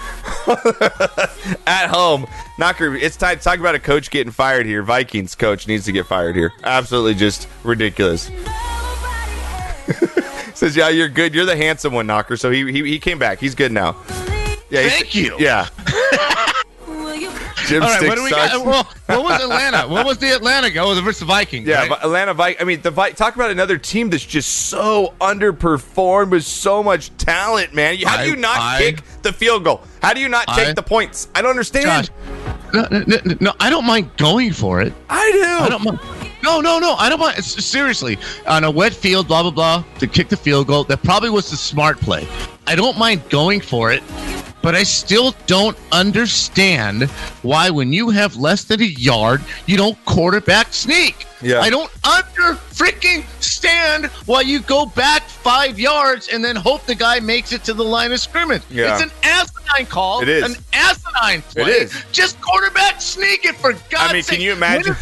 at 1.66 1.88
home. 1.88 2.26
Knocker, 2.58 2.94
it's 2.96 3.16
time 3.18 3.36
to 3.36 3.42
talk 3.44 3.58
about 3.58 3.74
a 3.74 3.78
coach 3.80 4.10
getting 4.10 4.32
fired 4.32 4.64
here. 4.64 4.82
Vikings 4.82 5.34
coach 5.34 5.68
needs 5.68 5.84
to 5.84 5.92
get 5.92 6.06
fired 6.06 6.36
here. 6.36 6.52
Absolutely 6.64 7.14
just 7.14 7.48
ridiculous. 7.64 8.30
Says, 10.62 10.76
yeah, 10.76 10.90
you're 10.90 11.08
good. 11.08 11.34
You're 11.34 11.44
the 11.44 11.56
handsome 11.56 11.92
one, 11.92 12.06
Knocker. 12.06 12.36
So 12.36 12.48
he 12.48 12.70
he, 12.70 12.84
he 12.88 13.00
came 13.00 13.18
back. 13.18 13.40
He's 13.40 13.56
good 13.56 13.72
now. 13.72 13.96
Yeah, 14.70 14.88
Thank 14.88 15.12
you. 15.12 15.34
Yeah. 15.40 15.66
Jim 17.66 17.82
All 17.82 17.88
right, 17.88 18.06
what 18.06 18.14
do 18.14 18.22
we 18.22 18.30
sucks. 18.30 18.52
got? 18.52 18.64
Well, 18.64 18.84
what 19.06 19.24
was 19.24 19.42
Atlanta? 19.42 19.88
What 19.88 20.06
was 20.06 20.18
the 20.18 20.32
Atlanta 20.32 20.70
go? 20.70 20.84
Oh, 20.84 20.94
the 20.94 21.02
versus 21.02 21.22
Vikings. 21.26 21.66
Yeah, 21.66 21.88
right? 21.88 21.98
Atlanta 22.04 22.32
Vi 22.34 22.54
I 22.60 22.64
mean, 22.64 22.80
the 22.80 22.92
Vi- 22.92 23.10
talk 23.10 23.34
about 23.34 23.50
another 23.50 23.76
team 23.76 24.08
that's 24.10 24.24
just 24.24 24.68
so 24.68 25.14
underperformed 25.20 26.30
with 26.30 26.44
so 26.44 26.80
much 26.80 27.10
talent, 27.16 27.74
man. 27.74 27.98
How 27.98 28.18
do 28.18 28.22
I- 28.22 28.26
you 28.26 28.36
not 28.36 28.58
I- 28.60 28.78
kick 28.78 29.02
the 29.22 29.32
field 29.32 29.64
goal? 29.64 29.80
How 30.00 30.14
do 30.14 30.20
you 30.20 30.28
not 30.28 30.46
take 30.54 30.76
the 30.76 30.82
points? 30.84 31.26
I 31.34 31.42
don't 31.42 31.50
understand. 31.50 31.86
Josh, 32.06 32.08
no, 32.72 32.86
no, 32.88 33.02
no, 33.04 33.34
no, 33.40 33.52
I 33.58 33.68
don't 33.68 33.84
mind 33.84 34.10
going 34.16 34.52
for 34.52 34.80
it. 34.80 34.92
I 35.10 35.32
do. 35.32 35.64
I 35.64 35.68
don't 35.68 35.82
mind. 35.84 35.98
No, 36.42 36.60
no, 36.60 36.78
no. 36.78 36.94
I 36.94 37.08
don't 37.08 37.20
want. 37.20 37.42
Seriously, 37.44 38.18
on 38.46 38.64
a 38.64 38.70
wet 38.70 38.92
field, 38.92 39.28
blah 39.28 39.42
blah 39.42 39.50
blah, 39.50 39.84
to 39.98 40.06
kick 40.06 40.28
the 40.28 40.36
field 40.36 40.66
goal, 40.66 40.84
that 40.84 41.02
probably 41.02 41.30
was 41.30 41.50
the 41.50 41.56
smart 41.56 42.00
play. 42.00 42.26
I 42.66 42.74
don't 42.74 42.98
mind 42.98 43.28
going 43.28 43.60
for 43.60 43.92
it, 43.92 44.02
but 44.62 44.74
I 44.74 44.84
still 44.84 45.34
don't 45.46 45.76
understand 45.90 47.04
why, 47.42 47.70
when 47.70 47.92
you 47.92 48.10
have 48.10 48.36
less 48.36 48.64
than 48.64 48.80
a 48.80 48.84
yard, 48.84 49.42
you 49.66 49.76
don't 49.76 50.02
quarterback 50.04 50.72
sneak. 50.72 51.26
Yeah. 51.42 51.60
I 51.60 51.70
don't 51.70 51.90
under 52.04 52.54
freaking 52.70 53.24
stand 53.42 54.06
why 54.26 54.42
you 54.42 54.60
go 54.60 54.86
back 54.86 55.24
five 55.24 55.78
yards 55.78 56.28
and 56.28 56.44
then 56.44 56.54
hope 56.54 56.86
the 56.86 56.94
guy 56.94 57.18
makes 57.18 57.52
it 57.52 57.64
to 57.64 57.74
the 57.74 57.82
line 57.82 58.12
of 58.12 58.20
scrimmage. 58.20 58.62
Yeah. 58.70 58.94
It's 58.94 59.02
an 59.02 59.10
asinine 59.24 59.86
call. 59.86 60.22
It 60.22 60.28
is. 60.28 60.44
an 60.44 60.64
asinine 60.72 61.42
play. 61.42 61.62
It 61.62 61.68
is. 61.82 62.04
Just 62.12 62.40
quarterback 62.40 63.00
sneak 63.00 63.44
it 63.44 63.56
for 63.56 63.72
God's 63.72 63.82
sake. 63.90 63.98
I 64.00 64.12
mean, 64.12 64.22
sake. 64.22 64.38
can 64.38 64.44
you 64.44 64.52
imagine 64.52 64.94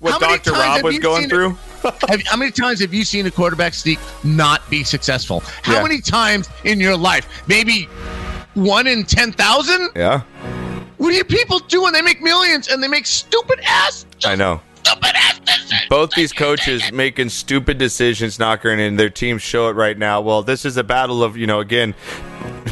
what 0.00 0.12
how 0.12 0.18
many 0.18 0.36
Dr. 0.38 0.50
times 0.50 0.60
Rob 0.64 0.76
have 0.76 0.84
was 0.84 0.94
you 0.94 1.00
going 1.00 1.20
seen 1.22 1.30
through? 1.30 1.50
have, 2.08 2.22
how 2.26 2.36
many 2.36 2.50
times 2.50 2.80
have 2.80 2.92
you 2.92 3.04
seen 3.04 3.26
a 3.26 3.30
quarterback 3.30 3.74
sneak 3.74 3.98
not 4.24 4.68
be 4.68 4.82
successful? 4.84 5.40
How 5.62 5.74
Yeah. 5.74 5.82
many 5.82 6.00
times 6.00 6.48
in 6.64 6.80
your 6.80 6.96
life? 6.96 7.26
Maybe 7.46 7.84
one 8.54 8.86
in 8.86 9.04
10,000? 9.04 9.90
Yeah, 9.96 10.20
What 10.98 11.12
are 11.12 11.16
you 11.16 11.24
people 11.24 11.60
doing? 11.60 11.92
They 11.92 12.02
make 12.02 12.20
millions 12.20 12.68
and 12.68 12.82
they 12.82 12.88
make 12.88 13.06
stupid 13.06 13.60
ass, 13.64 14.04
I 14.24 14.34
know. 14.36 14.60
stupid 14.84 15.12
ass 15.14 15.39
decisions. 15.39 15.39
Both 15.88 16.10
these 16.12 16.32
coaches 16.32 16.90
making 16.92 17.28
stupid 17.30 17.78
decisions, 17.78 18.38
knocker, 18.38 18.70
and 18.70 18.98
their 18.98 19.10
teams 19.10 19.42
show 19.42 19.68
it 19.68 19.72
right 19.72 19.96
now. 19.98 20.20
Well, 20.20 20.42
this 20.42 20.64
is 20.64 20.76
a 20.76 20.84
battle 20.84 21.22
of, 21.22 21.36
you 21.36 21.46
know, 21.46 21.60
again, 21.60 21.94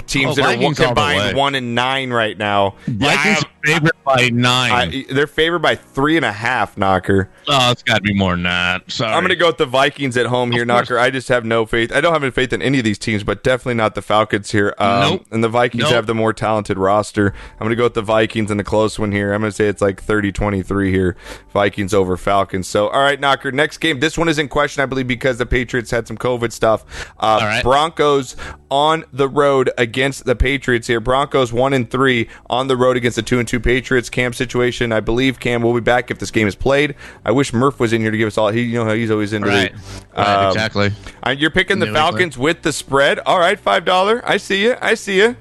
teams 0.06 0.32
Oh, 0.32 0.34
that 0.36 0.42
are 0.42 0.48
Vikings 0.56 0.80
all 0.80 0.84
the 0.84 0.86
combined 0.88 1.36
one 1.36 1.54
and 1.54 1.74
nine 1.74 2.10
right 2.10 2.36
now. 2.36 2.74
Vikings 2.86 3.38
have- 3.40 3.44
favorite 3.64 3.96
by 4.04 4.30
nine. 4.32 4.72
I, 4.72 5.12
they're 5.12 5.26
favored 5.26 5.58
by 5.58 5.74
three 5.74 6.16
and 6.16 6.24
a 6.24 6.32
half, 6.32 6.78
knocker. 6.78 7.28
oh, 7.48 7.70
it's 7.70 7.82
got 7.82 7.96
to 7.96 8.00
be 8.00 8.14
more 8.14 8.30
than 8.30 8.44
that. 8.44 8.90
Sorry. 8.90 9.12
I'm 9.12 9.20
going 9.20 9.28
to 9.30 9.36
go 9.36 9.48
with 9.48 9.58
the 9.58 9.66
Vikings 9.66 10.16
at 10.16 10.24
home 10.26 10.52
here, 10.52 10.64
Knocker. 10.64 10.98
I 10.98 11.10
just 11.10 11.28
have 11.28 11.44
no 11.44 11.66
faith. 11.66 11.92
I 11.92 12.00
don't 12.00 12.12
have 12.14 12.22
any 12.22 12.30
faith 12.30 12.52
in 12.54 12.62
any 12.62 12.78
of 12.78 12.84
these 12.84 12.98
teams, 12.98 13.24
but 13.24 13.42
definitely 13.44 13.74
not 13.74 13.94
the 13.94 14.00
Falcons 14.00 14.52
here. 14.52 14.74
Um, 14.78 15.00
Nope. 15.10 15.26
And 15.32 15.44
the 15.44 15.48
Vikings 15.50 15.82
Nope. 15.84 15.92
have 15.92 16.06
the 16.06 16.14
more 16.14 16.32
talented 16.32 16.78
roster. 16.78 17.34
I'm 17.54 17.58
going 17.58 17.70
to 17.70 17.76
go 17.76 17.84
with 17.84 17.94
the 17.94 18.00
Vikings 18.00 18.50
in 18.50 18.56
the 18.56 18.64
close 18.64 18.98
one 18.98 19.12
here. 19.12 19.34
I'm 19.34 19.40
going 19.42 19.50
to 19.50 19.56
say 19.56 19.68
it's 19.68 19.82
like 19.82 20.00
30 20.02 20.32
23 20.32 20.90
here. 20.90 21.16
Vikings 21.52 21.92
over 21.92 22.16
Falcons. 22.16 22.66
So, 22.66 22.87
all 22.88 23.00
right, 23.02 23.18
Knocker. 23.18 23.52
Next 23.52 23.78
game. 23.78 24.00
This 24.00 24.16
one 24.18 24.28
is 24.28 24.38
in 24.38 24.48
question, 24.48 24.82
I 24.82 24.86
believe, 24.86 25.06
because 25.06 25.38
the 25.38 25.46
Patriots 25.46 25.90
had 25.90 26.06
some 26.06 26.16
COVID 26.18 26.52
stuff. 26.52 26.84
Uh, 27.18 27.38
right. 27.42 27.62
Broncos 27.62 28.36
on 28.70 29.04
the 29.12 29.28
road 29.28 29.70
against 29.78 30.24
the 30.26 30.36
Patriots 30.36 30.86
here. 30.86 31.00
Broncos 31.00 31.52
one 31.52 31.72
and 31.72 31.90
three 31.90 32.28
on 32.50 32.68
the 32.68 32.76
road 32.76 32.96
against 32.96 33.16
the 33.16 33.22
two 33.22 33.38
and 33.38 33.48
two 33.48 33.60
Patriots. 33.60 34.10
Cam 34.10 34.32
situation. 34.32 34.92
I 34.92 35.00
believe 35.00 35.40
Cam 35.40 35.62
will 35.62 35.74
be 35.74 35.80
back 35.80 36.10
if 36.10 36.18
this 36.18 36.30
game 36.30 36.46
is 36.46 36.54
played. 36.54 36.94
I 37.24 37.30
wish 37.30 37.52
Murph 37.52 37.80
was 37.80 37.92
in 37.92 38.00
here 38.00 38.10
to 38.10 38.16
give 38.18 38.26
us 38.28 38.36
all. 38.38 38.48
He, 38.50 38.62
you 38.62 38.78
know 38.78 38.84
how 38.84 38.94
he's 38.94 39.10
always 39.10 39.32
into 39.32 39.48
Right. 39.48 39.72
the, 39.74 40.16
Right, 40.16 40.28
um, 40.44 40.48
exactly. 40.48 40.90
uh, 41.26 41.30
You're 41.30 41.50
picking 41.50 41.78
the 41.78 41.86
New 41.86 41.90
England. 41.92 42.12
Falcons 42.12 42.38
with 42.38 42.62
the 42.62 42.72
spread. 42.72 43.18
All 43.20 43.38
right, 43.38 43.58
five 43.58 43.84
dollar. 43.84 44.22
I 44.26 44.36
see 44.36 44.62
you. 44.64 44.76
I 44.80 44.94
see 44.94 45.18
you. 45.18 45.36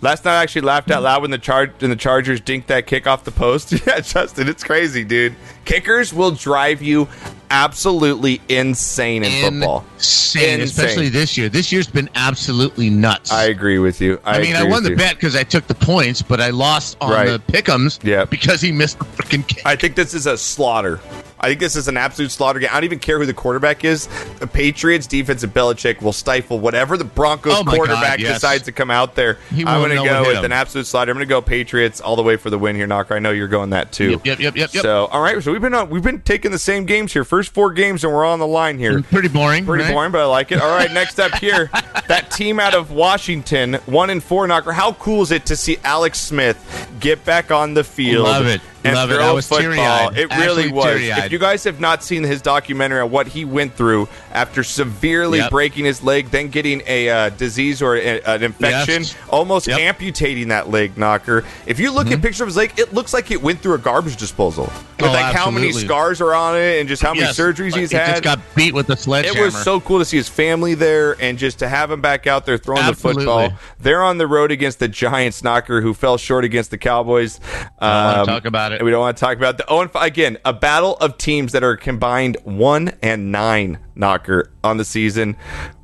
Last 0.00 0.24
night 0.24 0.38
I 0.38 0.42
actually 0.44 0.60
laughed 0.62 0.92
out 0.92 1.02
loud 1.02 1.22
when 1.22 1.32
the 1.32 1.38
charge 1.38 1.82
and 1.82 1.90
the 1.90 1.96
Chargers 1.96 2.40
dinked 2.40 2.66
that 2.66 2.86
kick 2.86 3.06
off 3.08 3.24
the 3.24 3.32
post. 3.32 3.72
yeah, 3.86 3.98
Justin, 4.00 4.48
it's 4.48 4.62
crazy, 4.62 5.02
dude. 5.04 5.34
Kickers 5.64 6.14
will 6.14 6.30
drive 6.30 6.80
you 6.80 7.08
absolutely 7.50 8.40
insane 8.48 9.24
in 9.24 9.42
football. 9.42 9.84
Insane, 9.96 10.60
Insane. 10.60 10.60
especially 10.60 11.08
this 11.08 11.36
year. 11.36 11.48
This 11.48 11.72
year's 11.72 11.88
been 11.88 12.08
absolutely 12.14 12.90
nuts. 12.90 13.32
I 13.32 13.44
agree 13.46 13.78
with 13.80 14.00
you. 14.00 14.20
I, 14.24 14.38
I 14.38 14.42
mean, 14.42 14.54
I 14.54 14.62
won 14.62 14.84
the 14.84 14.90
you. 14.90 14.96
bet 14.96 15.16
because 15.16 15.34
I 15.34 15.42
took 15.42 15.66
the 15.66 15.74
points, 15.74 16.22
but 16.22 16.40
I 16.40 16.50
lost 16.50 16.96
on 17.00 17.10
Right. 17.10 17.26
the 17.26 17.40
pickums 17.52 17.98
Yeah. 18.04 18.24
because 18.24 18.60
he 18.60 18.70
missed 18.70 19.00
the 19.00 19.04
freaking 19.04 19.46
kick. 19.48 19.62
I 19.66 19.74
think 19.74 19.96
this 19.96 20.14
is 20.14 20.26
a 20.26 20.38
slaughter. 20.38 21.00
I 21.40 21.48
think 21.48 21.60
this 21.60 21.76
is 21.76 21.88
an 21.88 21.96
absolute 21.96 22.30
slaughter 22.30 22.58
game. 22.58 22.68
I 22.70 22.74
don't 22.74 22.84
even 22.84 22.98
care 22.98 23.18
who 23.18 23.26
the 23.26 23.34
quarterback 23.34 23.84
is. 23.84 24.08
The 24.38 24.46
Patriots 24.46 25.06
defense 25.06 25.42
and 25.42 25.52
Belichick 25.54 26.02
will 26.02 26.12
stifle 26.12 26.58
whatever 26.58 26.96
the 26.96 27.04
Broncos 27.04 27.54
Oh 27.54 27.64
my 27.64 27.72
God, 27.72 27.76
quarterback 27.76 28.18
yes. 28.18 28.34
decides 28.34 28.64
to 28.64 28.72
come 28.72 28.90
out 28.90 29.14
there. 29.14 29.38
He 29.50 29.64
I'm 29.64 29.80
going 29.80 29.96
to 29.96 30.04
go 30.04 30.22
with 30.22 30.38
him. 30.38 30.46
an 30.46 30.52
absolute 30.52 30.86
slaughter. 30.86 31.10
I'm 31.12 31.16
going 31.16 31.26
to 31.26 31.30
go 31.30 31.40
Patriots 31.40 32.00
all 32.00 32.16
the 32.16 32.22
way 32.22 32.36
for 32.36 32.50
the 32.50 32.58
win 32.58 32.76
here, 32.76 32.86
Knocker. 32.86 33.14
I 33.14 33.18
know 33.18 33.30
you're 33.30 33.48
going 33.48 33.70
that 33.70 33.92
too. 33.92 34.10
Yep, 34.10 34.26
yep, 34.26 34.40
yep, 34.40 34.56
yep, 34.56 34.74
yep. 34.74 34.82
So, 34.82 35.06
all 35.06 35.20
right. 35.22 35.42
So 35.42 35.52
we've 35.52 35.60
been 35.60 35.74
on, 35.74 35.90
we've 35.90 36.02
been 36.02 36.20
taking 36.20 36.50
the 36.50 36.58
same 36.58 36.86
games 36.86 37.12
here. 37.12 37.24
First 37.24 37.52
four 37.52 37.72
games, 37.72 38.04
and 38.04 38.12
we're 38.12 38.24
on 38.24 38.38
the 38.38 38.46
line 38.46 38.78
here. 38.78 39.00
Mm, 39.00 39.10
pretty 39.10 39.28
boring. 39.28 39.64
Pretty 39.64 39.84
right? 39.84 39.92
boring, 39.92 40.12
but 40.12 40.20
I 40.20 40.26
like 40.26 40.52
it. 40.52 40.60
All 40.60 40.74
right, 40.74 40.90
next 40.92 41.20
up 41.20 41.34
here, 41.36 41.70
that 42.08 42.30
team 42.30 42.58
out 42.58 42.74
of 42.74 42.90
Washington, 42.90 43.74
one 43.86 44.10
and 44.10 44.22
four 44.22 44.46
knocker. 44.46 44.72
How 44.72 44.92
cool 44.94 45.22
is 45.22 45.30
it 45.30 45.46
to 45.46 45.56
see 45.56 45.78
Alex 45.84 46.20
Smith 46.20 46.88
get 47.00 47.24
back 47.24 47.50
on 47.50 47.74
the 47.74 47.84
field 47.84 48.24
Love 48.24 48.46
it. 48.46 48.60
And 48.84 48.94
Love 48.94 49.10
it. 49.10 49.20
I 49.20 49.32
was 49.32 49.46
football. 49.48 50.08
It 50.10 50.30
really 50.36 50.64
Actually 50.64 50.72
was. 50.72 50.84
teary-eyed. 50.84 51.24
If 51.26 51.32
you 51.32 51.38
guys 51.38 51.64
have 51.64 51.80
not 51.80 52.02
seen 52.04 52.22
his 52.22 52.40
documentary 52.40 53.00
on 53.00 53.10
what 53.10 53.26
he 53.26 53.44
went 53.44 53.74
through 53.74 54.08
after 54.32 54.62
severely 54.62 55.38
Yep. 55.38 55.50
breaking 55.50 55.84
his 55.84 56.02
leg, 56.02 56.30
then 56.30 56.48
getting 56.48 56.82
a 56.86 57.08
uh, 57.10 57.28
disease 57.30 57.82
or 57.82 57.96
a, 57.96 58.20
an 58.22 58.42
infection, 58.42 59.02
Yes. 59.02 59.16
almost 59.28 59.66
Yep. 59.66 59.78
Mm-hmm. 59.78 59.88
amputating 59.88 60.48
that 60.48 60.70
leg 60.70 60.96
knocker. 60.96 61.44
If 61.66 61.78
you 61.80 61.90
look 61.90 62.06
at 62.10 62.22
pictures 62.22 62.40
of 62.42 62.48
his 62.48 62.56
leg, 62.56 62.72
it 62.78 62.94
looks 62.94 63.12
like 63.12 63.30
it 63.30 63.42
went 63.42 63.60
through 63.60 63.74
a 63.74 63.78
garbage 63.78 64.16
disposal. 64.16 64.64
With 65.00 65.06
Oh, 65.10 65.12
like 65.12 65.34
how 65.34 65.50
many 65.50 65.72
scars 65.72 66.20
are 66.20 66.34
on 66.34 66.56
it 66.56 66.80
and 66.80 66.88
just 66.88 67.02
how 67.02 67.10
many 67.14 67.26
Yes. 67.26 67.38
surgeries 67.38 67.76
he's 67.76 67.90
he 67.90 67.96
had. 67.96 68.10
just 68.10 68.22
got 68.22 68.40
beat 68.54 68.74
with 68.74 68.88
a 68.90 68.92
It 69.24 69.40
was 69.40 69.56
so 69.62 69.80
cool 69.80 69.98
to 69.98 70.04
see 70.04 70.16
his 70.16 70.28
family 70.28 70.74
there 70.74 71.16
and 71.20 71.38
just 71.38 71.58
to 71.60 71.68
have 71.68 71.90
him 71.90 72.00
back 72.00 72.26
out 72.26 72.46
there 72.46 72.58
throwing 72.58 72.82
Absolutely. 72.82 73.24
the 73.24 73.30
football. 73.30 73.58
They're 73.80 74.02
on 74.02 74.18
the 74.18 74.26
road 74.26 74.50
against 74.50 74.78
the 74.80 74.88
Giants 74.88 75.42
knocker 75.44 75.80
who 75.80 75.94
fell 75.94 76.16
short 76.18 76.44
against 76.44 76.70
the 76.70 76.78
Cowboys. 76.78 77.38
Um, 77.78 78.26
talk 78.26 78.44
about 78.44 78.67
it. 78.72 78.82
We 78.82 78.90
don't 78.90 79.00
want 79.00 79.16
to 79.16 79.20
talk 79.20 79.36
about 79.36 79.58
the 79.58 79.66
oh 79.68 79.80
and 79.80 79.90
five 79.90 80.06
again. 80.06 80.38
A 80.44 80.52
battle 80.52 80.96
of 80.96 81.18
teams 81.18 81.52
that 81.52 81.62
are 81.62 81.76
combined 81.76 82.36
one 82.44 82.92
and 83.02 83.32
nine 83.32 83.78
knocker 83.94 84.50
on 84.64 84.76
the 84.76 84.84
season. 84.84 85.36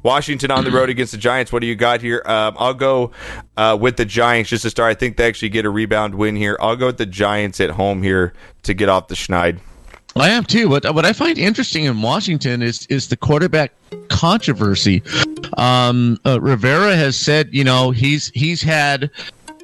Washington 0.03 0.51
on 0.51 0.65
the 0.65 0.71
road 0.71 0.91
against 0.91 1.13
the 1.13 1.19
Giants. 1.19 1.53
What 1.53 1.61
do 1.61 1.67
you 1.67 1.75
got 1.75 2.01
here? 2.01 2.23
Um, 2.27 2.57
I'll 2.59 2.75
go 2.75 3.11
uh, 3.57 3.77
with 3.81 3.97
the 3.97 4.05
Giants 4.05 4.51
just 4.51 4.63
to 4.63 4.71
start. 4.71 4.91
I 4.91 4.95
think 4.95 5.17
they 5.17 5.27
actually 5.27 5.49
get 5.49 5.65
a 5.65 5.71
rebound 5.71 6.15
win 6.15 6.37
here. 6.37 6.57
I'll 6.61 6.77
go 6.77 6.87
with 6.87 6.99
the 6.99 7.07
Giants 7.07 7.61
at 7.61 7.71
home 7.71 8.03
here 8.03 8.35
to 8.65 8.75
get 8.75 8.89
off 8.89 9.09
the 9.09 9.15
schneid. 9.15 9.61
I 10.17 10.29
am 10.29 10.45
too. 10.45 10.69
What 10.69 10.85
what 10.95 11.05
I 11.05 11.13
find 11.13 11.39
interesting 11.39 11.85
in 11.85 12.01
Washington 12.01 12.63
is 12.63 12.87
is 12.87 13.09
the 13.09 13.17
quarterback 13.17 13.73
controversy. 14.09 15.03
Um, 15.57 16.19
uh, 16.25 16.41
Rivera 16.41 16.95
has 16.95 17.17
said, 17.17 17.49
you 17.53 17.65
know, 17.65 17.91
he's 17.91 18.31
he's 18.35 18.63
had 18.63 19.11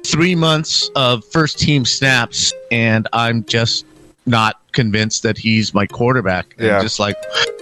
three 0.05 0.35
months 0.35 0.89
of 0.95 1.23
first 1.25 1.59
team 1.59 1.85
snaps, 1.85 2.53
and 2.71 3.07
I'm 3.13 3.43
just 3.45 3.85
not 4.25 4.59
convinced 4.71 5.23
that 5.23 5.37
he's 5.37 5.73
my 5.73 5.85
quarterback. 5.85 6.53
And 6.57 6.67
Yeah. 6.67 6.81
just 6.81 6.99
like, 6.99 7.15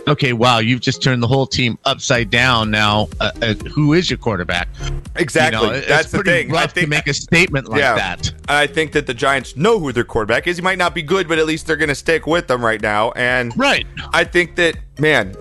okay, 0.08 0.34
wow, 0.34 0.60
you've 0.60 0.82
just 0.82 1.02
turned 1.02 1.23
the 1.23 1.28
whole 1.28 1.47
team 1.47 1.78
upside 1.86 2.30
down. 2.30 2.69
Now, 2.69 3.08
uh, 3.19 3.32
uh, 3.41 3.54
who 3.73 3.93
is 3.93 4.10
your 4.10 4.17
quarterback? 4.17 4.67
Exactly. 5.15 5.67
You 5.67 5.73
know, 5.73 5.80
That's 5.88 6.12
the 6.12 6.21
thing. 6.21 6.54
I 6.54 6.67
think 6.67 6.86
to 6.86 6.88
make 6.88 7.08
a 7.08 7.13
statement 7.13 7.69
like 7.69 7.80
Yeah. 7.80 7.95
that. 7.95 8.32
I 8.47 8.67
think 8.67 8.91
that 8.91 9.08
the 9.08 9.13
Giants 9.13 9.56
know 9.56 9.80
who 9.80 9.91
their 9.91 10.04
quarterback 10.04 10.47
is. 10.47 10.58
He 10.58 10.62
might 10.62 10.78
not 10.78 10.93
be 10.93 11.02
good, 11.02 11.28
but 11.28 11.39
at 11.39 11.45
least 11.47 11.65
they're 11.65 11.78
going 11.78 11.89
to 11.89 11.95
stick 11.95 12.28
with 12.28 12.47
them 12.47 12.63
right 12.63 12.82
now. 12.82 13.12
And 13.15 13.54
Right. 13.58 13.88
I 14.13 14.23
think 14.23 14.56
that 14.58 14.75
man, 14.99 15.36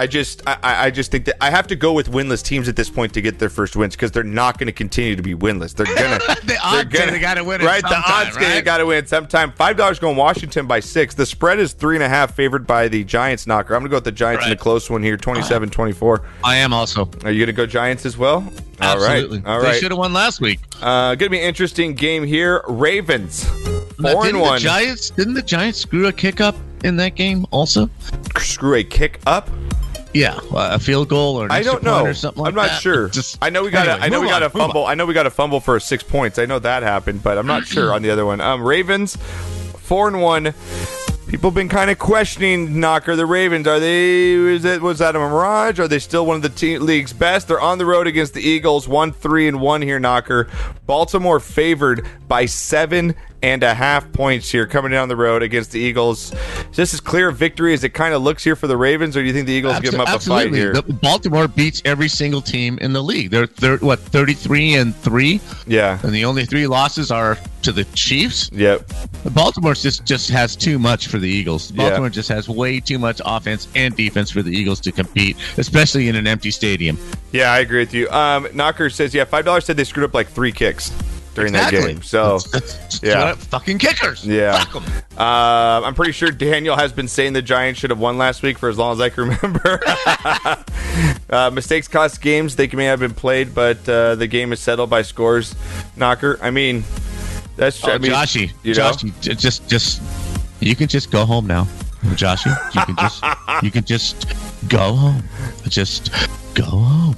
I 0.00 0.06
just 0.06 0.40
I, 0.46 0.86
I 0.86 0.90
just 0.90 1.10
think 1.10 1.26
that 1.26 1.36
I 1.44 1.50
have 1.50 1.66
to 1.66 1.76
go 1.76 1.92
with 1.92 2.10
winless 2.10 2.42
teams 2.42 2.68
at 2.68 2.76
this 2.76 2.88
point 2.88 3.12
to 3.12 3.20
get 3.20 3.38
their 3.38 3.50
first 3.50 3.76
wins 3.76 3.94
because 3.94 4.10
they're 4.10 4.22
not 4.22 4.56
going 4.56 4.66
to 4.68 4.72
continue 4.72 5.14
to 5.14 5.20
be 5.20 5.34
winless. 5.34 5.74
They're 5.74 5.84
gonna 5.84 6.18
The 6.42 6.58
odds 6.62 6.90
they're 6.90 7.06
say 7.06 7.10
they 7.10 7.18
gotta 7.18 7.44
win 7.44 7.60
it 7.60 7.64
right. 7.64 7.82
the 7.82 8.02
odds 8.06 8.32
say 8.34 8.40
they 8.40 8.54
right? 8.54 8.64
got 8.64 8.78
to 8.78 8.86
win 8.86 9.06
sometime. 9.06 9.52
Five 9.52 9.76
dollars 9.76 9.98
going 9.98 10.16
Washington 10.16 10.66
by 10.66 10.80
six. 10.80 11.14
The 11.14 11.26
spread 11.26 11.58
is 11.58 11.74
three 11.74 11.96
and 11.96 12.02
a 12.02 12.08
half, 12.08 12.34
favored 12.34 12.66
by 12.66 12.88
the 12.88 13.04
Giants 13.04 13.46
knocker. 13.46 13.74
I'm 13.74 13.82
going 13.82 13.90
to 13.90 13.92
go 13.92 13.96
with 13.98 14.04
the 14.04 14.12
Giants 14.12 14.46
in 14.46 14.52
a 14.52 14.56
close 14.56 14.88
one 14.88 15.02
here, 15.02 15.18
27-24. 15.18 16.24
I 16.44 16.56
am 16.56 16.72
also. 16.72 17.10
Are 17.24 17.30
you 17.30 17.44
to 17.44 17.52
go 17.52 17.66
Giants 17.66 18.06
as 18.06 18.16
well? 18.16 18.50
Absolutely. 18.80 19.42
All 19.44 19.58
right. 19.58 19.66
All 19.66 19.72
They 19.72 19.80
should 19.80 19.90
have 19.90 19.98
won 19.98 20.14
last 20.14 20.40
week. 20.40 20.60
Uh, 20.80 21.14
to 21.14 21.28
be 21.28 21.38
an 21.38 21.44
interesting 21.44 21.92
game 21.92 22.24
here. 22.24 22.62
Ravens 22.66 23.44
four 24.00 24.26
and 24.26 24.40
one. 24.40 24.54
The 24.54 24.60
Giants 24.60 25.10
didn't 25.10 25.34
the 25.34 25.42
Giants 25.42 25.78
screw 25.78 26.06
a 26.06 26.12
kick 26.12 26.40
up 26.40 26.56
in 26.84 26.96
that 26.96 27.14
game 27.14 27.46
also? 27.50 27.90
Screw 28.38 28.76
a 28.76 28.84
kick 28.84 29.20
up. 29.26 29.50
Yeah, 30.12 30.40
a 30.54 30.78
field 30.78 31.08
goal 31.08 31.36
or 31.40 31.44
an 31.46 31.50
I 31.52 31.62
don't 31.62 31.82
know. 31.82 32.04
or 32.04 32.14
something 32.14 32.42
like 32.42 32.48
I'm 32.50 32.54
not 32.56 32.68
that. 32.68 32.80
sure. 32.82 33.08
Just- 33.10 33.38
I 33.40 33.50
know 33.50 33.62
we 33.62 33.70
got. 33.70 33.86
anyway, 33.88 34.06
I 34.06 34.08
know 34.08 34.20
we 34.20 34.26
got 34.28 34.42
on, 34.42 34.46
a 34.48 34.50
fumble. 34.50 34.86
I 34.86 34.94
know 34.94 35.06
we 35.06 35.14
got 35.14 35.26
a 35.26 35.30
fumble 35.30 35.60
for 35.60 35.78
six 35.78 36.02
points. 36.02 36.38
I 36.38 36.46
know 36.46 36.58
that 36.58 36.82
happened, 36.82 37.22
but 37.22 37.38
I'm 37.38 37.46
not 37.46 37.66
sure 37.66 37.92
on 37.94 38.02
the 38.02 38.10
other 38.10 38.26
one. 38.26 38.40
Um, 38.40 38.62
Ravens, 38.62 39.16
four 39.78 40.08
and 40.08 40.20
one. 40.20 40.52
People 41.28 41.50
have 41.50 41.54
been 41.54 41.68
kind 41.68 41.90
of 41.90 41.98
questioning 42.00 42.80
Knocker 42.80 43.14
the 43.14 43.24
Ravens. 43.24 43.68
Are 43.68 43.78
they? 43.78 44.32
Is 44.32 44.64
it 44.64 44.82
was 44.82 44.98
that 44.98 45.14
a 45.14 45.18
mirage? 45.20 45.78
Are 45.78 45.86
they 45.86 46.00
still 46.00 46.26
one 46.26 46.34
of 46.34 46.42
the 46.42 46.48
te- 46.48 46.78
league's 46.80 47.12
best? 47.12 47.46
They're 47.46 47.60
on 47.60 47.78
the 47.78 47.86
road 47.86 48.08
against 48.08 48.34
the 48.34 48.40
Eagles, 48.42 48.88
one 48.88 49.12
three 49.12 49.46
and 49.46 49.60
one 49.60 49.80
here. 49.80 50.00
Knocker, 50.00 50.48
Baltimore 50.86 51.38
favored 51.38 52.04
by 52.26 52.46
seven 52.46 53.14
and 53.42 53.62
a 53.62 53.74
half 53.74 54.10
points 54.12 54.50
here, 54.50 54.66
coming 54.66 54.90
down 54.90 55.08
the 55.08 55.16
road 55.16 55.42
against 55.42 55.72
the 55.72 55.80
Eagles. 55.80 56.32
Is 56.70 56.76
this 56.76 56.94
as 56.94 57.00
clear 57.00 57.28
a 57.28 57.32
victory 57.32 57.72
as 57.72 57.84
it 57.84 57.94
kind 57.94 58.14
of 58.14 58.22
looks 58.22 58.44
here 58.44 58.56
for 58.56 58.66
the 58.66 58.76
Ravens, 58.76 59.16
or 59.16 59.20
do 59.20 59.26
you 59.26 59.32
think 59.32 59.46
the 59.46 59.52
Eagles 59.52 59.80
give 59.80 59.92
them 59.92 60.00
up 60.00 60.08
a 60.08 60.18
fight 60.18 60.52
here? 60.52 60.72
The- 60.74 60.82
Baltimore 60.82 61.48
beats 61.48 61.80
every 61.84 62.08
single 62.08 62.42
team 62.42 62.78
in 62.78 62.92
the 62.92 63.02
league. 63.02 63.30
They're 63.30 63.46
they're 63.46 63.78
what 63.78 64.00
33 64.00 64.74
and 64.74 64.94
3 64.94 65.40
yeah. 65.66 65.98
and 66.02 66.12
the 66.12 66.24
only 66.24 66.44
three 66.44 66.66
losses 66.66 67.10
are 67.10 67.38
to 67.62 67.72
the 67.72 67.84
Chiefs. 67.94 68.50
Yep. 68.52 68.90
Baltimore 69.32 69.74
just 69.74 70.04
just 70.04 70.30
has 70.30 70.56
too 70.56 70.78
much 70.78 71.08
for 71.08 71.18
the 71.18 71.28
Eagles. 71.28 71.70
Yeah. 71.70 71.88
Baltimore 71.88 72.10
just 72.10 72.28
has 72.28 72.48
way 72.48 72.80
too 72.80 72.98
much 72.98 73.20
offense 73.24 73.68
and 73.74 73.96
defense 73.96 74.30
for 74.30 74.42
the 74.42 74.50
Eagles 74.50 74.80
to 74.80 74.92
compete, 74.92 75.36
especially 75.56 76.08
in 76.08 76.16
an 76.16 76.26
empty 76.26 76.50
stadium. 76.50 76.98
Yeah, 77.32 77.52
I 77.52 77.60
agree 77.60 77.80
with 77.80 77.94
you. 77.94 78.08
Um, 78.10 78.48
Knocker 78.54 78.90
says, 78.90 79.14
yeah, 79.14 79.24
five 79.24 79.44
dollars 79.44 79.64
said 79.64 79.76
they 79.76 79.84
screwed 79.84 80.04
up 80.04 80.14
like 80.14 80.28
three 80.28 80.52
kicks 80.52 80.90
during 81.34 81.52
that 81.52 81.70
game. 81.70 82.02
So, 82.02 82.38
yeah. 83.02 83.34
fucking 83.34 83.78
kickers. 83.78 84.26
yeah, 84.26 84.64
Fuck 84.64 84.82
uh, 85.18 85.82
I'm 85.84 85.94
pretty 85.94 86.12
sure 86.12 86.30
Daniel 86.30 86.76
has 86.76 86.92
been 86.92 87.08
saying 87.08 87.32
the 87.34 87.42
Giants 87.42 87.80
should 87.80 87.90
have 87.90 87.98
won 87.98 88.18
last 88.18 88.42
week 88.42 88.58
for 88.58 88.68
as 88.68 88.78
long 88.78 88.92
as 88.92 89.00
I 89.00 89.10
can 89.10 89.24
remember. 89.28 89.80
uh, 91.30 91.50
mistakes 91.52 91.88
cost 91.88 92.20
games. 92.20 92.56
They 92.56 92.68
may 92.68 92.86
have 92.86 93.00
been 93.00 93.14
played, 93.14 93.54
but 93.54 93.88
uh, 93.88 94.14
the 94.14 94.26
game 94.26 94.52
is 94.52 94.60
settled 94.60 94.90
by 94.90 95.02
scores. 95.02 95.54
Knocker. 95.96 96.38
I 96.42 96.50
mean, 96.50 96.84
that's 97.56 97.84
Oh, 97.84 97.92
I 97.92 97.98
mean, 97.98 98.12
Joshy, 98.12 98.52
you 98.62 98.74
know? 98.74 98.90
Joshy, 98.90 99.38
just, 99.38 99.68
just, 99.68 100.02
you 100.60 100.74
can 100.74 100.88
just 100.88 101.10
go 101.10 101.24
home 101.24 101.46
now, 101.46 101.64
Joshy. 102.14 102.50
You 102.74 102.82
can 102.86 102.96
just, 102.96 103.24
you 103.62 103.70
can 103.70 103.84
just 103.84 104.34
go 104.68 104.94
home. 104.94 105.22
Just 105.68 106.10
go 106.54 106.64
home. 106.64 107.16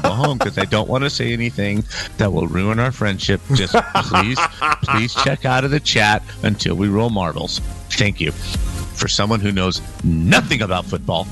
Go 0.00 0.10
home 0.10 0.38
because 0.38 0.58
I 0.58 0.64
don't 0.64 0.88
want 0.88 1.04
to 1.04 1.10
say 1.10 1.32
anything 1.32 1.84
that 2.18 2.32
will 2.32 2.46
ruin 2.46 2.78
our 2.78 2.92
friendship. 2.92 3.40
Just 3.54 3.74
please, 4.04 4.38
please 4.82 5.14
check 5.14 5.44
out 5.44 5.64
of 5.64 5.70
the 5.70 5.80
chat 5.80 6.22
until 6.42 6.74
we 6.74 6.88
roll 6.88 7.10
marbles. 7.10 7.58
Thank 7.90 8.20
you. 8.20 8.32
For 8.32 9.08
someone 9.08 9.40
who 9.40 9.52
knows 9.52 9.80
nothing 10.04 10.62
about 10.62 10.84
football, 10.84 11.26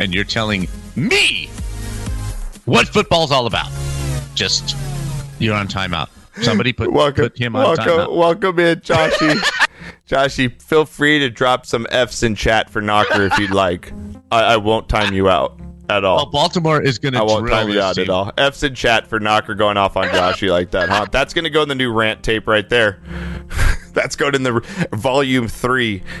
and 0.00 0.14
you're 0.14 0.24
telling 0.24 0.66
me 0.96 1.48
what 2.64 2.88
football's 2.88 3.30
all 3.30 3.46
about. 3.46 3.70
Just, 4.34 4.76
you're 5.38 5.54
on 5.54 5.68
timeout. 5.68 6.08
Somebody 6.42 6.72
put, 6.72 6.90
welcome, 6.90 7.24
put 7.24 7.38
him 7.38 7.54
on 7.54 7.64
welcome, 7.64 7.84
timeout. 7.84 8.16
welcome 8.16 8.58
in, 8.58 8.80
Joshy. 8.80 9.68
Joshy, 10.08 10.60
feel 10.62 10.84
free 10.84 11.18
to 11.18 11.30
drop 11.30 11.66
some 11.66 11.86
F's 11.90 12.22
in 12.22 12.34
chat 12.34 12.70
for 12.70 12.80
Knocker 12.80 13.26
if 13.26 13.38
you'd 13.38 13.50
like. 13.50 13.92
I, 14.30 14.54
I 14.54 14.56
won't 14.56 14.88
time 14.88 15.12
you 15.12 15.28
out 15.28 15.60
at 15.98 16.04
all. 16.04 16.16
Well, 16.16 16.26
Baltimore 16.26 16.80
is 16.82 16.98
going 16.98 17.14
to. 17.14 17.20
I 17.20 17.22
won't 17.22 17.46
drill 17.46 17.56
time 17.56 17.68
you 17.70 17.80
out 17.80 17.94
team. 17.96 18.04
at 18.04 18.10
all. 18.10 18.32
F's 18.38 18.62
in 18.62 18.74
chat 18.74 19.06
for 19.06 19.20
Knocker 19.20 19.54
going 19.54 19.76
off 19.76 19.96
on 19.96 20.08
Joshy 20.08 20.50
like 20.50 20.70
that, 20.72 20.88
huh? 20.88 21.06
That's 21.10 21.34
going 21.34 21.44
to 21.44 21.50
go 21.50 21.62
in 21.62 21.68
the 21.68 21.74
new 21.74 21.92
rant 21.92 22.22
tape 22.22 22.46
right 22.46 22.68
there. 22.68 22.98
That's 23.92 24.16
going 24.16 24.34
in 24.34 24.42
the 24.42 24.60
volume 24.92 25.48
three. 25.48 26.02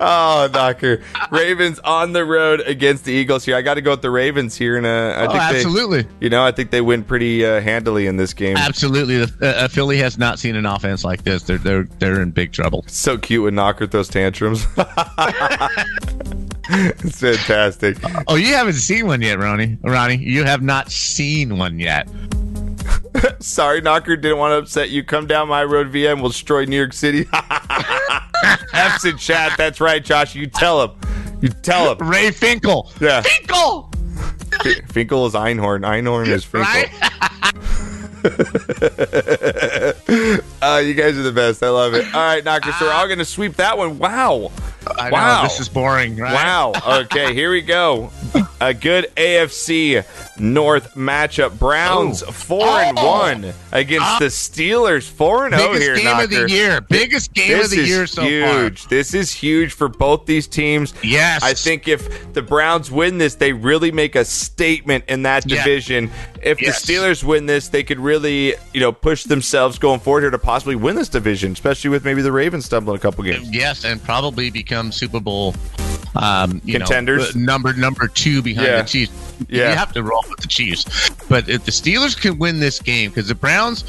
oh, 0.00 0.48
Knocker. 0.52 1.02
Ravens 1.30 1.78
on 1.80 2.12
the 2.12 2.24
road 2.24 2.60
against 2.60 3.04
the 3.04 3.12
Eagles 3.12 3.44
here. 3.44 3.56
I 3.56 3.62
got 3.62 3.74
to 3.74 3.80
go 3.80 3.92
with 3.92 4.02
the 4.02 4.10
Ravens 4.10 4.56
here. 4.56 4.76
And 4.76 4.84
uh, 4.86 4.90
I 4.90 5.26
Oh, 5.26 5.30
think 5.30 5.32
they- 5.50 5.56
absolutely. 5.56 6.06
you 6.20 6.30
know, 6.30 6.44
I 6.44 6.50
think 6.52 6.70
they 6.72 6.80
win 6.80 7.04
pretty 7.04 7.44
uh, 7.46 7.60
handily 7.60 8.06
in 8.08 8.16
this 8.16 8.34
game. 8.34 8.56
Absolutely, 8.56 9.24
the, 9.26 9.64
uh, 9.64 9.68
Philly 9.68 9.98
has 9.98 10.18
not 10.18 10.38
seen 10.38 10.56
an 10.56 10.66
offense 10.66 11.04
like 11.04 11.22
this. 11.22 11.44
They're 11.44 11.58
they're 11.58 11.84
they're 11.98 12.20
in 12.20 12.30
big 12.32 12.52
trouble. 12.52 12.84
So 12.88 13.16
cute 13.18 13.44
when 13.44 13.54
Knocker 13.54 13.86
throws 13.86 14.08
tantrums. 14.08 14.66
it's 16.68 17.20
fantastic. 17.20 17.98
Oh, 18.26 18.36
you 18.36 18.54
haven't 18.54 18.74
seen 18.74 19.06
one 19.06 19.22
yet, 19.22 19.38
Ronnie. 19.38 19.78
Ronnie, 19.82 20.16
you 20.16 20.44
have 20.44 20.62
not 20.62 20.90
seen 20.90 21.58
one 21.58 21.78
yet. 21.78 22.08
Sorry, 23.40 23.80
Knocker 23.80 24.16
didn't 24.16 24.38
want 24.38 24.52
to 24.52 24.58
upset 24.58 24.90
you. 24.90 25.04
Come 25.04 25.26
down 25.26 25.48
my 25.48 25.64
road 25.64 25.92
VM. 25.92 26.20
we'll 26.20 26.30
destroy 26.30 26.64
New 26.64 26.76
York 26.76 26.92
City. 26.92 27.26
F's 28.74 29.04
in 29.04 29.16
chat. 29.18 29.52
That's 29.56 29.80
right, 29.80 30.04
Josh. 30.04 30.34
You 30.34 30.46
tell 30.46 30.82
him. 30.82 30.90
You 31.40 31.48
tell 31.48 31.94
him. 31.94 32.08
Ray 32.08 32.30
Finkle. 32.30 32.88
Yeah. 33.00 33.22
Finkle. 33.22 33.88
F- 34.64 34.86
Finkle 34.92 35.26
is 35.26 35.34
Einhorn. 35.34 35.82
Einhorn 35.84 36.28
is 36.28 36.44
Finkle. 36.44 36.62
Right? 36.62 36.90
Uh, 40.62 40.78
you 40.78 40.94
guys 40.94 41.18
are 41.18 41.22
the 41.22 41.32
best. 41.32 41.62
I 41.62 41.68
love 41.70 41.94
it. 41.94 42.04
All 42.14 42.20
right, 42.20 42.44
Knocker. 42.44 42.70
So 42.78 42.86
we're 42.86 42.92
all 42.92 43.06
going 43.06 43.18
to 43.18 43.24
sweep 43.24 43.56
that 43.56 43.76
one. 43.76 43.98
Wow. 43.98 44.52
I 44.98 45.10
Wow. 45.10 45.42
know 45.42 45.48
this 45.48 45.60
is 45.60 45.68
boring. 45.68 46.16
Right? 46.16 46.32
Wow. 46.32 46.72
Okay, 47.02 47.34
here 47.34 47.50
we 47.50 47.60
go. 47.62 48.10
A 48.60 48.74
good 48.74 49.10
AFC 49.16 50.04
North 50.38 50.94
matchup. 50.94 51.58
Browns 51.58 52.22
Oh. 52.22 52.32
four 52.32 52.66
and 52.66 52.98
Oh. 52.98 53.06
one 53.10 53.52
against 53.72 54.06
ah. 54.06 54.16
the 54.18 54.26
Steelers. 54.26 55.02
Four 55.04 55.46
and 55.46 55.54
zero 55.54 55.68
Biggest 55.72 55.82
here, 55.82 55.94
game 55.96 56.04
Knocker. 56.04 56.24
of 56.24 56.30
the 56.30 56.50
year. 56.50 56.80
Biggest 56.80 57.32
game 57.34 57.48
This 57.48 57.64
of 57.66 57.70
the 57.72 57.80
is 57.82 57.88
year 57.88 58.06
so 58.06 58.22
huge. 58.22 58.80
far. 58.80 58.88
This 58.88 59.14
is 59.14 59.32
huge 59.32 59.72
for 59.72 59.88
both 59.88 60.26
these 60.26 60.46
teams. 60.46 60.94
Yes. 61.02 61.42
I 61.42 61.54
think 61.54 61.88
if 61.88 62.32
the 62.32 62.42
Browns 62.42 62.90
win 62.90 63.18
this, 63.18 63.34
they 63.34 63.52
really 63.52 63.92
make 63.92 64.16
a 64.16 64.24
statement 64.24 65.04
in 65.08 65.22
that 65.22 65.44
Yeah. 65.48 65.58
division. 65.58 66.10
If 66.42 66.60
Yes. 66.60 66.82
the 66.82 66.92
Steelers 66.94 67.22
win 67.22 67.46
this, 67.46 67.68
they 67.68 67.82
could 67.82 68.00
really, 68.00 68.54
you 68.72 68.80
know, 68.80 68.90
push 68.92 69.24
themselves 69.24 69.78
going 69.78 70.00
forward 70.00 70.22
here 70.22 70.30
to 70.30 70.38
possibly 70.38 70.74
win 70.76 70.96
this 70.96 71.08
division, 71.08 71.52
especially 71.52 71.90
with 71.90 72.04
maybe 72.04 72.22
the 72.22 72.32
Ravens 72.32 72.64
stumbling 72.64 72.96
a 72.96 73.00
couple 73.00 73.22
games. 73.24 73.48
Yes, 73.52 73.84
and 73.84 74.02
probably 74.02 74.50
become 74.50 74.90
Super 74.92 75.20
Bowl 75.20 75.54
um, 76.14 76.60
you 76.64 76.78
know, 76.78 76.84
Contenders? 76.84 77.34
uh, 77.34 77.38
number 77.38 77.72
number 77.74 78.08
two 78.08 78.42
behind 78.42 78.66
Yeah. 78.66 78.82
the 78.82 78.88
Chiefs. 78.88 79.12
Yeah. 79.48 79.70
You 79.70 79.76
have 79.76 79.92
to 79.94 80.02
roll 80.02 80.22
with 80.28 80.40
the 80.40 80.46
Chiefs, 80.48 81.10
but 81.28 81.48
if 81.48 81.64
the 81.64 81.72
Steelers 81.72 82.20
can 82.20 82.38
win 82.38 82.60
this 82.60 82.78
game, 82.80 83.10
because 83.10 83.28
the 83.28 83.34
Browns, 83.34 83.82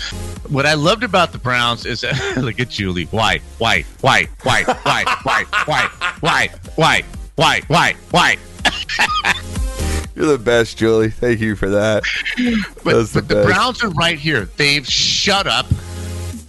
what 0.50 0.66
I 0.66 0.74
loved 0.74 1.04
about 1.04 1.32
the 1.32 1.38
Browns 1.38 1.86
is 1.86 2.04
look 2.38 2.60
at 2.60 2.70
Julie, 2.70 3.06
white, 3.06 3.42
white, 3.60 3.86
white, 4.02 4.30
white, 4.44 4.68
white, 4.68 5.08
white, 5.26 5.48
white, 5.48 5.90
white, 6.22 6.52
white, 6.76 7.06
white, 7.36 7.64
white, 7.70 7.96
white. 8.12 8.40
You're 10.16 10.28
the 10.28 10.38
best, 10.38 10.78
Julie. 10.78 11.10
Thank 11.10 11.40
you 11.40 11.56
for 11.56 11.70
that. 11.70 12.04
But, 12.84 12.94
That's 12.96 13.14
the 13.14 13.22
but 13.24 13.28
the. 13.36 13.44
Browns 13.46 13.84
are 13.84 13.90
right 13.92 14.18
here. 14.20 14.46
They've 14.58 14.86
shut 14.88 15.48
up. 15.48 15.66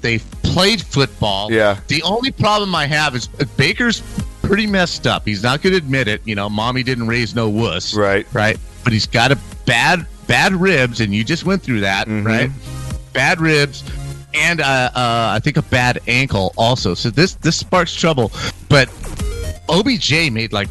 They've 0.02 0.24
played 0.42 0.82
football. 0.82 1.50
Yeah. 1.50 1.80
The 1.88 2.02
only 2.02 2.30
problem 2.30 2.74
I 2.74 2.84
have 2.86 3.14
is 3.14 3.28
uh, 3.40 3.46
Baker's 3.56 4.02
pretty 4.46 4.66
messed 4.66 5.06
up. 5.06 5.24
He's 5.26 5.42
not 5.42 5.62
going 5.62 5.72
to 5.72 5.78
admit 5.78 6.08
it. 6.08 6.20
You 6.24 6.34
know, 6.34 6.48
mommy 6.48 6.82
didn't 6.82 7.06
raise 7.06 7.34
no 7.34 7.48
wuss. 7.48 7.94
Right. 7.94 8.26
Right. 8.32 8.58
But 8.84 8.92
he's 8.92 9.06
got 9.06 9.32
a 9.32 9.38
bad 9.66 10.06
bad 10.26 10.52
ribs, 10.54 11.00
and 11.00 11.14
you 11.14 11.22
just 11.24 11.44
went 11.44 11.62
through 11.62 11.80
that, 11.80 12.06
Mhm. 12.08 12.24
right? 12.24 12.50
Bad 13.12 13.40
ribs. 13.40 13.84
And 14.32 14.60
uh, 14.60 14.64
uh, 14.94 15.32
I 15.36 15.40
think 15.42 15.56
a 15.58 15.62
bad 15.62 16.00
ankle 16.08 16.52
also. 16.56 16.94
So 16.94 17.10
this 17.10 17.34
this 17.34 17.56
sparks 17.56 17.94
trouble. 17.94 18.32
But 18.68 18.88
OBJ 19.68 20.30
made 20.30 20.52
like 20.52 20.68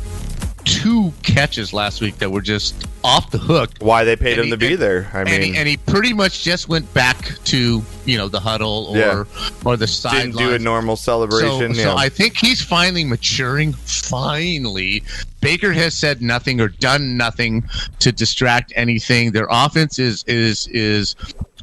two 0.66 1.14
catches 1.24 1.74
last 1.74 2.02
week 2.02 2.18
that 2.20 2.32
were 2.32 2.42
just 2.42 2.88
off 3.04 3.32
the 3.32 3.38
hook 3.38 3.72
Why 3.80 4.04
they 4.06 4.16
paid 4.16 4.34
And 4.40 4.40
him 4.40 4.46
he- 4.46 4.52
to 4.52 4.58
be 4.58 4.68
and- 4.74 4.82
there? 4.82 5.12
I 5.14 5.22
and, 5.22 5.30
mean, 5.30 5.42
he, 5.42 5.58
and 5.58 5.68
he 5.68 5.78
pretty 5.78 6.14
much 6.14 6.44
just 6.44 6.70
went 6.70 6.92
back 6.94 7.38
to 7.46 7.84
you 8.06 8.18
know 8.18 8.28
the 8.30 8.40
huddle 8.40 8.88
or 8.90 8.98
Yeah. 8.98 9.24
or 9.66 9.78
the 9.78 9.88
sideline. 9.88 10.32
didn't 10.32 10.38
do 10.50 10.54
a 10.54 10.60
normal 10.60 10.96
celebration. 10.96 11.74
So, 11.76 11.80
yeah. 11.82 11.86
so 11.86 11.98
I 11.98 12.10
think 12.10 12.38
he's 12.38 12.62
finally 12.62 13.04
maturing. 13.04 13.74
Finally, 13.74 15.04
Baker 15.42 15.74
has 15.74 15.94
said 15.96 16.22
nothing 16.22 16.62
or 16.62 16.68
done 16.70 17.18
nothing 17.18 17.64
to 18.00 18.12
distract 18.12 18.72
anything. 18.76 19.32
Their 19.32 19.48
offense 19.50 20.00
is 20.00 20.24
is 20.28 20.68
is 20.68 21.16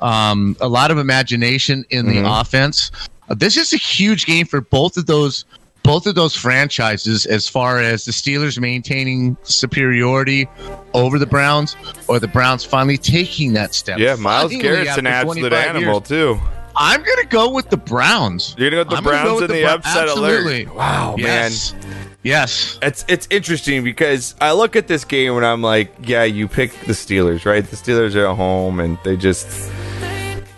um, 0.03 0.57
a 0.61 0.69
lot 0.69 0.91
of 0.91 0.99
imagination 0.99 1.85
in 1.91 2.07
the 2.07 2.17
Mhm. 2.17 2.41
offense. 2.41 2.91
Uh, 3.29 3.35
this 3.35 3.57
is 3.57 3.73
a 3.73 3.77
huge 3.77 4.27
game 4.27 4.47
for 4.47 4.61
both 4.61 4.97
of 4.97 5.07
those 5.07 5.45
both 5.83 6.07
of 6.07 6.15
those 6.15 6.35
franchises 6.37 7.27
as 7.27 7.49
far 7.49 7.79
as 7.81 8.05
the 8.05 8.13
Steelers 8.13 8.59
maintaining 8.61 9.37
superiority 9.43 10.49
over 10.95 11.19
the 11.19 11.27
Browns 11.27 11.77
or 12.09 12.19
the 12.21 12.29
Browns 12.29 12.65
finally 12.65 12.99
taking 12.99 13.53
that 13.55 13.75
step. 13.75 13.99
yeah, 13.99 14.15
Myles 14.17 14.53
Garrett's 14.53 14.97
an 14.99 15.07
absolute 15.07 15.53
animal 15.53 15.95
years. 15.95 16.09
too. 16.09 16.41
I'm 16.77 17.03
going 17.03 17.19
to 17.19 17.27
go 17.27 17.51
with 17.51 17.69
the 17.69 17.77
Browns. 17.77 18.55
You're 18.57 18.71
gonna 18.71 18.85
go 18.85 18.91
with 18.91 18.91
the 18.91 18.97
I'm 18.97 19.05
gonna 19.05 19.17
go 19.17 19.25
Browns 19.25 19.41
with 19.43 19.51
in 19.51 19.57
the, 19.57 19.63
Bro- 19.65 19.75
upset 19.75 20.09
Absolutely. 20.09 20.65
alert. 20.65 20.77
Wow, 20.77 21.11
man. 21.17 21.19
Yes. 21.27 21.75
Yes. 22.23 22.79
It's 22.83 23.05
it's 23.09 23.27
interesting 23.31 23.83
because 23.83 24.35
I 24.41 24.53
look 24.53 24.77
at 24.77 24.87
this 24.87 25.05
game 25.05 25.35
and 25.37 25.45
I'm 25.45 25.63
like, 25.63 25.93
yeah, 26.03 26.23
you 26.25 26.47
pick 26.49 26.73
the 26.87 26.93
Steelers, 26.93 27.45
right? 27.45 27.65
The 27.65 27.77
Steelers 27.77 28.15
are 28.15 28.27
at 28.31 28.37
home 28.37 28.79
and 28.81 28.99
they 29.05 29.17
just. 29.17 29.71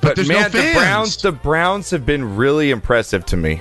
But, 0.03 0.17
there's 0.17 0.29
no 0.29 0.41
man, 0.41 0.51
the. 0.51 0.73
Browns, 0.75 1.17
the 1.17 1.33
Browns 1.33 1.91
have 1.91 2.05
been 2.05 2.37
really 2.37 2.71
impressive 2.71 3.25
to 3.27 3.37
me. 3.37 3.61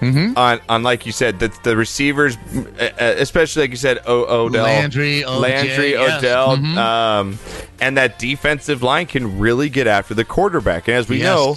Mhm. 0.00 0.36
On, 0.36 0.60
on 0.68 0.82
like 0.82 1.04
you 1.06 1.12
said, 1.12 1.38
the, 1.40 1.52
the 1.62 1.76
receivers, 1.76 2.36
uh, 2.80 2.90
especially 2.98 3.62
like 3.64 3.70
you 3.70 3.76
said, 3.76 3.98
o- 4.06 4.44
Odell, 4.44 4.62
Landry, 4.64 5.22
OJ, 5.22 5.40
Landry, 5.40 5.90
yes. 5.92 6.18
Odell, 6.18 6.56
Mhm. 6.56 6.76
um, 6.76 7.38
and 7.80 7.96
that 7.96 8.18
defensive 8.18 8.82
line 8.82 9.06
can 9.06 9.38
really 9.38 9.68
get 9.68 9.86
after 9.86 10.14
the 10.14 10.24
quarterback. 10.24 10.88
And 10.88 10.96
as 10.96 11.08
we 11.08 11.18
Yes. 11.18 11.24
know, 11.24 11.56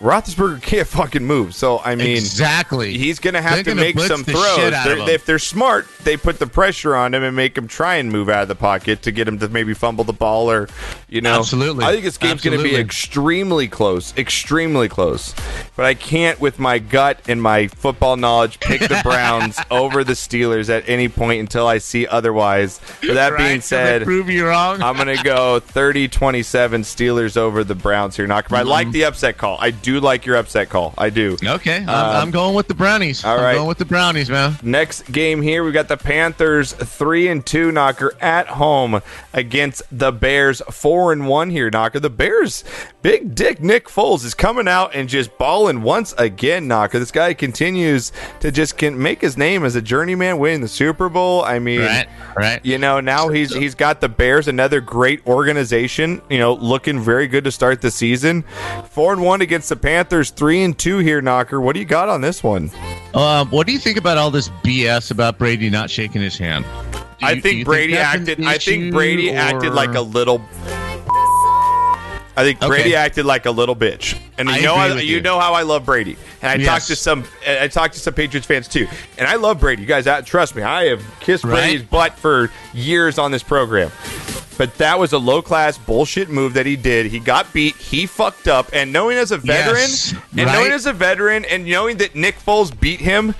Roethlisberger 0.00 0.60
can't 0.60 0.86
fucking 0.86 1.24
move. 1.24 1.54
So 1.54 1.78
I 1.82 1.94
mean, 1.94 2.16
exactly. 2.16 2.98
He's 2.98 3.18
going 3.18 3.34
to 3.34 3.40
have 3.40 3.64
They're 3.64 3.74
to 3.74 3.80
make 3.80 3.98
some 3.98 4.22
throws. 4.24 4.54
shit 4.56 4.74
out 4.74 4.90
of 4.90 4.98
They're- 5.06 5.08
if 5.14 5.24
they're 5.24 5.38
smart, 5.38 5.86
they 6.04 6.16
put 6.18 6.38
the 6.38 6.46
pressure 6.46 6.94
on 6.94 7.14
him 7.14 7.22
and 7.22 7.34
make 7.34 7.56
him 7.56 7.66
try 7.66 7.94
and 7.96 8.12
move 8.12 8.28
out 8.28 8.42
of 8.42 8.48
the 8.48 8.54
pocket 8.54 9.00
to 9.02 9.12
get 9.12 9.26
him 9.26 9.38
to 9.38 9.48
maybe 9.48 9.72
fumble 9.72 10.04
the 10.04 10.12
ball 10.12 10.50
or, 10.50 10.68
you 11.08 11.22
know. 11.22 11.38
Absolutely. 11.38 11.84
I 11.86 11.92
think 11.92 12.04
this 12.04 12.18
game's 12.18 12.42
going 12.42 12.58
to 12.58 12.62
be 12.62 12.76
extremely 12.76 13.66
close, 13.66 14.12
extremely 14.18 14.88
close. 14.88 15.34
But 15.76 15.86
I 15.86 15.94
can't, 15.94 16.38
with 16.40 16.58
my 16.58 16.78
gut 16.78 17.20
and 17.26 17.40
my 17.40 17.68
football 17.68 18.16
knowledge, 18.16 18.60
pick 18.60 18.80
the 18.82 19.00
Browns 19.04 19.58
over 19.70 20.04
the 20.04 20.12
Steelers 20.12 20.68
at 20.68 20.86
any 20.88 21.08
point 21.08 21.40
until 21.40 21.66
I 21.66 21.78
see 21.78 22.06
otherwise. 22.06 22.78
With 23.02 23.14
that 23.14 23.32
Right? 23.32 23.38
being 23.38 23.60
said, 23.62 24.02
prove 24.04 24.28
you 24.28 24.46
wrong. 24.46 24.82
I'm 24.82 24.96
going 24.96 25.16
to 25.16 25.22
go 25.24 25.53
30 25.60 26.08
27 26.08 26.82
Steelers 26.82 27.36
over 27.36 27.64
the 27.64 27.74
Browns 27.74 28.16
here. 28.16 28.26
Knock. 28.26 28.52
I 28.52 28.60
Mm-hmm. 28.60 28.68
like 28.68 28.90
the 28.92 29.04
upset 29.04 29.36
call. 29.38 29.56
I 29.60 29.70
do 29.70 30.00
like 30.00 30.26
your 30.26 30.36
upset 30.36 30.68
call. 30.70 30.94
I 30.98 31.10
do. 31.10 31.36
okay, 31.42 31.78
I'm, 31.78 31.88
I'm 31.88 32.30
going 32.30 32.54
with 32.54 32.68
the 32.68 32.74
Brownies. 32.74 33.24
All 33.24 33.36
right. 33.36 33.50
I'm 33.50 33.56
going 33.56 33.68
with 33.68 33.78
the 33.78 33.84
Brownies, 33.84 34.30
man. 34.30 34.56
Next 34.62 35.10
game 35.12 35.42
here, 35.42 35.64
we 35.64 35.72
got 35.72 35.88
the 35.88 35.96
Panthers 35.96 36.72
three 36.72 37.28
and 37.28 37.44
two 37.44 37.72
knocker 37.72 38.14
at 38.20 38.46
home 38.48 39.00
against 39.32 39.82
the 39.90 40.12
Bears 40.12 40.62
four 40.70 41.12
and 41.12 41.26
one 41.26 41.50
here 41.50 41.70
knocker. 41.70 42.00
The 42.00 42.10
Bears, 42.10 42.64
big 43.02 43.34
dick 43.34 43.60
Nick 43.60 43.88
Foles 43.88 44.24
is 44.24 44.34
coming 44.34 44.68
out 44.68 44.94
and 44.94 45.08
just 45.08 45.36
balling 45.38 45.82
once 45.82 46.14
again 46.18 46.68
knocker. 46.68 46.98
This 46.98 47.10
guy 47.10 47.34
continues 47.34 48.12
to 48.40 48.50
just 48.52 48.76
can 48.78 49.00
make 49.00 49.20
his 49.20 49.36
name 49.36 49.64
as 49.64 49.76
a 49.76 49.82
journeyman, 49.82 50.38
winning 50.38 50.60
the 50.60 50.68
Super 50.68 51.08
Bowl. 51.08 51.42
I 51.44 51.58
mean, 51.58 51.80
Right, 51.80 52.06
right. 52.36 52.64
you 52.64 52.78
know, 52.78 53.00
now 53.00 53.28
he's 53.28 53.54
he's 53.54 53.74
got 53.74 54.00
the 54.00 54.08
Bears, 54.08 54.48
another 54.48 54.80
great 54.80 55.26
organization. 55.26 55.43
You 55.48 56.38
know, 56.38 56.54
looking 56.54 57.00
very 57.00 57.26
good 57.26 57.44
to 57.44 57.50
start 57.52 57.80
the 57.80 57.90
season. 57.90 58.44
Four 58.90 59.12
and 59.12 59.22
one 59.22 59.40
against 59.40 59.68
the 59.68 59.76
Panthers, 59.76 60.30
three 60.30 60.62
and 60.62 60.76
two 60.78 60.98
here, 60.98 61.20
knocker. 61.20 61.60
What 61.60 61.74
do 61.74 61.80
you 61.80 61.84
got 61.86 62.08
on 62.08 62.20
this 62.20 62.42
one? 62.42 62.70
Um, 63.14 63.48
what 63.50 63.66
do 63.66 63.72
you 63.72 63.78
think 63.78 63.98
about 63.98 64.18
all 64.18 64.30
this 64.30 64.48
BS 64.64 65.10
about 65.10 65.38
Brady 65.38 65.70
not 65.70 65.90
shaking 65.90 66.20
his 66.22 66.36
hand? 66.38 66.64
Do 66.92 66.98
I 67.26 67.40
think 67.40 67.64
Brady 67.64 67.94
an 67.94 68.00
acted. 68.00 68.44
I 68.44 68.58
think 68.58 68.92
Brady 68.92 69.30
acted 69.32 69.72
like 69.72 69.94
a 69.94 70.00
little. 70.00 70.40
I 72.36 72.42
think 72.42 72.58
Brady 72.58 72.88
Okay. 72.90 72.94
acted 72.96 73.24
like 73.26 73.46
a 73.46 73.50
little 73.52 73.76
bitch, 73.76 74.18
and 74.38 74.48
you 74.48 74.54
I 74.56 74.60
know, 74.60 74.74
I, 74.74 74.88
you 74.98 75.16
you. 75.16 75.20
know 75.20 75.38
how 75.38 75.54
I 75.54 75.62
love 75.62 75.84
Brady, 75.86 76.16
and 76.42 76.50
I 76.50 76.54
Yes. 76.56 76.66
talked 76.66 76.86
to 76.88 76.96
some, 76.96 77.24
I 77.48 77.68
talked 77.68 77.94
to 77.94 78.00
some 78.00 78.12
Patriots 78.12 78.44
fans 78.44 78.66
too, 78.66 78.88
and 79.18 79.28
I 79.28 79.36
love 79.36 79.60
Brady. 79.60 79.82
You 79.82 79.86
guys, 79.88 80.08
uh, 80.08 80.20
trust 80.20 80.56
me, 80.56 80.62
I 80.64 80.86
have 80.86 81.00
kissed 81.20 81.44
Right. 81.44 81.52
Brady's 81.60 81.82
butt 81.82 82.18
for 82.18 82.50
years 82.72 83.18
on 83.20 83.30
this 83.30 83.44
program. 83.44 83.92
But 84.56 84.76
that 84.78 84.98
was 84.98 85.12
a 85.12 85.18
low 85.18 85.42
class 85.42 85.76
bullshit 85.78 86.28
move 86.28 86.54
that 86.54 86.66
he 86.66 86.76
did. 86.76 87.06
He 87.06 87.18
got 87.18 87.52
beat. 87.52 87.76
He 87.76 88.06
fucked 88.06 88.48
up. 88.48 88.70
And 88.72 88.92
knowing 88.92 89.18
as 89.18 89.32
a 89.32 89.38
veteran, 89.38 89.76
Yes, 89.76 90.14
and 90.36 90.46
knowing 90.46 90.72
as 90.72 90.86
a 90.86 90.92
veteran, 90.92 91.44
and 91.44 91.64
knowing 91.66 91.96
that 91.98 92.14
Nick 92.14 92.36
Foles 92.38 92.78
beat 92.78 93.00
him 93.00 93.34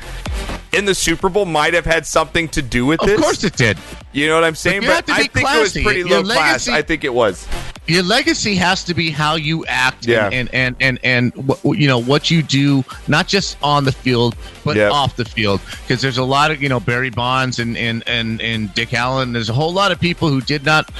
in 0.75 0.85
the 0.85 0.95
Super 0.95 1.29
Bowl 1.29 1.45
might 1.45 1.75
have 1.75 1.85
had 1.87 2.07
something 2.07 2.49
to 2.49 2.63
do 2.63 2.87
with 2.87 3.01
Of 3.01 3.07
this. 3.09 3.19
Of 3.19 3.23
course 3.25 3.45
it 3.45 3.57
did. 3.57 3.79
You 4.13 4.29
know 4.29 4.35
what 4.37 4.45
I'm 4.45 4.55
saying? 4.55 4.83
But 4.83 5.09
I 5.11 5.25
think 5.27 5.37
it 5.37 5.43
was 5.43 5.43
classy. 5.73 5.83
pretty 5.83 6.01
Your 6.01 6.23
low 6.23 6.35
class. 6.35 6.67
legacy- 6.69 6.73
I 6.73 6.83
think 6.83 7.05
it 7.05 7.13
was. 7.15 7.47
Your 7.87 8.03
legacy 8.03 8.55
has 8.55 8.83
to 8.85 8.95
be 8.95 9.11
how 9.11 9.35
you 9.35 9.67
act 9.67 10.07
Yeah. 10.07 10.31
and 10.33 10.49
and 10.55 10.75
and 10.81 10.99
and, 11.03 11.33
and 11.37 11.57
you 11.79 11.87
know 11.87 11.99
what 11.99 12.31
you 12.31 12.43
do, 12.43 12.85
not 13.09 13.27
just 13.29 13.57
on 13.63 13.85
the 13.85 13.93
field 13.93 14.37
but 14.65 14.77
Yep. 14.77 14.93
off 14.93 15.17
the 15.17 15.25
field. 15.25 15.61
Because 15.83 16.01
there's 16.01 16.17
a 16.19 16.25
lot 16.25 16.51
of 16.51 16.63
you 16.63 16.69
know 16.69 16.81
Barry 16.81 17.11
Bonds 17.11 17.59
and 17.59 17.77
and 17.77 18.03
and 18.07 18.41
and 18.41 18.73
Dick 18.75 18.95
Allen. 18.95 19.33
There's 19.33 19.51
a 19.51 19.53
whole 19.53 19.73
lot 19.73 19.93
of 19.93 20.01
people 20.01 20.29
who 20.29 20.41
did 20.41 20.65
not 20.65 20.91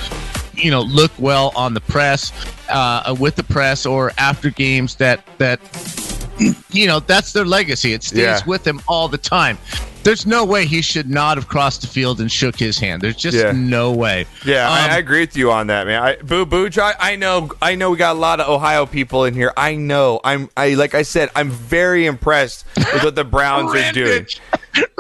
you 0.55 0.71
know 0.71 0.83
look 0.83 1.11
well 1.19 1.53
on 1.57 1.73
the 1.75 1.81
press 1.81 2.33
uh, 2.69 3.15
with 3.19 3.37
the 3.37 3.43
press 3.45 3.87
or 3.87 4.13
after 4.19 4.51
games 4.51 4.97
that 4.97 5.21
that 5.39 5.61
you 6.71 6.87
know 6.87 7.01
that's 7.01 7.33
their 7.33 7.45
legacy 7.45 7.93
it 7.93 8.03
stays 8.03 8.19
Yeah. 8.21 8.41
with 8.47 8.65
them 8.65 8.81
all 8.89 9.09
the 9.09 9.19
time 9.19 9.57
there's 10.03 10.27
no 10.27 10.45
way 10.45 10.67
he 10.67 10.83
should 10.83 11.09
not 11.09 11.37
have 11.39 11.49
crossed 11.49 11.81
the 11.81 11.87
field 11.87 12.21
and 12.21 12.31
shook 12.31 12.57
his 12.59 12.79
hand 12.79 13.01
there's 13.03 13.17
just 13.17 13.37
Yeah. 13.37 13.53
no 13.53 13.93
way 13.93 14.27
Yeah, 14.45 14.67
Um, 14.67 14.91
I, 14.91 14.95
I 14.95 14.99
agree 14.99 15.21
with 15.21 15.37
you 15.37 15.51
on 15.51 15.69
that, 15.69 15.87
man. 15.87 16.03
I, 16.03 16.17
Boo 16.17 16.45
Boo, 16.45 16.69
I, 16.77 16.95
I 17.01 17.17
know, 17.17 17.51
I 17.63 17.75
know, 17.75 17.91
we 17.91 17.97
got 17.97 18.15
a 18.17 18.19
lot 18.19 18.39
of 18.41 18.49
Ohio 18.49 18.85
people 18.85 19.25
in 19.25 19.33
here. 19.35 19.53
I 19.57 19.77
know. 19.77 20.21
I'm, 20.23 20.51
I 20.57 20.75
like 20.75 20.95
I 20.95 21.03
said, 21.03 21.31
I'm 21.35 21.49
very 21.51 22.05
impressed 22.07 22.67
with 22.77 23.03
what 23.05 23.15
the 23.15 23.25
Browns 23.25 23.75
are 23.75 23.93
doing. 23.93 24.27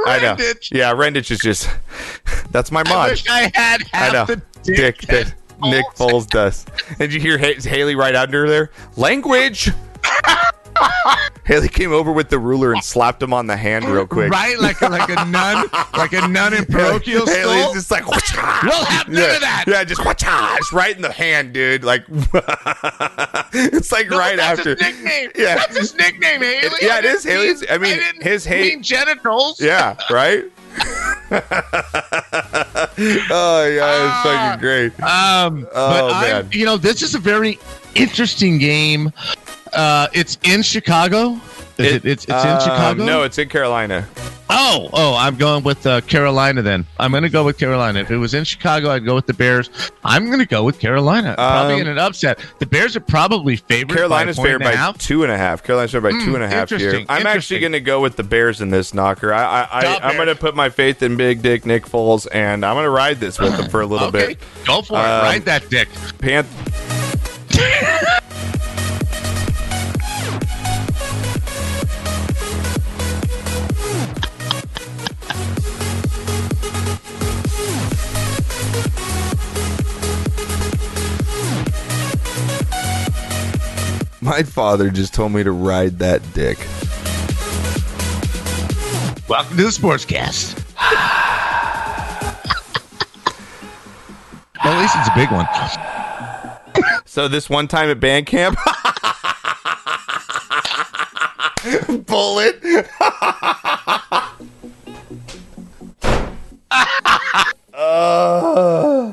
I 0.07 0.20
know. 0.20 0.37
Yeah, 0.72 0.93
Rendich 0.95 1.30
is 1.30 1.39
just. 1.41 1.68
That's 2.51 2.70
my 2.70 2.82
I 2.87 2.89
mod. 2.89 3.11
wish 3.11 3.28
I 3.28 3.51
had 3.55 3.82
I 3.93 3.97
half 3.97 4.12
know. 4.12 4.24
the 4.37 4.43
Dick 4.62 5.01
that 5.03 5.35
Nick 5.62 5.85
Foles 5.97 6.26
does. 6.28 6.64
Did 6.99 7.12
you 7.12 7.20
hear 7.20 7.37
Haley 7.37 7.95
right 7.97 8.14
under 8.14 8.49
there? 8.49 8.70
Language. 8.97 9.70
Haley 11.45 11.68
came 11.68 11.93
over 11.93 12.11
with 12.11 12.31
the 12.31 12.39
ruler 12.39 12.72
and 12.72 12.83
slapped 12.83 13.22
him 13.22 13.33
on 13.35 13.47
the 13.47 13.57
hand 13.57 13.85
real 13.85 14.07
quick. 14.07 14.31
Right, 14.33 14.59
like 14.59 14.81
a, 14.81 14.89
like 14.89 15.09
a 15.11 15.25
nun, 15.27 15.66
like 15.97 16.12
a 16.14 16.27
nun 16.27 16.55
in 16.55 16.64
parochial 16.70 17.27
Haley's 17.27 17.61
school. 17.62 17.75
just 17.75 17.91
like, 17.91 18.07
We'll 18.07 18.85
have 18.85 19.09
none 19.09 19.22
yeah, 19.22 19.35
of 19.35 19.41
that. 19.43 19.64
Yeah, 19.66 19.85
just 19.85 20.05
watch 20.05 20.22
just 20.22 20.72
right 20.72 20.97
in 20.97 21.03
the 21.03 21.12
hand, 21.12 21.53
dude. 21.53 21.85
Like, 21.85 22.05
it's 23.53 23.93
like 23.93 24.09
No, 24.09 24.18
right 24.18 24.37
that's 24.37 24.59
after. 24.61 24.70
his 24.70 24.81
nickname. 24.81 25.31
Yeah. 25.37 25.55
that's 25.57 25.77
his 25.77 25.95
nickname, 25.97 26.41
Haley. 26.41 26.70
yeah, 26.81 26.95
I 26.95 26.99
it 27.01 27.05
is 27.05 27.25
Haley's- 27.25 27.61
mean- 27.61 27.70
I 27.70 27.79
mean, 27.79 28.01
his 28.22 28.47
ha- 28.47 28.55
mean 28.62 28.83
genitals. 28.83 29.61
Yeah, 29.61 29.97
right. 30.11 30.45
oh 33.31 33.66
yeah, 33.66 34.07
it's 34.07 34.22
fucking 34.22 34.61
great. 34.61 34.93
Um, 35.03 35.66
Oh, 35.75 36.09
but 36.09 36.12
I'm, 36.14 36.49
you 36.53 36.64
know, 36.64 36.77
this 36.77 37.03
is 37.03 37.14
a 37.14 37.18
very 37.18 37.59
interesting 37.95 38.59
game. 38.59 39.12
Uh, 39.75 40.09
it's 40.12 40.39
in 40.45 40.62
Chicago. 40.62 41.41
Is 41.77 41.93
it, 41.95 42.05
it's 42.05 42.25
it's 42.25 42.45
in 42.45 42.51
Um, 42.51 42.61
Chicago. 42.61 43.05
No, 43.05 43.22
it's 43.25 43.37
in 43.39 43.49
Carolina. 43.49 44.07
Oh, 44.49 44.89
oh, 44.93 45.16
I'm 45.16 45.35
going 45.37 45.64
with 45.64 45.85
uh, 45.87 46.01
Carolina 46.03 46.62
then. 46.62 46.87
I'm 47.01 47.11
going 47.11 47.25
to 47.25 47.29
go 47.31 47.43
with 47.45 47.59
Carolina. 47.59 47.99
If 47.99 48.11
it 48.12 48.18
was 48.18 48.35
in 48.35 48.45
Chicago, 48.45 48.91
I'd 48.91 49.05
go 49.05 49.14
with 49.16 49.27
the 49.27 49.33
Bears. 49.33 49.70
I'm 50.05 50.27
going 50.27 50.39
to 50.39 50.47
go 50.47 50.62
with 50.62 50.79
Carolina. 50.79 51.35
Probably 51.37 51.75
Um, 51.77 51.81
in 51.81 51.87
an 51.89 51.99
upset. 51.99 52.39
The 52.61 52.66
Bears 52.66 52.95
are 52.95 53.01
probably 53.01 53.57
favored. 53.57 53.97
Carolina's 53.97 54.37
by 54.37 54.43
a 54.43 54.45
point 54.45 54.62
favored 54.62 54.72
by 54.72 54.77
half. 54.77 54.99
two 54.99 55.25
and 55.25 55.33
a 55.33 55.37
half. 55.39 55.64
Carolina's 55.64 55.91
favored 55.91 56.12
by 56.12 56.18
Hmm, 56.18 56.25
two 56.27 56.35
and 56.37 56.45
a 56.45 56.49
half 56.49 56.68
here. 56.70 57.05
I'm 57.09 57.27
actually 57.27 57.59
going 57.59 57.72
to 57.72 57.81
go 57.81 58.01
with 58.01 58.14
the 58.14 58.22
Bears 58.22 58.61
in 58.61 58.70
this 58.70 58.95
knocker. 58.95 59.33
I, 59.35 59.43
I, 59.43 59.66
I 59.72 59.99
I'm 60.05 60.14
going 60.14 60.29
to 60.29 60.37
put 60.37 60.55
my 60.55 60.68
faith 60.68 61.03
in 61.03 61.16
Big 61.16 61.43
Dick 61.43 61.66
Nick 61.66 61.87
Foles, 61.87 62.29
and 62.33 62.64
I'm 62.64 62.77
going 62.77 62.85
to 62.85 62.91
ride 62.91 63.18
this 63.18 63.41
with 63.41 63.59
him 63.59 63.68
for 63.68 63.81
a 63.81 63.87
little 63.87 64.09
Okay, 64.09 64.27
bit. 64.35 64.39
go 64.64 64.83
for 64.83 64.95
it. 64.95 64.99
Um, 65.01 65.22
Ride 65.25 65.45
that 65.47 65.68
dick. 65.70 65.89
Panth- 66.18 66.45
My 84.25 84.43
father 84.43 84.89
just 84.89 85.12
told 85.12 85.33
me 85.33 85.43
to 85.43 85.53
ride 85.53 85.99
that 85.99 86.22
dick. 86.33 86.57
Welcome 89.29 89.59
to 89.59 89.64
the 89.64 89.68
Sportscast. 89.68 90.64
well, 94.64 94.72
at 94.72 94.81
least 94.81 94.97
it's 94.97 95.09
a 95.09 95.14
big 95.14 95.31
one. 95.31 95.47
So 97.05 97.29
this 97.29 97.51
one 97.51 97.68
time 97.68 97.91
at 97.91 98.01
band 98.01 98.25
camp, 98.25 98.59
bullet. 102.07 102.62
Uh. 107.75 109.12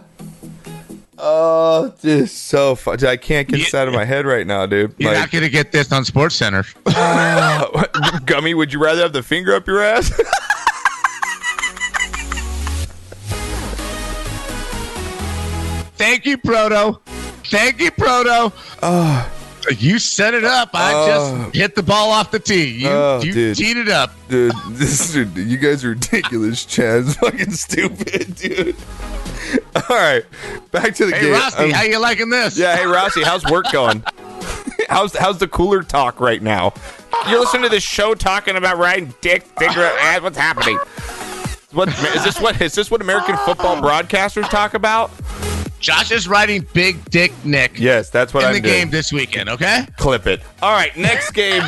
Oh, 1.41 1.85
oh, 1.85 1.93
just 2.01 2.45
so 2.47 2.75
fun. 2.75 2.97
Dude, 2.97 3.09
I 3.09 3.17
can't 3.17 3.47
get 3.47 3.57
this 3.57 3.73
out 3.73 3.87
of 3.87 3.93
my 3.93 4.05
head 4.05 4.25
right 4.25 4.45
now, 4.45 4.65
dude. 4.65 4.93
You're 4.97 5.11
Like, 5.11 5.19
not 5.21 5.31
going 5.31 5.43
to 5.43 5.49
get 5.49 5.71
this 5.71 5.91
on 5.91 6.05
Sports 6.05 6.35
Center. 6.35 6.63
Gummy, 8.25 8.53
would 8.53 8.71
you 8.73 8.81
rather 8.83 9.01
have 9.01 9.13
the 9.13 9.23
finger 9.23 9.55
up 9.55 9.67
your 9.67 9.81
ass? 9.81 10.11
Thank 15.95 16.25
you, 16.25 16.37
Proto. 16.37 16.99
Thank 17.45 17.79
you, 17.79 17.91
Proto. 17.91 18.51
Ah. 18.81 19.29
you 19.77 19.99
set 19.99 20.33
it 20.33 20.43
up. 20.43 20.71
I 20.73 20.93
Oh. 20.93 21.07
just 21.45 21.55
hit 21.55 21.75
the 21.75 21.83
ball 21.83 22.09
off 22.09 22.31
the 22.31 22.39
tee. 22.39 22.65
You, 22.81 22.89
Oh, 22.89 23.21
you 23.23 23.31
dude. 23.31 23.57
teed 23.57 23.77
it 23.77 23.89
up. 23.89 24.11
dude, 24.27 24.51
this 24.71 25.15
is, 25.15 25.35
you 25.37 25.57
guys 25.57 25.85
are 25.85 25.89
ridiculous, 25.89 26.65
Chad. 26.65 27.01
It's 27.05 27.13
fucking 27.17 27.51
stupid, 27.51 28.35
dude. 28.35 28.75
All 29.89 29.95
right, 29.97 30.23
back 30.71 30.95
to 30.95 31.05
the 31.05 31.15
Hey, 31.15 31.21
game. 31.23 31.31
Rusty, 31.33 31.63
Um, 31.65 31.71
how 31.71 31.83
you 31.83 31.99
liking 31.99 32.29
this? 32.29 32.57
Yeah, 32.57 32.75
hey 32.75 32.85
Rossi, 32.85 33.23
how's 33.23 33.43
work 33.45 33.71
going? 33.71 34.03
how's 34.89 35.15
how's 35.15 35.37
the 35.39 35.47
cooler 35.47 35.83
talk 35.83 36.19
right 36.19 36.41
now? 36.41 36.73
You're 37.29 37.39
listening 37.39 37.63
to 37.63 37.69
this 37.69 37.83
show 37.83 38.13
talking 38.15 38.55
about 38.55 38.77
riding 38.77 39.13
dick, 39.21 39.43
finger 39.43 39.85
up 39.85 39.93
ass. 40.01 40.21
What's 40.21 40.37
happening? 40.37 40.77
What 41.71 41.87
is 41.89 42.23
this? 42.23 42.39
What 42.41 42.59
is 42.61 42.73
this? 42.75 42.89
What 42.91 43.01
American 43.01 43.37
football 43.37 43.77
broadcasters 43.81 44.49
talk 44.49 44.73
about? 44.73 45.11
Josh 45.79 46.11
is 46.11 46.27
riding 46.27 46.67
Big 46.73 47.03
Dick 47.09 47.31
Nick 47.43 47.79
Yes, 47.79 48.09
that's 48.11 48.33
what 48.35 48.43
in 48.43 48.49
I'm 48.49 48.53
the 48.55 48.61
doing. 48.61 48.73
game 48.73 48.89
this 48.91 49.11
weekend, 49.11 49.49
okay? 49.49 49.87
Clip 49.97 50.27
it. 50.27 50.41
All 50.61 50.73
right, 50.73 50.95
next 50.95 51.31
game 51.31 51.63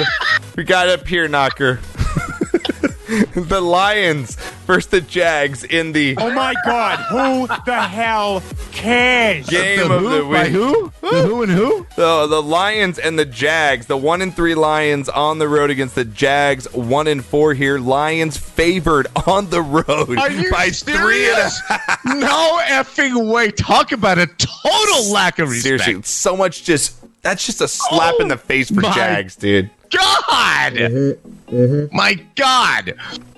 we 0.55 0.63
got 0.63 0.87
up 0.87 1.07
here, 1.07 1.27
Knocker. 1.27 1.79
the 3.35 3.59
Lions 3.61 4.37
versus 4.65 4.89
the 4.89 5.01
Jags 5.01 5.63
in 5.63 5.91
the 5.91 6.15
Oh 6.17 6.31
my 6.33 6.53
God! 6.65 6.99
Who 7.09 7.47
the 7.65 7.81
hell 7.81 8.41
cares? 8.71 9.47
game 9.49 9.79
The 9.87 9.93
of 9.93 10.01
who? 10.01 10.09
the 10.09 10.23
By 10.23 10.43
week. 10.43 10.51
who? 10.51 10.91
The 11.01 11.21
who 11.27 11.43
and 11.43 11.51
who? 11.51 11.85
The, 11.95 12.27
the 12.27 12.41
Lions 12.41 12.99
and 12.99 13.17
the 13.19 13.25
Jags, 13.25 13.85
the 13.87 13.97
one 13.97 14.21
and 14.21 14.35
three 14.35 14.55
Lions 14.55 15.09
on 15.09 15.39
the 15.39 15.47
road 15.47 15.69
against 15.69 15.95
the 15.95 16.05
Jags, 16.05 16.71
one 16.73 17.07
and 17.07 17.23
four 17.23 17.53
here. 17.53 17.77
Lions 17.79 18.37
favored 18.37 19.07
on 19.27 19.49
the 19.49 19.61
road 19.61 20.17
Are 20.17 20.31
you 20.31 20.49
by 20.51 20.69
three 20.69 20.93
and 21.29 21.37
a 21.39 21.49
serious? 21.49 21.61
no 22.05 22.59
effing 22.65 23.31
way. 23.31 23.51
Talk 23.51 23.91
about 23.91 24.17
a 24.17 24.27
total 24.27 25.11
lack 25.11 25.39
of 25.39 25.49
respect. 25.49 25.63
Seriously, 25.83 26.01
so 26.03 26.35
much 26.37 26.63
just 26.63 26.95
that's 27.21 27.45
just 27.45 27.61
a 27.61 27.67
slap 27.67 28.15
in 28.19 28.27
the 28.27 28.37
face 28.37 28.69
for 28.69 28.81
my 28.81 28.93
Jags, 28.93 29.35
dude. 29.35 29.69
God! 29.91 30.73
Mm-hmm, 30.73 31.95
My 31.95 32.15
God! 32.35 32.95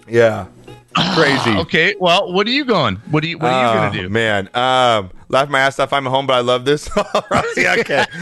Yeah, 0.07 0.45
crazy. 1.13 1.51
Okay, 1.57 1.95
well, 1.99 2.31
what 2.31 2.47
are 2.47 2.51
you 2.51 2.65
going? 2.65 2.95
What 3.11 3.23
are 3.23 3.27
you 3.27 3.37
What 3.37 3.51
are 3.51 3.61
you 3.63 3.69
Oh, 3.69 3.89
gonna 3.91 4.01
do? 4.03 4.09
Man, 4.09 4.49
um, 4.53 5.11
laugh 5.29 5.49
my 5.49 5.59
ass 5.59 5.77
off. 5.79 5.91
I'm 5.93 6.05
home, 6.05 6.25
but 6.27 6.33
I 6.35 6.39
love 6.41 6.65
this. 6.65 6.89
Rossi, 7.31 7.67
okay. 7.79 8.05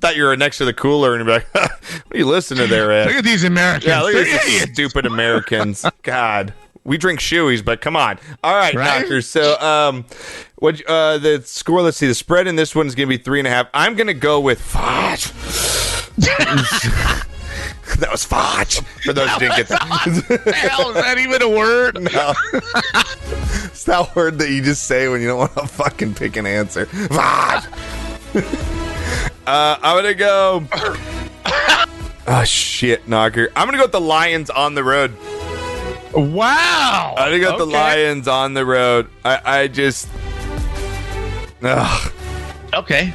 Thought 0.00 0.16
you 0.16 0.24
were 0.24 0.36
next 0.36 0.58
to 0.58 0.64
the 0.64 0.74
cooler 0.74 1.14
and 1.14 1.24
be 1.24 1.32
like, 1.32 1.54
"What 1.54 1.70
are 2.14 2.18
you 2.18 2.26
listening 2.26 2.64
to 2.64 2.66
there, 2.68 2.90
Ed?" 2.90 3.06
Look 3.06 3.16
at 3.16 3.24
these 3.24 3.44
Americans. 3.44 3.86
Yeah, 3.86 4.02
look 4.02 4.14
at 4.14 4.44
these 4.44 4.72
stupid 4.72 5.06
Americans. 5.06 5.84
God. 6.02 6.52
We 6.84 6.96
drink 6.96 7.20
shoeys, 7.20 7.62
but 7.62 7.82
come 7.82 7.96
on. 7.96 8.18
All 8.42 8.54
right, 8.54 8.74
Right? 8.74 9.02
Knockers. 9.02 9.26
So, 9.26 9.60
um, 9.60 10.06
what 10.56 10.80
uh, 10.88 11.18
the 11.18 11.42
score? 11.44 11.82
Let's 11.82 11.98
see. 11.98 12.06
The 12.06 12.14
spread 12.14 12.46
in 12.46 12.56
this 12.56 12.74
one 12.74 12.86
is 12.86 12.94
going 12.94 13.10
to 13.10 13.18
be 13.18 13.22
three 13.22 13.40
and 13.40 13.46
a 13.46 13.50
half. 13.50 13.66
I'm 13.74 13.94
going 13.94 14.06
to 14.06 14.14
go 14.14 14.40
with 14.40 14.58
five. 14.58 15.20
that 17.98 18.10
was 18.10 18.24
fudge. 18.24 18.80
For 19.04 19.12
those 19.12 19.28
who 19.30 19.40
didn't 19.40 19.56
get 19.56 19.68
that, 19.68 19.82
hell 20.54 20.90
is 20.90 20.94
that 20.94 21.18
even 21.18 21.42
a 21.42 21.48
word? 21.48 21.94
no. 22.12 22.32
it's 23.64 23.84
that 23.84 24.14
word 24.14 24.38
that 24.38 24.50
you 24.50 24.62
just 24.62 24.84
say 24.84 25.08
when 25.08 25.20
you 25.20 25.28
don't 25.28 25.38
want 25.38 25.54
to 25.54 25.66
fucking 25.66 26.14
pick 26.14 26.36
an 26.36 26.46
answer. 26.46 26.86
Fudge. 26.86 27.64
uh, 29.46 29.76
I'm 29.82 29.96
gonna 29.96 30.14
go. 30.14 30.64
Oh 32.30 32.44
shit, 32.44 33.08
knocker! 33.08 33.48
I'm 33.56 33.66
gonna 33.66 33.78
go 33.78 33.84
with 33.84 33.92
the 33.92 34.02
Lions 34.02 34.50
on 34.50 34.74
the 34.74 34.84
road. 34.84 35.16
Wow. 36.14 37.14
I 37.16 37.30
think 37.30 37.42
got 37.42 37.56
the 37.56 37.64
Okay. 37.64 37.72
Lions 37.72 38.28
on 38.28 38.52
the 38.52 38.66
road. 38.66 39.08
I, 39.24 39.40
I 39.62 39.68
just. 39.68 40.10
Ugh. 41.62 42.12
Okay. 42.74 43.14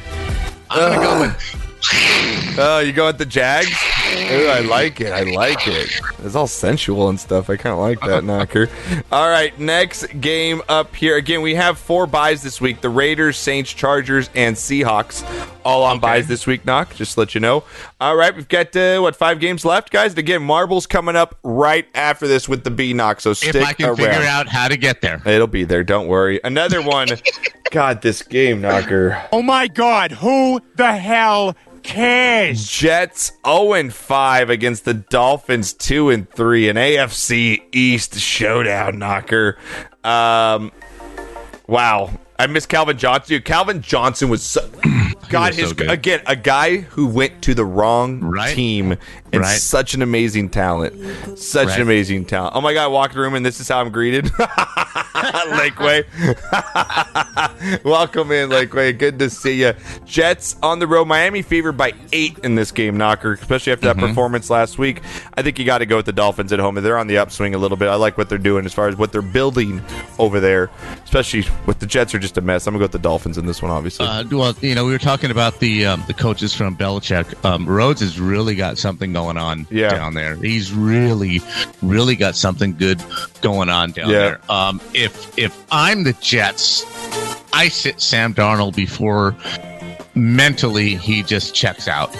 I'm 0.68 0.92
gonna 0.92 1.02
go 1.02 1.20
with 1.20 1.64
Oh, 2.58 2.80
you 2.80 2.92
go 2.92 3.06
with 3.06 3.18
the 3.18 3.26
Jags? 3.26 3.70
Ooh, 4.16 4.48
I 4.48 4.60
like 4.60 5.00
it. 5.00 5.12
I 5.12 5.22
like 5.22 5.66
it. 5.66 5.90
It's 6.22 6.34
all 6.34 6.46
sensual 6.46 7.08
and 7.08 7.18
stuff. 7.18 7.50
I 7.50 7.56
kind 7.56 7.72
of 7.72 7.80
like 7.80 8.00
that, 8.00 8.24
Knocker. 8.24 8.68
All 9.12 9.28
right, 9.28 9.58
next 9.58 10.06
game 10.20 10.62
up 10.68 10.94
here. 10.94 11.16
Again, 11.16 11.42
we 11.42 11.54
have 11.54 11.78
four 11.78 12.06
buys 12.06 12.42
this 12.42 12.60
week 12.60 12.80
the 12.80 12.88
Raiders, 12.88 13.36
Saints, 13.36 13.72
Chargers, 13.72 14.30
and 14.34 14.56
Seahawks. 14.56 15.24
All 15.64 15.82
on 15.82 15.98
buys 15.98 16.26
this 16.28 16.46
week, 16.46 16.64
Knock. 16.64 16.94
Just 16.94 17.14
to 17.14 17.20
let 17.20 17.34
you 17.34 17.40
know. 17.40 17.64
All 18.00 18.16
right, 18.16 18.34
we've 18.34 18.48
got, 18.48 18.74
uh, 18.76 19.00
what, 19.00 19.16
five 19.16 19.40
games 19.40 19.64
left, 19.64 19.90
guys? 19.90 20.12
And 20.12 20.18
again, 20.18 20.42
Marbles 20.42 20.86
coming 20.86 21.16
up 21.16 21.38
right 21.42 21.86
after 21.94 22.28
this 22.28 22.48
with 22.48 22.64
the 22.64 22.70
B 22.70 22.92
Knock. 22.92 23.20
So 23.20 23.32
stick 23.32 23.54
if 23.54 23.66
I 23.66 23.72
can 23.72 23.86
around. 23.86 23.96
figure 23.96 24.22
out 24.26 24.48
how 24.48 24.68
to 24.68 24.76
get 24.76 25.00
there. 25.00 25.20
It'll 25.26 25.46
be 25.46 25.64
there. 25.64 25.82
Don't 25.84 26.06
worry. 26.06 26.40
Another 26.44 26.82
one. 26.82 27.08
God, 27.70 28.02
this 28.02 28.22
game 28.22 28.60
knocker. 28.60 29.20
Oh 29.32 29.42
my 29.42 29.66
God! 29.66 30.12
Who 30.12 30.60
the 30.76 30.92
hell 30.92 31.56
cares? 31.84 32.68
Jets 32.68 33.32
0 33.46 33.74
and 33.74 33.94
5 33.94 34.50
against 34.50 34.84
the 34.84 34.94
Dolphins 34.94 35.72
2 35.74 36.10
and 36.10 36.28
3. 36.30 36.68
An 36.70 36.76
AFC 36.76 37.62
East 37.72 38.18
showdown 38.18 38.98
knocker. 38.98 39.56
Um, 40.02 40.72
wow. 41.68 42.10
I, 42.44 42.46
miss 42.46 42.66
Calvin 42.66 42.98
Johnson. 42.98 43.28
Dude, 43.36 43.44
Calvin 43.44 43.80
Johnson 43.82 44.28
was 44.28 44.42
so, 44.42 44.68
God. 45.28 45.50
was 45.50 45.56
his 45.56 45.72
good. 45.72 45.90
again 45.90 46.20
a 46.26 46.36
guy 46.36 46.78
who 46.78 47.06
went 47.06 47.42
to 47.42 47.54
the 47.54 47.64
wrong 47.64 48.20
Right. 48.20 48.54
team 48.54 48.92
and 49.32 49.42
Right. 49.42 49.58
such 49.58 49.94
an 49.94 50.02
amazing 50.02 50.50
talent, 50.50 50.94
such 51.38 51.68
Right. 51.68 51.76
an 51.76 51.82
amazing 51.82 52.24
talent. 52.26 52.54
Oh 52.56 52.60
my 52.60 52.74
God! 52.74 52.84
I 52.84 52.88
walked 52.88 53.14
the 53.14 53.20
room 53.20 53.34
and 53.34 53.44
this 53.44 53.60
is 53.60 53.68
how 53.68 53.80
I'm 53.80 53.90
greeted. 53.90 54.26
Lakeway, 55.14 56.04
welcome 57.84 58.30
in 58.30 58.50
Lakeway. 58.50 58.96
Good 58.98 59.18
to 59.20 59.30
see 59.30 59.60
you. 59.62 59.72
Jets 60.04 60.56
on 60.62 60.78
the 60.78 60.86
road. 60.86 61.06
Miami 61.06 61.42
favored 61.42 61.72
by 61.76 61.92
eight 62.12 62.38
in 62.40 62.54
this 62.54 62.70
game, 62.72 62.96
Knocker. 62.96 63.32
Especially 63.32 63.72
after 63.72 63.84
Mm-hmm. 63.88 64.00
that 64.00 64.06
performance 64.08 64.48
last 64.50 64.78
week. 64.78 65.02
I 65.34 65.42
think 65.42 65.58
you 65.58 65.64
got 65.64 65.78
to 65.78 65.86
go 65.86 65.96
with 65.96 66.06
the 66.06 66.12
Dolphins 66.12 66.52
at 66.52 66.58
home. 66.58 66.74
They're 66.76 66.96
on 66.98 67.06
the 67.06 67.18
upswing 67.18 67.54
a 67.54 67.58
little 67.58 67.76
bit. 67.76 67.88
I 67.88 67.94
like 67.96 68.16
what 68.16 68.28
they're 68.28 68.38
doing 68.38 68.64
as 68.64 68.72
far 68.72 68.88
as 68.88 68.96
what 68.96 69.12
they're 69.12 69.20
building 69.22 69.82
over 70.18 70.40
there. 70.40 70.70
Especially 71.04 71.44
with 71.66 71.78
the 71.80 71.86
Jets 71.86 72.14
are 72.14 72.18
just 72.18 72.33
a 72.36 72.40
mess. 72.40 72.66
I'm 72.66 72.72
gonna 72.72 72.80
go 72.80 72.84
with 72.84 72.92
the 72.92 72.98
Dolphins 72.98 73.38
in 73.38 73.46
this 73.46 73.62
one, 73.62 73.70
obviously. 73.70 74.06
Uh, 74.06 74.24
well, 74.30 74.54
you 74.60 74.74
know, 74.74 74.84
we 74.84 74.92
were 74.92 74.98
talking 74.98 75.30
about 75.30 75.60
the 75.60 75.86
um, 75.86 76.02
the 76.06 76.14
coaches 76.14 76.54
from 76.54 76.76
Belichick. 76.76 77.44
Um, 77.44 77.66
Rhodes 77.66 78.00
has 78.00 78.18
really 78.20 78.54
got 78.54 78.78
something 78.78 79.12
going 79.12 79.36
on 79.36 79.66
Yeah. 79.70 79.90
down 79.90 80.14
there. 80.14 80.36
He's 80.36 80.72
really, 80.72 81.40
really 81.82 82.16
got 82.16 82.36
something 82.36 82.76
good 82.76 83.02
going 83.40 83.68
on 83.68 83.92
down 83.92 84.10
Yeah. 84.10 84.18
there. 84.18 84.40
Um, 84.50 84.80
if 84.94 85.36
if 85.38 85.56
I'm 85.70 86.04
the 86.04 86.12
Jets, 86.14 86.84
I 87.52 87.68
sit 87.68 88.00
Sam 88.00 88.34
Darnold 88.34 88.74
before 88.74 89.36
mentally 90.14 90.94
he 90.96 91.22
just 91.22 91.54
checks 91.54 91.88
out. 91.88 92.14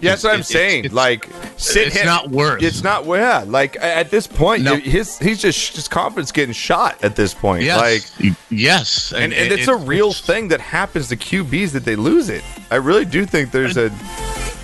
Yeah, 0.00 0.10
that's 0.12 0.22
what 0.22 0.30
I'm 0.34 0.40
It's- 0.40 0.48
saying. 0.52 0.84
it's- 0.84 0.94
like, 0.94 1.28
sit 1.56 1.88
it's 1.88 1.96
him- 1.96 2.06
not 2.06 2.30
worth. 2.30 2.62
It's 2.62 2.84
not 2.84 3.04
yeah. 3.06 3.44
Like 3.48 3.76
at 3.80 4.10
this 4.12 4.28
point, 4.28 4.62
No. 4.62 4.76
his 4.76 5.18
he's 5.18 5.40
just 5.40 5.74
his 5.74 5.88
confidence 5.88 6.30
getting 6.30 6.54
shot 6.54 6.96
at 7.02 7.16
this 7.16 7.34
point. 7.34 7.64
Yes, 7.64 8.12
Like, 8.20 8.32
yes, 8.48 9.12
and, 9.12 9.32
and 9.32 9.50
it's 9.52 9.66
a 9.66 9.74
real 9.74 10.12
thing 10.12 10.48
that 10.48 10.60
happens 10.60 11.08
to 11.08 11.16
QBs 11.16 11.72
that 11.72 11.84
they 11.84 11.96
lose 11.96 12.28
it. 12.28 12.44
I 12.70 12.76
really 12.76 13.04
do 13.04 13.26
think 13.26 13.50
there's 13.50 13.76
a 13.76 13.90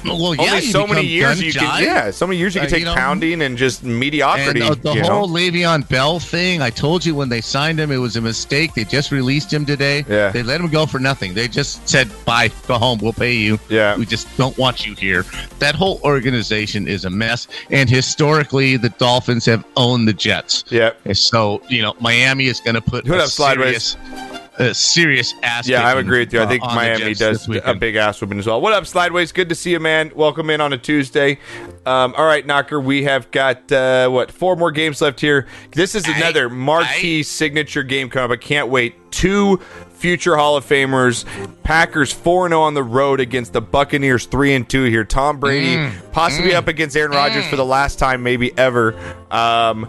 well, 0.05 0.35
yeah, 0.35 0.43
only 0.53 0.61
so 0.63 0.87
many 0.87 1.07
years 1.07 1.41
you 1.43 1.53
can 1.53 1.83
yeah 1.83 2.11
so 2.11 2.27
many 2.27 2.39
years 2.39 2.55
you 2.55 2.61
can 2.61 2.67
Uh, 2.69 2.71
take 2.71 2.81
you 2.81 2.85
know, 2.85 2.95
pounding 2.95 3.43
and 3.43 3.57
just 3.57 3.83
And 3.83 3.99
mediocrity. 3.99 4.63
uh, 4.63 4.75
the 4.75 4.95
whole 5.03 5.27
know? 5.29 5.35
Le'Veon 5.35 5.89
Bell 5.89 6.19
thing, 6.21 6.61
I 6.63 6.71
told 6.71 7.05
you 7.05 7.15
when 7.15 7.29
they 7.29 7.41
signed 7.41 7.79
him, 7.81 7.91
it 7.91 7.97
was 7.99 8.17
a 8.17 8.21
mistake. 8.21 8.75
They 8.75 8.85
just 8.85 9.11
released 9.13 9.53
him 9.53 9.65
today. 9.67 10.05
Yeah. 10.09 10.31
They 10.31 10.43
let 10.43 10.61
him 10.61 10.69
go 10.69 10.87
for 10.87 10.99
nothing. 10.99 11.35
They 11.35 11.49
just 11.49 11.87
said, 11.89 12.11
bye, 12.25 12.51
go 12.69 12.79
home, 12.79 12.99
we'll 13.03 13.13
pay 13.13 13.35
you. 13.35 13.59
Yeah. 13.69 13.97
We 13.97 14.07
just 14.07 14.35
don't 14.37 14.57
want 14.59 14.87
you 14.87 14.95
here. 14.95 15.25
That 15.59 15.75
whole 15.75 16.01
organization 16.05 16.87
is 16.89 17.05
a 17.05 17.11
mess. 17.11 17.49
And 17.71 17.89
historically, 17.91 18.77
the 18.77 18.91
Dolphins 18.91 19.47
have 19.47 19.65
owned 19.77 20.07
the 20.09 20.13
Jets. 20.13 20.65
Yeah. 20.71 20.93
So, 21.13 21.63
you 21.69 21.83
know, 21.83 21.95
Miami 22.01 22.47
is 22.47 22.61
going 22.61 22.75
to 22.75 22.81
put 22.81 23.05
Put 23.07 23.19
a 23.21 23.25
up 23.25 23.29
sideways. 23.31 23.97
serious, 24.03 24.34
a 24.59 24.75
serious 24.75 25.35
ass. 25.43 25.69
Yeah, 25.69 25.87
I 25.87 25.99
agree 25.99 26.21
with 26.21 26.33
you. 26.33 26.41
I 26.41 26.45
uh, 26.45 26.49
think 26.49 26.63
the 26.63 26.69
Miami 26.75 27.15
does 27.15 27.49
a 27.49 27.75
big 27.75 27.97
ass 27.97 28.21
whooping 28.21 28.39
as 28.39 28.47
well. 28.47 28.61
What 28.61 28.73
up, 28.73 28.85
Slideways? 28.85 29.33
Good 29.35 29.49
to 29.49 29.55
see 29.55 29.71
you, 29.73 29.81
man. 29.81 30.13
Welcome 30.15 30.51
in 30.51 30.61
on 30.61 30.73
a 30.73 30.79
Tuesday. 30.79 31.39
Um, 31.87 32.15
all 32.17 32.27
right, 32.27 32.47
Knocker, 32.47 32.81
we 32.81 33.05
have 33.05 33.31
got 33.31 33.71
uh, 33.73 34.09
what 34.09 34.31
four 34.31 34.57
more 34.57 34.71
games 34.71 35.01
left 35.01 35.21
here. 35.21 35.47
This 35.73 35.95
is 35.95 36.07
another 36.09 36.49
marquee 36.49 37.23
signature 37.23 37.83
game 37.83 38.09
coming 38.09 38.31
up. 38.31 38.31
I 38.31 38.37
can't 38.37 38.69
wait. 38.69 38.95
Two 39.11 39.59
future 39.91 40.37
Hall 40.37 40.57
of 40.57 40.67
Famers. 40.67 41.25
Packers 41.63 42.13
four 42.13 42.49
zero 42.49 42.61
on 42.63 42.75
the 42.75 42.83
road 42.83 43.21
against 43.21 43.53
the 43.53 43.61
Buccaneers 43.61 44.27
three 44.27 44.55
and 44.55 44.69
two 44.69 44.85
here. 44.85 45.05
Tom 45.05 45.39
Brady 45.41 45.77
Mm. 45.77 46.13
possibly 46.13 46.55
up 46.55 46.69
against 46.69 46.97
Aaron 46.97 47.13
Rodgers 47.13 47.47
for 47.47 47.57
the 47.57 47.65
last 47.65 47.99
time, 47.99 48.23
maybe 48.23 48.57
ever. 48.59 48.95
Um, 49.31 49.89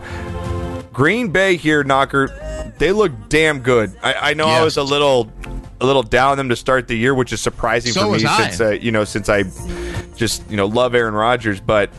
Green 0.95 1.29
Bay 1.31 1.57
here, 1.57 1.83
Knocker. 1.83 2.73
They 2.79 2.91
look 2.91 3.11
damn 3.29 3.59
good. 3.59 3.95
I, 4.01 4.13
I 4.31 4.33
know 4.33 4.47
I 4.47 4.63
was 4.63 4.77
a 4.77 4.83
little, 4.83 5.31
a 5.81 5.85
little 5.85 6.03
down 6.03 6.31
on 6.31 6.37
them 6.37 6.49
to 6.49 6.55
start 6.55 6.87
the 6.87 6.95
year, 6.95 7.13
which 7.13 7.31
is 7.33 7.41
surprising 7.41 7.91
So 7.91 8.07
for 8.07 8.13
me 8.13 8.19
since 8.19 8.59
uh, 8.61 8.69
you 8.71 8.91
know 8.91 9.03
since 9.03 9.29
I 9.29 9.43
just 10.15 10.49
you 10.49 10.57
know 10.57 10.65
love 10.67 10.95
Aaron 10.95 11.13
Rodgers. 11.13 11.59
But 11.59 11.89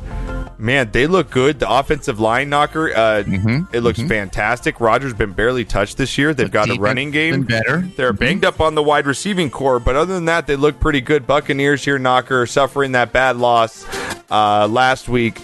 man, 0.59 0.91
they 0.93 1.07
look 1.07 1.31
good. 1.31 1.59
The 1.61 1.71
offensive 1.71 2.21
line, 2.21 2.49
Knocker, 2.49 2.91
uh, 2.95 3.23
Mm-hmm. 3.25 3.75
it 3.77 3.81
looks 3.81 4.01
fantastic. 4.01 4.81
Rodgers 4.81 5.13
been 5.13 5.33
barely 5.33 5.65
touched 5.67 5.99
this 5.99 6.17
year. 6.17 6.33
They've 6.33 6.51
got 6.51 6.71
a 6.71 6.75
running 6.81 7.11
game 7.11 7.43
better. 7.43 7.81
They're 7.97 8.15
banged 8.15 8.45
up 8.47 8.61
on 8.63 8.75
the 8.75 8.83
wide 8.83 9.07
receiving 9.07 9.51
core, 9.51 9.79
but 9.79 9.95
other 9.97 10.15
than 10.15 10.25
that, 10.27 10.47
they 10.47 10.57
look 10.57 10.81
pretty 10.81 11.03
good. 11.03 11.27
Buccaneers 11.27 11.85
here, 11.85 11.99
Knocker, 11.99 12.47
suffering 12.47 12.93
that 12.93 13.13
bad 13.13 13.37
loss 13.37 13.85
uh, 14.31 14.67
last 14.69 15.09
week. 15.09 15.39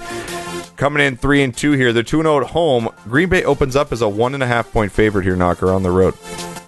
Coming 0.83 1.07
in 1.07 1.17
three 1.17 1.45
and 1.45 1.57
two 1.57 1.71
here. 1.73 1.93
They're 1.93 2.03
two 2.03 2.19
and 2.19 2.27
zero 2.27 2.41
at 2.41 2.51
home. 2.51 2.89
Green 3.05 3.29
Bay 3.29 3.45
opens 3.45 3.77
up 3.77 3.93
as 3.93 4.03
a 4.03 4.09
one 4.09 4.35
and 4.35 4.43
a 4.43 4.49
half 4.49 4.73
point 4.73 4.91
favorite 4.91 5.23
here, 5.23 5.37
Knocker 5.37 5.73
on 5.73 5.85
the 5.85 5.93
road. 5.93 6.13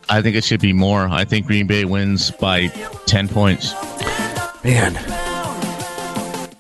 I 0.08 0.22
think 0.22 0.36
it 0.36 0.44
should 0.44 0.60
be 0.60 0.72
more. 0.72 1.08
I 1.08 1.24
think 1.24 1.48
Green 1.48 1.66
Bay 1.66 1.84
wins 1.84 2.30
by 2.30 2.68
10 3.06 3.26
points. 3.26 3.74
Man. 4.62 4.94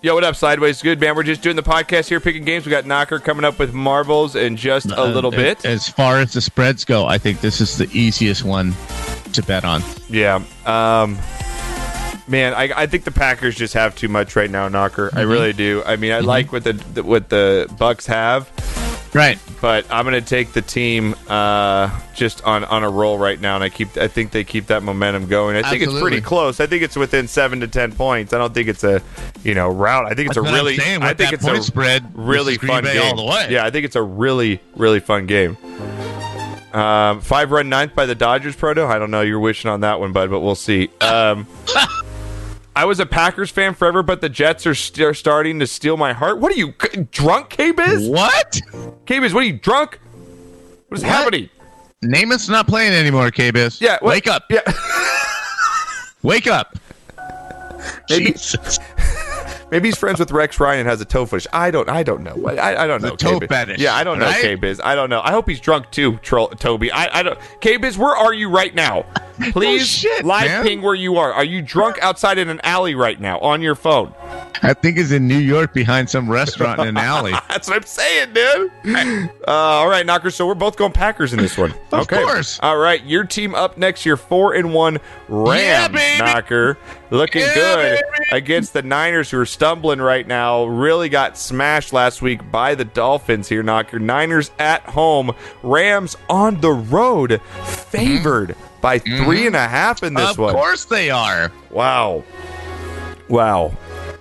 Yo, 0.02 0.14
what 0.16 0.24
up, 0.24 0.34
Sideways? 0.34 0.82
Good, 0.82 0.98
man. 0.98 1.14
We're 1.14 1.22
just 1.22 1.42
doing 1.42 1.54
the 1.54 1.62
podcast 1.62 2.08
here, 2.08 2.18
picking 2.18 2.44
games. 2.44 2.66
We 2.66 2.70
got 2.70 2.86
Knocker 2.86 3.20
coming 3.20 3.44
up 3.44 3.60
with 3.60 3.72
marbles 3.72 4.34
in 4.34 4.56
just 4.56 4.86
a 4.90 5.04
little 5.04 5.32
Uh, 5.32 5.36
bit. 5.36 5.64
As 5.64 5.88
far 5.88 6.18
as 6.18 6.32
the 6.32 6.40
spreads 6.40 6.84
go, 6.84 7.06
I 7.06 7.18
think 7.18 7.40
this 7.40 7.60
is 7.60 7.78
the 7.78 7.88
easiest 7.96 8.42
one 8.42 8.74
to 9.32 9.44
bet 9.44 9.64
on. 9.64 9.80
Yeah. 10.10 10.42
Um, 10.66 11.16
man, 12.28 12.54
I, 12.54 12.82
I 12.82 12.86
think 12.86 13.04
the 13.04 13.10
Packers 13.10 13.54
just 13.54 13.74
have 13.74 13.94
too 13.96 14.08
much 14.08 14.36
right 14.36 14.50
now, 14.50 14.68
Knocker. 14.68 15.10
I 15.12 15.22
really 15.22 15.52
do. 15.52 15.82
I 15.84 15.96
mean, 15.96 16.12
I 16.12 16.20
like 16.20 16.52
what 16.52 16.64
the, 16.64 16.74
what 17.02 17.28
the 17.28 17.72
Bucks 17.78 18.06
have, 18.06 18.50
Right. 19.14 19.38
but 19.60 19.86
I'm 19.90 20.04
going 20.04 20.20
to 20.20 20.28
take 20.28 20.52
the 20.52 20.62
team 20.62 21.14
uh, 21.28 22.00
just 22.14 22.42
on, 22.44 22.64
on 22.64 22.82
a 22.82 22.90
roll 22.90 23.16
right 23.18 23.40
now, 23.40 23.54
and 23.54 23.62
I 23.62 23.68
keep 23.68 23.96
I 23.96 24.08
think 24.08 24.32
they 24.32 24.42
keep 24.42 24.66
that 24.66 24.82
momentum 24.82 25.26
going. 25.26 25.56
I 25.56 25.70
think 25.70 25.82
it's 25.82 26.00
pretty 26.00 26.20
close. 26.20 26.58
I 26.58 26.66
think 26.66 26.82
it's 26.82 26.96
within 26.96 27.28
seven 27.28 27.60
to 27.60 27.68
ten 27.68 27.92
points. 27.92 28.32
I 28.32 28.38
don't 28.38 28.52
think 28.52 28.68
it's 28.68 28.82
a 28.82 29.00
you 29.44 29.54
know 29.54 29.68
route. 29.68 30.06
I 30.06 30.14
think 30.14 30.28
it's 30.28 30.36
That's 30.36 30.48
a 30.48 30.52
really 30.52 30.78
I 30.80 31.14
think 31.14 31.32
it's 31.32 31.46
a 31.46 31.62
spread 31.62 32.10
really 32.14 32.56
fun 32.56 32.82
Bay 32.84 32.94
game 32.94 33.02
all 33.02 33.16
the 33.16 33.24
way. 33.24 33.48
Yeah, 33.50 33.64
I 33.64 33.70
think 33.70 33.84
it's 33.84 33.96
a 33.96 34.02
really 34.02 34.60
really 34.74 35.00
fun 35.00 35.26
game. 35.26 35.56
Um, 36.72 37.20
five 37.20 37.52
run 37.52 37.68
ninth 37.68 37.94
by 37.94 38.06
the 38.06 38.16
Dodgers, 38.16 38.56
Proto. 38.56 38.84
I 38.84 38.98
don't 38.98 39.12
know. 39.12 39.20
You're 39.20 39.38
wishing 39.38 39.70
on 39.70 39.82
that 39.82 40.00
one, 40.00 40.12
bud, 40.12 40.28
but 40.28 40.40
we'll 40.40 40.56
see. 40.56 40.90
Um, 41.00 41.46
I 42.76 42.84
was 42.86 42.98
a 43.00 43.06
Packers 43.06 43.50
fan 43.50 43.74
forever, 43.74 44.02
but 44.02 44.20
the 44.20 44.28
Jets 44.28 44.66
are 44.66 44.74
st- 44.74 45.16
starting 45.16 45.60
to 45.60 45.66
steal 45.66 45.96
my 45.96 46.12
heart. 46.12 46.38
What 46.40 46.52
are 46.52 46.56
you 46.58 46.74
c- 46.82 47.06
drunk, 47.12 47.50
K-Biz? 47.50 48.08
What? 48.08 48.60
K-Biz, 49.06 49.32
what 49.32 49.44
are 49.44 49.46
you 49.46 49.52
drunk? 49.58 50.00
What 50.88 50.98
is 50.98 51.04
What? 51.04 51.12
happening? 51.12 51.48
Namath's 52.04 52.48
not 52.48 52.66
playing 52.66 52.92
anymore, 52.92 53.30
K-Biz. 53.30 53.80
Yeah, 53.80 53.98
what- 54.00 54.10
Wake 54.10 54.26
up. 54.26 54.44
Yeah, 54.50 54.60
Wake 56.22 56.46
up. 56.46 56.76
Maybe- 58.10 58.32
Jesus. 58.32 58.78
maybe 59.70 59.88
he's 59.88 59.96
friends 59.96 60.18
with 60.18 60.30
Rex 60.32 60.58
Ryan 60.58 60.80
and 60.80 60.88
has 60.88 61.00
a 61.00 61.04
toe 61.04 61.26
fetish. 61.26 61.46
I 61.52 61.70
don't. 61.70 61.88
I 61.88 62.02
don't 62.02 62.22
know. 62.22 62.36
I, 62.48 62.84
I 62.84 62.86
don't 62.86 63.00
The 63.02 63.10
know. 63.10 63.16
toe 63.16 63.32
K-Biz. 63.40 63.48
fetish, 63.48 63.80
Yeah, 63.80 63.94
I 63.94 64.02
don't 64.04 64.18
know. 64.18 64.26
right? 64.26 64.42
K-Biz. 64.42 64.80
I 64.82 64.94
don't 64.94 65.10
know. 65.10 65.20
I 65.22 65.30
hope 65.30 65.48
he's 65.48 65.60
drunk 65.60 65.90
too, 65.90 66.16
Toby. 66.18 66.90
I, 66.90 67.20
I 67.20 67.22
don't. 67.22 67.38
K-Biz, 67.60 67.96
where 67.98 68.16
are 68.16 68.32
you 68.34 68.48
right 68.50 68.74
now? 68.74 69.06
Please, 69.52 69.86
shit, 69.88 70.24
live 70.24 70.46
man. 70.46 70.62
ping 70.64 70.82
where 70.82 70.94
you 70.94 71.16
are. 71.16 71.32
Are 71.32 71.44
you 71.44 71.60
drunk 71.62 71.98
outside 72.02 72.38
in 72.38 72.48
an 72.48 72.60
alley 72.62 72.94
right 72.94 73.20
now 73.20 73.38
on 73.40 73.60
your 73.62 73.74
phone? 73.74 74.14
I 74.62 74.72
think 74.72 74.96
he's 74.96 75.12
in 75.12 75.26
New 75.28 75.38
York 75.38 75.74
behind 75.74 76.08
some 76.08 76.30
restaurant 76.30 76.80
in 76.80 76.88
an 76.88 76.96
alley. 76.96 77.32
That's 77.48 77.68
what 77.68 77.76
I'm 77.76 77.82
saying, 77.82 78.32
dude. 78.32 78.70
Uh, 79.46 79.50
all 79.50 79.88
right, 79.88 80.06
Knocker. 80.06 80.30
So 80.30 80.46
we're 80.46 80.54
both 80.54 80.76
going 80.76 80.92
Packers 80.92 81.32
in 81.32 81.38
this 81.40 81.58
one. 81.58 81.72
Of 81.94 82.00
okay. 82.10 82.24
course. 82.24 82.58
All 82.60 82.76
right, 82.76 83.04
your 83.04 83.22
team 83.22 83.54
up 83.54 83.78
next 83.78 84.04
year, 84.04 84.16
four 84.16 84.54
and 84.54 84.74
one. 84.74 84.98
Rams, 85.28 85.60
Yeah, 85.62 85.88
baby. 85.88 86.18
Knocker, 86.24 86.76
looking 87.10 87.42
Yeah, 87.42 87.54
good 87.54 88.00
baby. 88.18 88.28
against 88.32 88.72
the 88.72 88.82
Niners, 88.82 89.30
who 89.30 89.38
are 89.38 89.46
stumbling 89.46 90.00
right 90.00 90.26
now. 90.26 90.64
Really 90.64 91.08
got 91.08 91.38
smashed 91.38 91.92
last 91.92 92.20
week 92.20 92.50
by 92.50 92.74
the 92.74 92.84
Dolphins. 92.84 93.48
Here, 93.48 93.62
Knocker. 93.62 94.00
Niners 94.00 94.50
at 94.58 94.82
home. 94.82 95.32
Rams 95.62 96.16
on 96.28 96.60
the 96.60 96.72
road, 96.72 97.40
favored 97.64 98.56
by 98.84 98.98
three 98.98 99.46
and 99.46 99.56
a 99.56 99.66
half 99.66 100.02
in 100.02 100.12
this 100.12 100.32
Mm-hmm. 100.32 100.42
of 100.42 100.52
course 100.52 100.84
they 100.84 101.08
are. 101.08 101.50
Wow. 101.70 102.22
Wow. 103.30 103.74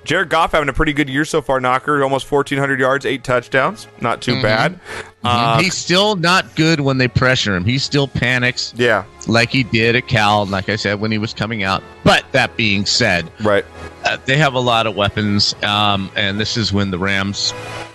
Jared 0.05 0.30
Goff 0.30 0.53
having 0.53 0.70
a 0.70 0.74
pretty 0.74 0.93
good 0.93 1.09
year 1.09 1.26
so 1.26 1.41
far, 1.41 1.59
Knocker. 1.59 2.01
Almost 2.01 2.32
1,400 2.32 2.80
yards, 2.80 3.05
eight 3.05 3.26
touchdowns. 3.26 3.88
Not 3.99 4.22
too 4.22 4.41
bad. 4.41 4.80
Uh, 5.24 5.59
He's 5.61 5.74
still 5.76 6.16
not 6.16 6.55
good 6.55 6.80
when 6.80 6.97
they 6.97 7.09
pressure 7.09 7.55
him. 7.55 7.66
He 7.66 7.78
still 7.78 8.07
panics 8.07 8.74
yeah, 8.78 9.03
like 9.28 9.49
he 9.49 9.64
did 9.64 9.97
at 9.97 10.07
Cal, 10.07 10.45
like 10.45 10.70
I 10.70 10.78
said, 10.78 11.01
when 11.01 11.11
he 11.11 11.18
was 11.18 11.34
coming 11.34 11.64
out. 11.64 11.84
But 12.05 12.26
that 12.32 12.55
being 12.55 12.86
said, 12.86 13.30
right. 13.41 13.66
uh, 14.05 14.18
they 14.26 14.38
have 14.38 14.53
a 14.53 14.59
lot 14.59 14.88
of 14.88 14.95
weapons, 14.95 15.55
um, 15.64 16.09
and 16.16 16.39
this 16.39 16.55
is 16.57 16.72
when 16.72 16.91
the 16.91 16.99
Rams 16.99 17.53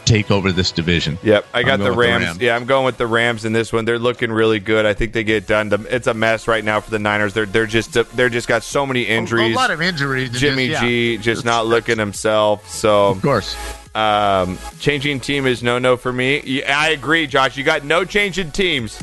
take 0.09 0.31
over 0.31 0.51
this 0.53 0.73
division. 0.73 1.19
Yep, 1.23 1.47
I 1.55 1.63
got 1.63 1.79
the 1.79 1.85
going 1.85 1.89
with 1.91 1.95
the 1.97 2.01
Rams. 2.01 2.25
Rams. 2.25 2.41
Yeah, 2.41 2.57
I'm 2.57 2.65
going 2.65 2.85
with 2.85 2.97
the 2.97 3.07
Rams 3.07 3.45
in 3.45 3.53
this 3.53 3.73
one. 3.73 3.85
They're 3.85 3.99
looking 3.99 4.33
really 4.33 4.59
good. 4.59 4.87
I 4.87 4.95
think 4.95 5.13
they 5.13 5.25
get 5.25 5.47
done. 5.47 5.71
It's 5.91 6.07
a 6.07 6.15
mess 6.15 6.49
right 6.49 6.65
now 6.65 6.81
for 6.81 6.91
the 6.91 6.99
Niners. 6.99 7.35
They're 7.35 7.47
they're 7.47 7.67
just 7.67 7.93
they're 8.17 8.29
just 8.29 8.49
got 8.49 8.63
so 8.63 8.87
many 8.87 9.03
injuries. 9.03 9.53
A 9.53 9.57
lot 9.57 9.71
of 9.71 9.81
injuries. 9.83 10.31
Jimmy 10.31 10.69
just- 10.69 10.83
yeah. 10.83 10.89
G 10.89 11.19
just 11.19 11.45
not 11.45 11.67
looking 11.67 11.99
himself. 11.99 12.69
So 12.69 13.09
Of 13.09 13.23
course. 13.23 13.57
Um, 13.95 14.59
changing 14.79 15.19
team 15.21 15.47
is 15.47 15.63
no 15.63 15.79
no 15.79 15.97
for 15.97 16.13
me. 16.13 16.63
I 16.63 16.91
agree, 16.91 17.27
Josh. 17.27 17.57
You 17.57 17.65
got 17.65 17.85
no 17.85 18.05
change 18.05 18.39
in 18.39 18.51
teams. 18.53 19.01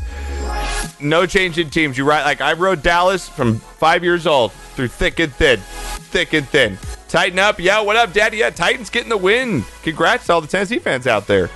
No 0.99 1.25
change 1.25 1.57
in 1.59 1.69
teams. 1.69 1.97
You 1.97 2.05
right 2.05 2.23
like 2.23 2.39
I 2.41 2.53
rode 2.53 2.81
Dallas 2.81 3.27
from 3.27 3.59
five 3.59 4.03
years 4.03 4.25
old 4.25 4.51
through 4.53 4.87
thick 4.87 5.19
and 5.19 5.33
thin, 5.33 5.59
thick 5.59 6.33
and 6.33 6.47
thin. 6.47 6.77
Tighten 7.15 7.39
up, 7.39 7.61
yeah. 7.61 7.79
What 7.79 7.95
up, 7.95 8.11
Daddy? 8.11 8.39
Yeah, 8.39 8.49
Titans 8.49 8.89
getting 8.89 9.07
the 9.07 9.15
win. 9.15 9.63
Congrats 9.83 10.25
to 10.25 10.33
all 10.33 10.41
the 10.41 10.47
Tennessee 10.47 10.79
fans 10.79 11.07
out 11.07 11.27
there. 11.27 11.49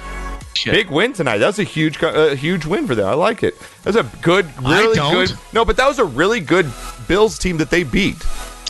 Shit. 0.54 0.74
Big 0.74 0.90
win 0.90 1.12
tonight. 1.12 1.40
That 1.40 1.48
was 1.48 1.60
a 1.60 1.64
huge, 1.64 2.02
uh, 2.02 2.34
huge 2.34 2.66
win 2.66 2.88
for 2.88 2.96
them. 2.96 3.06
I 3.06 3.14
like 3.14 3.44
it. 3.44 3.60
That 3.84 3.94
was 3.94 3.96
a 3.98 4.10
good, 4.22 4.46
really 4.64 4.96
good. 4.96 5.38
No, 5.52 5.66
but 5.66 5.76
that 5.76 5.86
was 5.86 6.00
a 6.00 6.06
really 6.06 6.40
good 6.40 6.72
Bills 7.10 7.38
team 7.38 7.58
that 7.58 7.70
they 7.72 7.84
beat. 7.84 8.16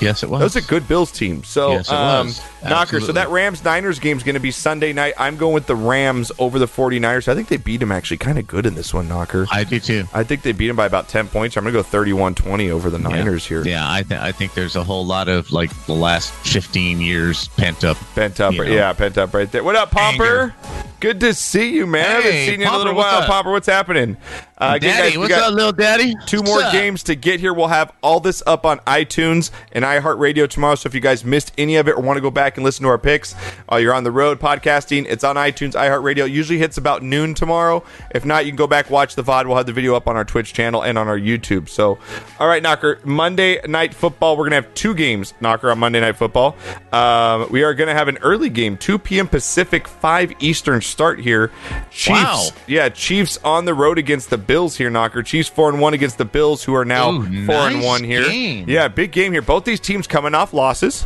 Yes, 0.01 0.23
it 0.23 0.31
was. 0.31 0.39
That 0.39 0.45
was 0.45 0.55
a 0.55 0.67
good 0.67 0.87
Bills 0.87 1.11
team. 1.11 1.43
So, 1.43 1.73
Yes, 1.73 1.89
it 1.89 1.93
um, 1.93 2.25
was. 2.25 2.41
Knocker. 2.63 2.99
So 2.99 3.11
that 3.13 3.29
Rams 3.29 3.63
Niners 3.63 3.99
game 3.99 4.17
is 4.17 4.23
going 4.23 4.33
to 4.35 4.39
be 4.39 4.51
Sunday 4.51 4.93
night. 4.93 5.13
I'm 5.17 5.37
going 5.37 5.53
with 5.53 5.67
the 5.67 5.75
Rams 5.75 6.31
over 6.39 6.59
the 6.59 6.65
49ers. 6.67 7.27
I 7.27 7.35
think 7.35 7.47
they 7.47 7.57
beat 7.57 7.77
them 7.77 7.91
actually 7.91 8.17
kind 8.17 8.37
of 8.39 8.47
good 8.47 8.65
in 8.65 8.75
this 8.75 8.93
one, 8.93 9.07
knocker. 9.07 9.47
I 9.51 9.63
do 9.63 9.79
too. 9.79 10.05
I 10.13 10.23
think 10.23 10.41
they 10.41 10.51
beat 10.51 10.67
them 10.67 10.75
by 10.75 10.85
about 10.85 11.07
10 11.07 11.27
points. 11.27 11.55
I'm 11.57 11.63
going 11.63 11.73
to 11.73 11.79
go 11.79 11.83
31 11.83 12.35
20 12.35 12.69
over 12.71 12.89
the 12.89 12.99
Niners 12.99 13.45
here. 13.45 13.63
Yeah, 13.65 13.89
I, 13.89 14.03
th- 14.03 14.19
I 14.19 14.31
think 14.31 14.53
there's 14.53 14.75
a 14.75 14.83
whole 14.83 15.05
lot 15.05 15.27
of 15.29 15.51
like 15.51 15.69
the 15.85 15.93
last 15.93 16.31
15 16.47 16.99
years 17.01 17.47
pent 17.49 17.83
up. 17.83 17.97
Pent 18.15 18.39
up. 18.39 18.53
You 18.53 18.63
know. 18.65 18.71
Yeah, 18.71 18.93
pent 18.93 19.17
up 19.17 19.33
right 19.33 19.51
there. 19.51 19.63
What 19.63 19.75
up, 19.75 19.91
Pomper? 19.91 20.53
Good 20.99 21.21
to 21.21 21.33
see 21.33 21.73
you, 21.75 21.87
man. 21.87 22.05
I 22.05 22.09
haven't 22.09 22.31
Hey, 22.31 22.45
seen 22.47 22.59
you 22.59 22.67
in 22.67 22.73
a 22.73 22.77
little 22.77 22.93
while. 22.93 23.21
up? 23.21 23.29
Pomper, 23.29 23.51
what's 23.51 23.67
happening? 23.67 24.17
Uh, 24.57 24.73
again, 24.75 24.97
daddy, 24.97 25.15
guys, 25.15 25.27
we 25.29 25.33
up, 25.33 25.53
little 25.53 25.71
daddy? 25.71 26.13
Two 26.25 26.39
What's 26.39 26.49
more 26.49 26.61
up? 26.63 26.73
games 26.73 27.03
to 27.03 27.15
get 27.15 27.39
here. 27.39 27.53
We'll 27.53 27.69
have 27.69 27.93
all 28.03 28.19
this 28.19 28.43
up 28.45 28.65
on 28.65 28.79
iTunes 28.79 29.49
and 29.71 29.85
iHeartRadio 29.85 30.49
tomorrow. 30.49 30.75
So 30.75 30.87
if 30.87 30.93
you 30.93 30.99
guys 30.99 31.23
missed 31.23 31.53
any 31.57 31.77
of 31.77 31.87
it 31.87 31.91
or 31.95 32.01
want 32.01 32.17
to 32.17 32.21
go 32.21 32.29
back 32.31 32.48
and 32.57 32.63
listen 32.63 32.83
to 32.83 32.89
our 32.89 32.97
picks 32.97 33.33
while 33.67 33.79
you're 33.79 33.93
on 33.93 34.03
the 34.03 34.11
road 34.11 34.39
podcasting, 34.39 35.05
it's 35.07 35.23
on 35.23 35.35
iTunes, 35.35 35.73
iHeartRadio. 35.73 36.25
It 36.25 36.31
usually 36.31 36.59
hits 36.59 36.77
about 36.77 37.03
noon 37.03 37.33
tomorrow. 37.33 37.83
If 38.11 38.25
not, 38.25 38.45
you 38.45 38.51
can 38.51 38.57
go 38.57 38.67
back 38.67 38.89
watch 38.89 39.15
the 39.15 39.23
VOD. 39.23 39.47
We'll 39.47 39.57
have 39.57 39.65
the 39.65 39.73
video 39.73 39.95
up 39.95 40.07
on 40.07 40.15
our 40.15 40.25
Twitch 40.25 40.53
channel 40.53 40.81
and 40.83 40.97
on 40.97 41.07
our 41.07 41.17
YouTube. 41.19 41.69
So, 41.69 41.97
all 42.39 42.47
right, 42.47 42.61
Knocker. 42.63 42.99
Monday 43.03 43.59
night 43.67 43.93
football. 43.93 44.37
We're 44.37 44.45
gonna 44.45 44.55
have 44.55 44.73
two 44.73 44.93
games, 44.93 45.33
Knocker, 45.41 45.71
on 45.71 45.79
Monday 45.79 45.99
night 45.99 46.17
football. 46.17 46.55
Um, 46.91 47.47
we 47.51 47.63
are 47.63 47.73
gonna 47.73 47.93
have 47.93 48.07
an 48.07 48.17
early 48.19 48.49
game, 48.49 48.77
2 48.77 48.99
p.m. 48.99 49.27
Pacific, 49.27 49.87
5 49.87 50.33
Eastern 50.39 50.81
start 50.81 51.19
here. 51.19 51.51
Chiefs. 51.91 52.09
Wow. 52.23 52.47
Yeah, 52.67 52.89
Chiefs 52.89 53.37
on 53.43 53.65
the 53.65 53.73
road 53.73 53.97
against 53.97 54.29
the 54.29 54.37
Bills 54.37 54.77
here, 54.77 54.89
Knocker. 54.89 55.23
Chiefs 55.23 55.49
four 55.49 55.69
and 55.69 55.79
one 55.79 55.93
against 55.93 56.17
the 56.17 56.25
Bills, 56.25 56.63
who 56.63 56.73
are 56.75 56.85
now 56.85 57.11
Ooh, 57.11 57.45
four 57.45 57.55
and 57.55 57.81
one 57.83 58.03
here. 58.03 58.23
game. 58.25 58.69
Yeah, 58.69 58.87
big 58.87 59.11
game 59.11 59.31
here. 59.31 59.41
Both 59.41 59.65
these 59.65 59.79
teams 59.79 60.07
coming 60.07 60.33
off 60.35 60.53
losses. 60.53 61.05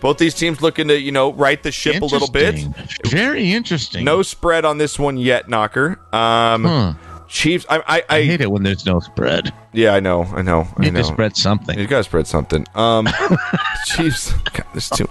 Both 0.00 0.18
these 0.18 0.34
teams 0.34 0.60
looking 0.62 0.88
to 0.88 0.98
you 0.98 1.12
know 1.12 1.32
right 1.32 1.62
the 1.62 1.72
ship 1.72 2.00
a 2.02 2.04
little 2.04 2.30
bit. 2.30 2.56
Very 3.06 3.52
interesting. 3.52 4.04
No 4.04 4.22
spread 4.22 4.64
on 4.64 4.78
this 4.78 4.98
one 4.98 5.16
yet, 5.16 5.48
Knocker. 5.48 5.98
Um, 6.12 6.64
Huh. 6.64 6.94
Chiefs. 7.28 7.66
I, 7.68 7.76
I, 7.78 7.82
I, 7.86 8.04
I 8.08 8.22
hate 8.24 8.40
it 8.40 8.50
when 8.50 8.62
there's 8.62 8.86
no 8.86 9.00
spread. 9.00 9.52
yeah, 9.74 9.92
I 9.92 10.00
know, 10.00 10.22
I 10.24 10.40
know, 10.40 10.60
I 10.62 10.66
You 10.78 10.90
need 10.90 10.94
know. 10.94 11.00
to 11.02 11.04
spread 11.08 11.36
something. 11.36 11.78
You 11.78 11.86
gotta 11.86 12.04
spread 12.04 12.26
something. 12.26 12.66
Um, 12.74 13.06
Chiefs. 13.84 14.32
God, 14.52 14.64
this 14.72 14.88
too. 14.88 15.06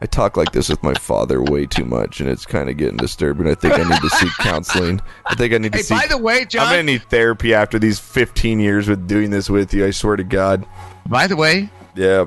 I 0.00 0.06
talk 0.06 0.36
like 0.36 0.52
this 0.52 0.68
with 0.68 0.82
my 0.82 0.92
father 0.92 1.40
way 1.42 1.64
too 1.64 1.86
much, 1.86 2.20
and 2.20 2.28
it's 2.28 2.44
kind 2.44 2.68
of 2.68 2.76
getting 2.76 2.98
disturbing. 2.98 3.46
I 3.48 3.54
think 3.54 3.72
I 3.72 3.88
need 3.88 4.00
to 4.02 4.10
seek 4.10 4.32
counseling. 4.40 5.00
I 5.24 5.34
think 5.34 5.54
I 5.54 5.58
need 5.58 5.72
to 5.72 5.78
Hey, 5.78 5.84
seek. 5.84 5.98
by 5.98 6.06
the 6.08 6.18
way, 6.18 6.44
John. 6.44 6.66
I'm 6.66 6.72
gonna 6.72 6.82
need 6.82 7.04
therapy 7.08 7.54
after 7.54 7.78
these 7.78 7.98
15 7.98 8.60
years 8.60 8.86
with 8.86 9.06
doing 9.08 9.30
this 9.30 9.48
with 9.48 9.72
you. 9.72 9.86
I 9.86 9.92
swear 9.92 10.16
to 10.16 10.24
God. 10.24 10.66
By 11.06 11.26
the 11.26 11.36
way, 11.36 11.70
Yeah. 11.94 12.26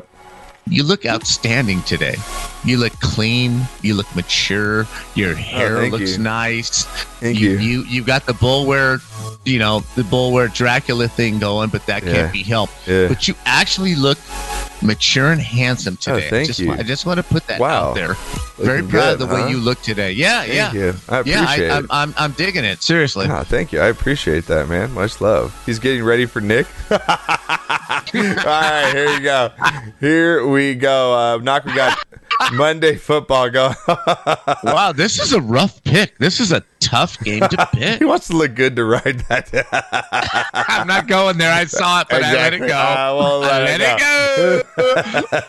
You 0.72 0.84
look 0.84 1.06
outstanding 1.06 1.82
today. 1.84 2.16
You 2.66 2.78
look 2.78 2.94
clean. 3.00 3.62
You 3.82 3.94
look 3.94 4.14
mature. 4.16 4.86
Your 5.16 5.36
hair 5.36 5.78
Oh, 5.78 5.88
looks 5.88 6.18
you. 6.18 6.24
nice. 6.24 6.84
Thank 7.20 7.40
you, 7.40 7.52
you. 7.52 7.58
you 7.60 7.84
you 7.84 8.04
got 8.04 8.26
the 8.26 8.34
bullwear, 8.34 9.02
you 9.46 9.60
know, 9.60 9.82
the 9.96 10.02
bullwear 10.02 10.54
Dracula 10.54 11.08
thing 11.08 11.40
going, 11.40 11.70
but 11.70 11.86
that 11.86 12.04
Yeah. 12.04 12.14
can't 12.14 12.34
be 12.34 12.44
helped. 12.44 12.74
Yeah. 12.88 13.08
But 13.08 13.28
you 13.28 13.36
actually 13.46 13.96
look 13.96 14.18
mature 14.82 15.32
and 15.32 15.42
handsome 15.42 15.98
today. 15.98 16.28
Oh, 16.28 16.30
thank 16.30 16.44
I 16.44 16.46
just, 16.48 16.60
you. 16.60 16.72
I 16.72 16.84
just 16.84 17.06
want 17.06 17.18
to 17.18 17.24
put 17.24 17.48
that 17.48 17.60
Wow. 17.60 17.90
out 17.90 17.96
there. 17.96 18.14
Very 18.58 18.82
Looking 18.82 18.90
proud 18.92 19.14
of 19.14 19.20
good, 19.20 19.30
the 19.30 19.34
way 19.34 19.50
you 19.50 19.58
look 19.58 19.82
today. 19.82 20.12
Yeah, 20.12 20.42
Thank 20.42 20.54
yeah. 20.54 20.74
you. 20.74 20.94
I 21.10 21.22
yeah, 21.22 21.44
appreciate 21.44 21.70
I, 21.70 21.78
it. 21.78 21.80
I'm, 21.80 21.88
I'm 21.92 22.14
I'm 22.18 22.32
digging 22.34 22.66
it. 22.66 22.82
Seriously. 22.84 23.28
Ah, 23.30 23.44
thank 23.44 23.72
you. 23.72 23.80
I 23.80 23.88
appreciate 23.88 24.46
that, 24.48 24.68
man. 24.68 24.94
Much 24.94 25.22
love. 25.22 25.56
He's 25.66 25.80
getting 25.80 26.04
ready 26.04 26.26
for 26.26 26.42
Nick. 26.42 26.68
All 26.92 27.00
right, 28.18 28.92
here 28.94 29.10
you 29.14 29.20
go. 29.22 29.52
Here 30.00 30.48
we 30.48 30.76
go. 30.76 31.14
Uh, 31.14 31.38
knock. 31.38 31.66
We 31.66 31.74
got 31.76 31.98
Monday 32.54 32.96
football. 32.96 33.50
Go. 33.50 33.74
wow, 34.64 34.92
this 34.96 35.20
is 35.20 35.34
a 35.34 35.42
rough 35.42 35.84
pick. 35.84 36.18
This 36.18 36.40
is 36.40 36.52
a 36.52 36.64
tough 36.80 37.20
game 37.20 37.42
to 37.42 37.70
pick. 37.74 38.00
he 38.00 38.06
wants 38.06 38.28
to 38.28 38.36
look 38.38 38.56
good 38.56 38.76
to 38.76 38.86
ride 38.86 39.20
that. 39.30 39.50
I'm 40.54 40.88
not 40.88 41.08
going 41.08 41.38
there. 41.38 41.52
I 41.54 41.66
saw 41.66 42.02
it, 42.02 42.08
but 42.10 42.24
I 42.24 42.34
let 42.34 42.54
it 42.54 42.62
Exactly. 42.62 42.68
go. 42.68 42.76
I 42.76 43.12
will 43.12 43.44
I 43.44 43.60
let 43.60 43.80
let 43.80 43.82
it 43.82 44.02
it 44.02 45.32
go. 45.32 45.42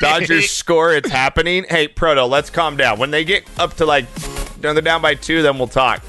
Dodgers 0.00 0.50
score. 0.50 0.92
It's 0.94 1.10
happening. 1.10 1.64
Hey, 1.68 1.86
Proto, 1.88 2.24
let's 2.26 2.50
calm 2.50 2.76
down. 2.76 2.98
When 2.98 3.10
they 3.10 3.24
get 3.24 3.44
up 3.58 3.74
to 3.74 3.86
like, 3.86 4.12
they're 4.60 4.74
down 4.80 5.02
by 5.02 5.14
two, 5.14 5.42
then 5.42 5.58
we'll 5.58 5.68
talk. 5.68 6.02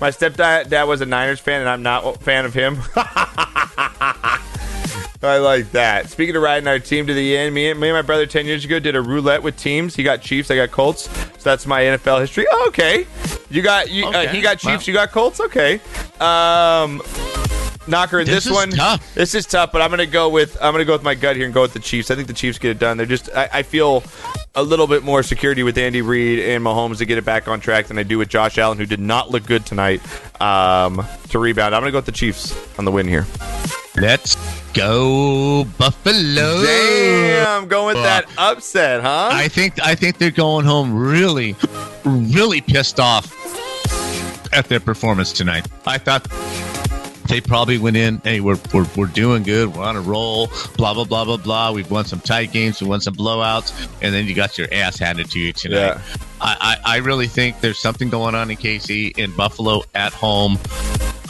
My 0.00 0.10
stepdad 0.10 0.68
dad 0.70 0.84
was 0.84 1.00
a 1.00 1.06
Niners 1.06 1.40
fan, 1.40 1.60
and 1.60 1.68
I'm 1.68 1.82
not 1.82 2.06
a 2.06 2.18
fan 2.18 2.44
of 2.44 2.54
him. 2.54 2.76
I 5.22 5.36
like 5.38 5.72
that. 5.72 6.08
Speaking 6.08 6.34
of 6.34 6.42
riding 6.42 6.66
our 6.66 6.78
team 6.78 7.06
to 7.06 7.12
the 7.12 7.36
end, 7.36 7.54
me 7.54 7.70
and, 7.70 7.78
me 7.78 7.88
and 7.88 7.94
my 7.96 8.00
brother 8.02 8.24
10 8.24 8.46
years 8.46 8.64
ago 8.64 8.78
did 8.78 8.96
a 8.96 9.02
roulette 9.02 9.42
with 9.42 9.56
teams. 9.56 9.94
He 9.94 10.02
got 10.02 10.22
Chiefs, 10.22 10.50
I 10.50 10.56
got 10.56 10.70
Colts. 10.70 11.10
So 11.10 11.50
that's 11.50 11.66
my 11.66 11.82
NFL 11.82 12.20
history. 12.20 12.46
Oh, 12.50 12.64
okay. 12.68 13.06
You 13.50 13.60
got 13.62 13.90
you 13.90 14.06
uh, 14.06 14.28
he 14.28 14.40
got 14.40 14.58
Chiefs, 14.58 14.86
Wow. 14.86 14.90
you 14.90 14.94
got 14.94 15.10
Colts. 15.10 15.40
Okay. 15.40 15.74
Um 16.20 17.02
Knocker, 17.86 18.24
this, 18.24 18.44
This 18.44 18.46
is 18.46 18.52
one 18.52 18.70
tough. 18.70 19.14
This 19.14 19.34
is 19.34 19.46
tough, 19.46 19.72
but 19.72 19.82
I'm 19.82 19.90
gonna 19.90 20.06
go 20.06 20.28
with 20.28 20.56
I'm 20.62 20.72
gonna 20.72 20.84
go 20.84 20.92
with 20.92 21.02
my 21.02 21.14
gut 21.14 21.36
here 21.36 21.44
and 21.44 21.52
go 21.52 21.62
with 21.62 21.72
the 21.72 21.80
Chiefs. 21.80 22.10
I 22.10 22.14
think 22.14 22.28
the 22.28 22.34
Chiefs 22.34 22.58
get 22.58 22.70
it 22.70 22.78
done. 22.78 22.96
They're 22.96 23.04
just 23.06 23.28
I, 23.34 23.48
I 23.52 23.62
feel 23.62 24.04
a 24.54 24.62
little 24.62 24.86
bit 24.86 25.02
more 25.02 25.22
security 25.22 25.62
with 25.62 25.76
Andy 25.76 26.00
Reid 26.02 26.38
and 26.40 26.64
Mahomes 26.64 26.98
to 26.98 27.04
get 27.04 27.18
it 27.18 27.24
back 27.24 27.46
on 27.48 27.60
track 27.60 27.86
than 27.88 27.98
I 27.98 28.04
do 28.04 28.16
with 28.18 28.28
Josh 28.28 28.58
Allen, 28.58 28.78
who 28.78 28.86
did 28.86 29.00
not 29.00 29.30
look 29.30 29.44
good 29.46 29.66
tonight 29.66 30.00
um, 30.40 31.04
to 31.30 31.38
rebound. 31.38 31.74
I'm 31.74 31.80
gonna 31.82 31.90
go 31.92 31.98
with 31.98 32.06
the 32.06 32.12
Chiefs 32.12 32.54
on 32.78 32.84
the 32.84 32.90
win 32.92 33.06
here. 33.08 33.26
Let's 33.96 34.36
go 34.74 35.64
Buffalo. 35.78 36.62
Damn, 36.62 37.68
going 37.68 37.94
with 37.96 38.04
that 38.04 38.26
upset, 38.38 39.00
huh? 39.02 39.30
I 39.32 39.48
think 39.48 39.74
I 39.82 39.94
think 39.94 40.18
they're 40.18 40.30
going 40.30 40.64
home 40.64 40.94
really, 40.94 41.56
really 42.04 42.60
pissed 42.60 43.00
off 43.00 43.36
at 44.52 44.66
their 44.68 44.80
performance 44.80 45.32
tonight. 45.32 45.66
I 45.86 45.98
thought 45.98 46.28
they 47.28 47.40
probably 47.40 47.78
went 47.78 47.96
in, 47.96 48.20
hey, 48.24 48.40
we're, 48.40 48.58
we're, 48.74 48.86
we're 48.96 49.06
doing 49.06 49.44
good, 49.44 49.74
we're 49.74 49.84
on 49.84 49.96
a 49.96 50.00
roll, 50.00 50.48
blah 50.76 50.94
blah 50.94 51.04
blah 51.04 51.24
blah 51.24 51.36
blah. 51.36 51.72
We've 51.72 51.90
won 51.90 52.04
some 52.04 52.20
tight 52.20 52.52
games, 52.52 52.80
we 52.80 52.88
won 52.88 53.00
some 53.00 53.14
blowouts, 53.14 53.88
and 54.02 54.12
then 54.12 54.26
you 54.26 54.34
got 54.34 54.58
your 54.58 54.68
ass 54.72 54.98
handed 54.98 55.30
to 55.30 55.38
you 55.38 55.52
tonight. 55.52 55.76
Yeah. 55.78 56.02
I, 56.40 56.76
I, 56.84 56.94
I 56.94 56.96
really 56.98 57.26
think 57.26 57.60
there's 57.60 57.78
something 57.78 58.08
going 58.08 58.34
on 58.34 58.50
in 58.50 58.56
KC 58.56 59.16
in 59.18 59.30
Buffalo 59.36 59.82
at 59.94 60.12
home. 60.12 60.58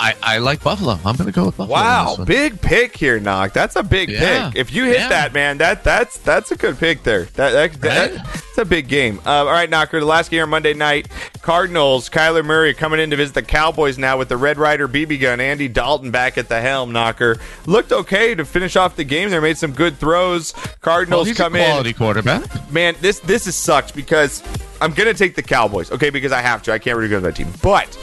I, 0.03 0.15
I 0.23 0.39
like 0.39 0.63
Buffalo. 0.63 0.93
I'm 1.05 1.15
going 1.17 1.27
to 1.27 1.33
go 1.33 1.45
with 1.47 1.59
Buffalo. 1.59 1.75
Wow, 1.79 2.17
big 2.25 2.59
pick 2.63 2.97
here, 2.97 3.21
Knock. 3.21 3.53
That's 3.53 3.77
a 3.77 3.83
big 3.83 4.09
Yeah. 4.09 4.49
pick. 4.51 4.57
If 4.59 4.73
you 4.73 4.85
hit 4.85 4.97
Yeah. 5.01 5.09
that, 5.11 5.35
man, 5.35 5.59
that 5.59 5.85
that's 5.85 6.17
that's 6.19 6.51
a 6.53 6.57
good 6.57 6.79
pick 6.79 7.03
there. 7.03 7.25
That, 7.35 7.51
that, 7.51 7.81
that- 7.83 8.13
that's 8.25 8.59
a 8.59 8.65
big 8.65 8.89
game. 8.89 9.19
Um, 9.21 9.27
all 9.27 9.45
right, 9.47 9.69
Knocker. 9.69 10.01
The 10.01 10.07
last 10.07 10.31
game 10.31 10.43
on 10.43 10.49
Monday 10.49 10.73
night, 10.75 11.09
Cardinals. 11.43 12.09
Kyler 12.09 12.45
Murray 12.45 12.73
coming 12.73 12.99
in 12.99 13.11
to 13.11 13.17
visit 13.17 13.35
the 13.35 13.43
Cowboys 13.43 13.99
now 13.99 14.17
with 14.17 14.29
the 14.31 14.37
Red 14.39 14.57
Ryder 14.59 14.89
BB 14.89 15.21
gun. 15.21 15.39
Andy 15.39 15.69
Dalton 15.69 16.11
back 16.11 16.39
at 16.39 16.49
the 16.49 16.61
helm. 16.61 16.93
Knocker 16.93 17.37
looked 17.67 17.93
okay 17.93 18.35
to 18.35 18.45
finish 18.45 18.77
off 18.77 18.97
the 18.97 19.05
game. 19.05 19.29
They 19.31 19.39
made 19.39 19.59
some 19.59 19.73
good 19.73 19.99
throws. 19.99 20.55
Well, 20.57 20.65
Cardinals 20.81 21.29
he's 21.29 21.37
come 21.37 21.55
a 21.55 21.59
in 21.59 21.65
quality 21.67 21.93
quarterback. 21.93 22.73
man, 22.73 22.97
this 23.01 23.21
this 23.21 23.47
is 23.47 23.55
sucks 23.55 23.93
because 23.93 24.43
I'm 24.81 24.93
gonna 24.93 25.15
take 25.15 25.35
the 25.35 25.43
Cowboys, 25.43 25.91
okay? 25.93 26.11
Because 26.11 26.33
I 26.33 26.41
have 26.41 26.63
to. 26.65 26.73
I 26.73 26.79
can't 26.79 26.97
really 26.97 27.11
go 27.11 27.17
to 27.17 27.27
that 27.27 27.37
team, 27.37 27.53
but. 27.63 27.97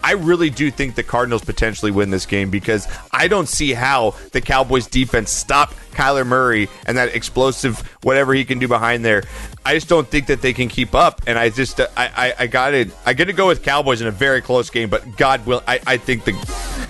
I 0.00 0.12
really 0.12 0.48
do 0.48 0.70
think 0.70 0.94
the 0.94 1.02
Cardinals 1.02 1.44
potentially 1.44 1.90
win 1.90 2.10
this 2.10 2.24
game 2.24 2.50
because 2.50 2.86
I 3.12 3.26
don't 3.26 3.48
see 3.48 3.72
how 3.72 4.14
the 4.30 4.40
Cowboys 4.40 4.86
defense 4.86 5.32
stop 5.32 5.74
Kyler 5.90 6.24
Murray 6.24 6.68
and 6.86 6.96
that 6.96 7.16
explosive 7.16 7.80
whatever 8.04 8.32
he 8.32 8.44
can 8.44 8.60
do 8.60 8.68
behind 8.68 9.04
there. 9.04 9.24
I 9.68 9.74
just 9.74 9.88
don't 9.88 10.08
think 10.08 10.26
that 10.28 10.40
they 10.40 10.54
can 10.54 10.68
keep 10.68 10.94
up, 10.94 11.20
and 11.26 11.38
I 11.38 11.50
just 11.50 11.78
I 11.80 11.88
I, 11.96 12.34
I 12.40 12.46
got 12.46 12.72
it. 12.72 12.90
I 13.04 13.12
got 13.12 13.24
to 13.26 13.32
go 13.34 13.46
with 13.48 13.62
Cowboys 13.62 14.00
in 14.00 14.06
a 14.06 14.10
very 14.10 14.40
close 14.40 14.70
game, 14.70 14.88
but 14.88 15.16
God 15.18 15.44
will 15.44 15.62
I, 15.68 15.78
I 15.86 15.96
think 15.98 16.24
the 16.24 16.32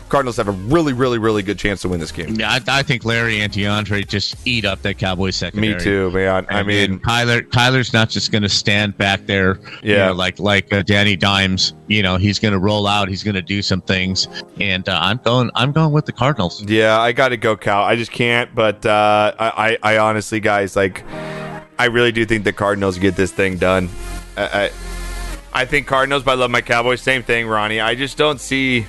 Cardinals 0.09 0.37
have 0.37 0.47
a 0.49 0.53
really 0.53 0.93
really 0.93 1.19
really 1.19 1.43
good 1.43 1.59
chance 1.59 1.83
to 1.83 1.89
win 1.89 1.99
this 1.99 2.13
game. 2.13 2.37
Yeah, 2.37 2.51
I, 2.53 2.61
I 2.69 2.83
think 2.85 3.05
Larry 3.05 3.41
and 3.41 3.53
DeAndre 3.53 4.07
just 4.07 4.37
eat 4.47 4.65
up 4.65 4.81
that 4.83 4.97
Cowboys 4.97 5.35
secondary. 5.37 5.75
Me 5.75 5.81
too, 5.81 6.11
man. 6.13 6.47
I 6.51 6.61
And 6.61 6.69
mean, 6.69 6.99
Kyler 7.01 7.43
Kyler's 7.49 7.93
not 7.93 8.11
just 8.11 8.31
going 8.31 8.43
to 8.43 8.49
stand 8.49 8.97
back 8.97 9.27
there, 9.27 9.59
you 9.83 9.95
Yeah. 9.95 10.07
know, 10.07 10.13
like 10.13 10.39
like 10.39 10.73
uh, 10.73 10.83
Danny 10.83 11.17
Dimes. 11.17 11.75
You 11.89 12.03
know, 12.03 12.17
he's 12.17 12.39
going 12.39 12.53
to 12.53 12.59
roll 12.61 12.87
out. 12.87 13.09
He's 13.09 13.25
going 13.25 13.35
to 13.35 13.43
do 13.43 13.61
some 13.61 13.81
things, 13.81 14.29
and 14.61 14.89
uh, 14.89 14.99
I'm 15.03 15.17
going. 15.25 15.51
I'm 15.57 15.73
going 15.73 15.91
with 15.91 16.07
the 16.07 16.13
Cardinals. 16.13 16.63
Yeah, 16.65 17.01
I 17.01 17.11
got 17.13 17.31
to 17.31 17.37
go 17.37 17.57
Cal. 17.57 17.83
I 17.83 17.97
just 17.97 18.13
can't. 18.13 18.55
But 18.55 18.87
uh, 18.87 19.33
I, 19.39 19.79
I, 19.83 19.95
I 19.95 19.99
honestly, 19.99 20.39
guys, 20.39 20.77
like, 20.77 21.03
I 21.79 21.87
really 21.87 22.13
do 22.13 22.25
think 22.27 22.45
the 22.45 22.53
Cardinals 22.53 22.99
get 22.99 23.15
this 23.17 23.31
thing 23.33 23.57
done. 23.57 23.89
I, 24.37 24.43
I, 24.43 24.71
I 25.53 25.65
think 25.65 25.87
Cardinals, 25.87 26.23
but 26.23 26.33
I 26.33 26.35
love 26.35 26.51
my 26.51 26.61
Cowboys. 26.61 27.01
Same 27.01 27.23
thing, 27.23 27.47
Ronnie. 27.47 27.81
I 27.81 27.95
just 27.95 28.17
don't 28.19 28.41
see 28.41 28.87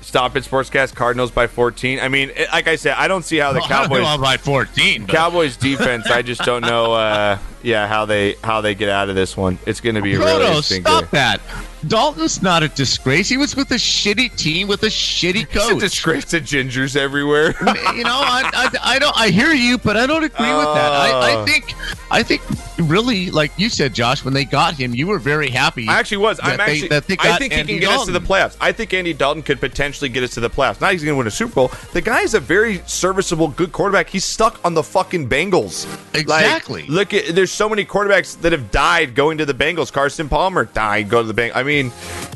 Stop 0.00 0.36
it, 0.36 0.44
Sportscast. 0.44 0.94
Cardinals 0.94 1.30
by 1.30 1.46
14. 1.48 2.00
I 2.00 2.08
mean, 2.08 2.32
like 2.50 2.66
I 2.66 2.76
said, 2.76 2.94
I 2.96 3.08
don't 3.08 3.24
see 3.26 3.36
how 3.36 3.52
the 3.52 3.58
Well, 3.58 3.68
Cowboys 3.68 4.16
by 4.18 4.38
14. 4.38 5.04
but- 5.04 5.14
Cowboys 5.14 5.56
defense. 5.58 6.06
I 6.10 6.22
just 6.22 6.42
don't 6.44 6.62
know. 6.62 6.94
Uh, 6.94 7.38
yeah, 7.62 7.86
how 7.86 8.06
they 8.06 8.36
how 8.42 8.62
they 8.62 8.74
get 8.74 8.88
out 8.88 9.10
of 9.10 9.16
this 9.16 9.36
one. 9.36 9.58
It's 9.66 9.80
going 9.82 9.96
to 9.96 10.00
be 10.02 10.14
a 10.14 10.18
really 10.18 10.62
stop 10.62 11.10
that. 11.10 11.42
Dalton's 11.86 12.42
not 12.42 12.62
a 12.62 12.68
disgrace. 12.68 13.28
He 13.28 13.36
was 13.36 13.54
with 13.54 13.70
a 13.70 13.76
shitty 13.76 14.36
team 14.36 14.66
with 14.68 14.82
a 14.82 14.86
shitty 14.86 15.48
coach. 15.50 15.70
It's 15.72 15.76
a 15.76 15.78
disgrace 15.80 16.24
to 16.26 16.40
gingers 16.40 16.96
everywhere. 16.96 17.54
you 17.94 18.04
know, 18.04 18.18
I, 18.20 18.50
I, 18.82 18.94
I 18.94 18.98
don't. 18.98 19.16
I 19.16 19.28
hear 19.28 19.52
you, 19.52 19.78
but 19.78 19.96
I 19.96 20.06
don't 20.06 20.24
agree 20.24 20.52
with 20.54 20.64
that. 20.74 20.92
I, 20.92 21.08
Oh. 21.08 21.42
I 21.42 21.44
think, 21.44 21.74
I 22.10 22.22
think, 22.22 22.42
really, 22.88 23.30
like 23.30 23.50
you 23.56 23.68
said, 23.68 23.94
Josh, 23.94 24.24
when 24.24 24.34
they 24.34 24.44
got 24.44 24.74
him, 24.74 24.94
you 24.94 25.06
were 25.06 25.18
very 25.18 25.48
happy. 25.50 25.88
I 25.88 25.98
actually 25.98 26.18
was. 26.18 26.38
I'm 26.42 26.56
they- 26.56 26.62
actually. 26.62 26.88
that 26.88 27.06
they 27.06 27.16
I 27.18 27.36
think 27.38 27.52
Andy 27.52 27.74
he 27.74 27.78
can 27.80 27.88
get 27.88 27.98
us 27.98 28.06
to 28.06 28.12
the 28.12 28.20
playoffs. 28.20 28.56
I 28.60 28.72
think 28.72 28.92
Andy 28.92 29.12
Dalton 29.12 29.42
could 29.42 29.60
potentially 29.60 30.08
get 30.08 30.22
us 30.22 30.30
to 30.34 30.40
the 30.40 30.50
playoffs. 30.50 30.80
Not 30.80 30.92
he's 30.92 31.02
going 31.04 31.14
to 31.14 31.18
win 31.18 31.26
a 31.26 31.30
Super 31.30 31.54
Bowl. 31.54 31.70
The 31.92 32.00
guy 32.00 32.20
is 32.22 32.34
a 32.34 32.40
very 32.40 32.78
serviceable, 32.86 33.48
good 33.48 33.72
quarterback. 33.72 34.08
He's 34.10 34.24
stuck 34.24 34.60
on 34.64 34.74
the 34.74 34.82
fucking 34.82 35.28
Bengals. 35.28 35.86
Like, 36.12 36.22
Exactly. 36.22 36.86
look 36.86 37.14
at 37.14 37.34
there's 37.34 37.52
so 37.52 37.68
many 37.68 37.84
quarterbacks 37.84 38.40
that 38.40 38.52
have 38.52 38.70
died 38.70 39.14
going 39.14 39.38
to 39.38 39.46
the 39.46 39.54
Bengals. 39.54 39.92
Carson 39.92 40.28
Palmer 40.28 40.64
died 40.66 41.08
go 41.08 41.22
to 41.22 41.30
the 41.32 41.40
Bengals. 41.40 41.52
I 41.56 41.62
mean, 41.62 41.77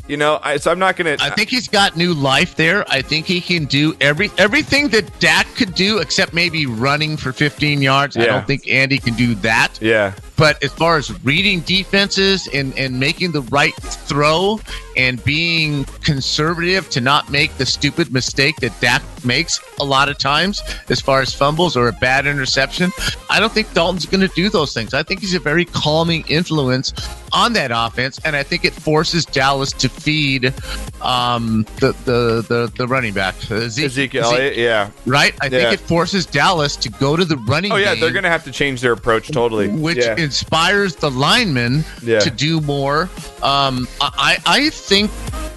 you 0.07 0.17
know, 0.17 0.39
I, 0.43 0.57
so 0.57 0.71
I'm 0.71 0.79
not 0.79 0.95
going 0.95 1.17
to. 1.17 1.23
I 1.23 1.29
think 1.29 1.49
he's 1.49 1.67
got 1.67 1.95
new 1.95 2.13
life 2.13 2.55
there. 2.55 2.85
I 2.91 3.01
think 3.01 3.25
he 3.25 3.39
can 3.41 3.65
do 3.65 3.95
every 4.01 4.29
everything 4.37 4.89
that 4.89 5.19
Dak 5.19 5.47
could 5.55 5.73
do, 5.73 5.99
except 5.99 6.33
maybe 6.33 6.65
running 6.65 7.17
for 7.17 7.31
15 7.31 7.81
yards. 7.81 8.17
I 8.17 8.25
don't 8.25 8.47
think 8.47 8.67
Andy 8.67 8.97
can 8.97 9.13
do 9.15 9.35
that. 9.35 9.79
Yeah. 9.81 10.13
But 10.35 10.63
as 10.63 10.73
far 10.73 10.97
as 10.97 11.11
reading 11.23 11.61
defenses 11.61 12.47
and, 12.53 12.77
and 12.77 12.99
making 12.99 13.31
the 13.33 13.41
right 13.43 13.73
throw 13.75 14.59
and 14.97 15.23
being 15.23 15.85
conservative 16.03 16.89
to 16.91 17.01
not 17.01 17.29
make 17.31 17.55
the 17.57 17.65
stupid 17.65 18.11
mistake 18.11 18.55
that 18.57 18.79
Dak 18.81 19.01
makes 19.25 19.59
a 19.79 19.83
lot 19.85 20.09
of 20.09 20.17
times 20.17 20.61
as 20.89 20.99
far 20.99 21.21
as 21.21 21.33
fumbles 21.33 21.77
or 21.77 21.87
a 21.87 21.91
bad 21.93 22.25
interception, 22.27 22.91
I 23.29 23.39
don't 23.39 23.51
think 23.53 23.73
Dalton's 23.73 24.05
going 24.05 24.27
to 24.27 24.33
do 24.35 24.49
those 24.49 24.73
things. 24.73 24.93
I 24.93 25.03
think 25.03 25.21
he's 25.21 25.33
a 25.35 25.39
very 25.39 25.65
calming 25.65 26.23
influence 26.27 26.93
on 27.31 27.53
that 27.53 27.71
offense, 27.73 28.19
and 28.25 28.35
I 28.35 28.43
think 28.43 28.63
it 28.65 28.73
forces 28.73 29.25
Dallas 29.25 29.71
to 29.73 29.89
feed 29.89 30.53
um, 31.01 31.65
the, 31.79 31.93
the, 32.05 32.45
the, 32.47 32.71
the 32.77 32.87
running 32.87 33.13
back, 33.13 33.35
uh, 33.49 33.55
Ezekiel 33.55 34.39
Yeah. 34.53 34.89
right? 35.05 35.33
I 35.41 35.45
Yeah. 35.47 35.49
think 35.69 35.73
it 35.73 35.79
forces 35.79 36.25
Dallas 36.25 36.75
to 36.77 36.89
go 36.89 37.15
to 37.15 37.25
the 37.25 37.37
running 37.37 37.71
Oh 37.71 37.77
yeah, 37.77 37.93
game 37.93 38.01
they're 38.01 38.11
going 38.11 38.23
to 38.23 38.29
have 38.29 38.43
to 38.45 38.51
change 38.51 38.81
their 38.81 38.91
approach 38.93 39.29
totally. 39.31 39.67
which 39.67 39.97
yeah. 39.97 40.15
Inspires 40.23 40.95
the 40.95 41.11
linemen 41.11 41.83
Yeah. 42.01 42.19
to 42.19 42.29
do 42.31 42.59
more. 42.61 43.09
Um, 43.41 43.87
I, 44.01 44.37
I 44.45 44.69
think 44.69 45.11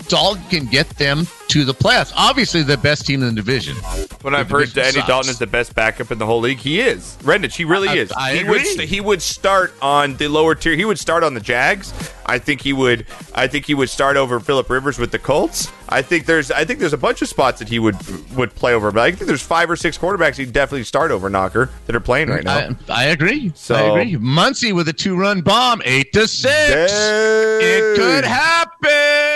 Dalton 0.09 0.43
can 0.51 0.67
get 0.67 0.89
them 0.99 1.27
to 1.49 1.65
the 1.65 1.73
playoffs. 1.75 2.13
Obviously, 2.17 2.63
the 2.63 2.77
best 2.77 3.07
team 3.07 3.23
in 3.23 3.29
the 3.29 3.35
division. 3.35 3.77
When 4.23 4.35
I've 4.35 4.51
heard 4.51 4.69
division 4.69 4.83
Andy 4.83 4.95
sucks. 5.01 5.07
Dalton 5.09 5.31
is 5.31 5.39
the 5.39 5.47
best 5.47 5.75
backup 5.75 6.11
in 6.11 6.19
the 6.19 6.27
whole 6.27 6.41
league, 6.41 6.59
he 6.59 6.81
is. 6.81 7.17
Rendich, 7.23 7.55
he 7.55 7.65
really 7.65 7.89
I- 7.89 7.95
is. 7.95 8.13
I 8.13 8.37
he 8.37 8.45
would 8.45 8.57
agree. 8.61 8.65
st- 8.75 8.89
he 8.89 9.01
would 9.01 9.23
start 9.23 9.73
on 9.81 10.17
the 10.17 10.29
lower 10.29 10.55
tier. 10.55 10.75
He 10.75 10.85
would 10.85 10.99
start 10.99 11.23
on 11.23 11.35
the 11.35 11.41
Jags. 11.41 11.93
I 12.27 12.39
think 12.41 12.61
he 12.61 12.73
would. 12.73 13.07
I 13.35 13.47
think 13.47 13.67
he 13.67 13.75
would 13.75 13.89
start 13.91 14.17
over 14.17 14.41
Philip 14.41 14.69
Rivers 14.69 14.99
with 14.99 15.13
the 15.13 15.19
Colts. 15.19 15.71
I 15.89 16.03
think 16.03 16.27
there's. 16.27 16.51
I 16.51 16.65
think 16.65 16.81
there's 16.81 16.93
a 16.93 16.99
bunch 16.99 17.23
of 17.23 17.29
spots 17.29 17.61
that 17.61 17.69
he 17.69 17.79
would 17.79 17.97
would 18.37 18.53
play 18.57 18.75
over. 18.75 18.91
But 18.91 19.03
I 19.03 19.13
think 19.13 19.29
there's 19.29 19.43
five 19.43 19.71
or 19.71 19.77
six 19.77 19.97
quarterbacks 19.97 20.35
he'd 20.37 20.53
definitely 20.53 20.83
start 20.85 21.13
over 21.13 21.31
Knocker 21.31 21.71
that 21.87 21.95
are 21.95 22.01
playing 22.01 22.29
right 22.29 22.43
now. 22.43 22.77
I, 22.89 23.03
I 23.03 23.05
agree. 23.05 23.53
So- 23.55 23.77
I 23.77 23.83
agree. 24.01 24.15
Muncy 24.17 24.75
with 24.75 24.89
a 24.89 24.93
two-run 24.93 25.43
bomb, 25.43 25.81
eight 25.85 26.13
to 26.15 26.27
six. 26.27 26.93
It 26.93 27.97
could 27.97 28.25
happen. 28.25 28.66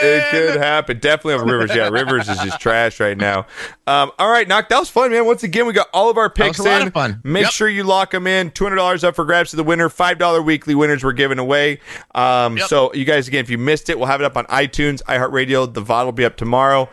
It 0.02 0.30
could 0.30 0.56
happen. 0.60 0.98
Definitely 0.98 1.34
over 1.34 1.44
Rivers. 1.44 1.74
Yeah, 1.74 1.88
Rivers 1.88 2.28
is 2.28 2.38
just 2.38 2.60
trash 2.60 3.00
right 3.00 3.16
now. 3.16 3.46
Um, 3.86 4.10
all 4.18 4.30
right, 4.30 4.46
Knock. 4.46 4.68
That 4.68 4.78
was 4.78 4.88
fun, 4.90 5.10
man. 5.10 5.26
Once 5.26 5.42
again, 5.42 5.66
we 5.66 5.72
got 5.72 5.88
all 5.92 6.08
of 6.10 6.16
our 6.18 6.30
picks 6.30 6.58
was 6.58 6.66
a 6.66 6.70
lot 6.70 6.80
in. 6.82 6.86
of 6.88 6.92
fun. 6.92 7.20
Make 7.24 7.44
Yep. 7.44 7.52
sure 7.52 7.68
you 7.68 7.84
lock 7.84 8.10
them 8.12 8.26
in. 8.26 8.50
Two 8.50 8.64
hundred 8.64 8.76
dollars 8.76 9.04
up 9.04 9.14
for 9.14 9.24
grabs 9.24 9.50
to 9.50 9.56
the 9.56 9.64
winner. 9.64 9.88
Five 9.88 10.18
dollar 10.18 10.40
weekly 10.42 10.74
winners 10.74 11.02
we're 11.04 11.12
giving 11.12 11.38
away. 11.38 11.80
Um, 12.14 12.56
Yep. 12.56 12.68
So 12.68 12.92
you 12.94 13.04
guys, 13.04 13.28
again, 13.28 13.40
if 13.40 13.50
you 13.50 13.58
missed 13.58 13.88
it, 13.90 13.98
we'll 13.98 14.08
have 14.08 14.20
it 14.20 14.24
up 14.24 14.36
on 14.36 14.44
iTunes, 14.46 15.02
iHeartRadio. 15.04 15.72
The 15.72 15.82
VOD 15.82 16.04
will 16.04 16.12
be 16.12 16.24
up 16.24 16.36
tomorrow. 16.36 16.88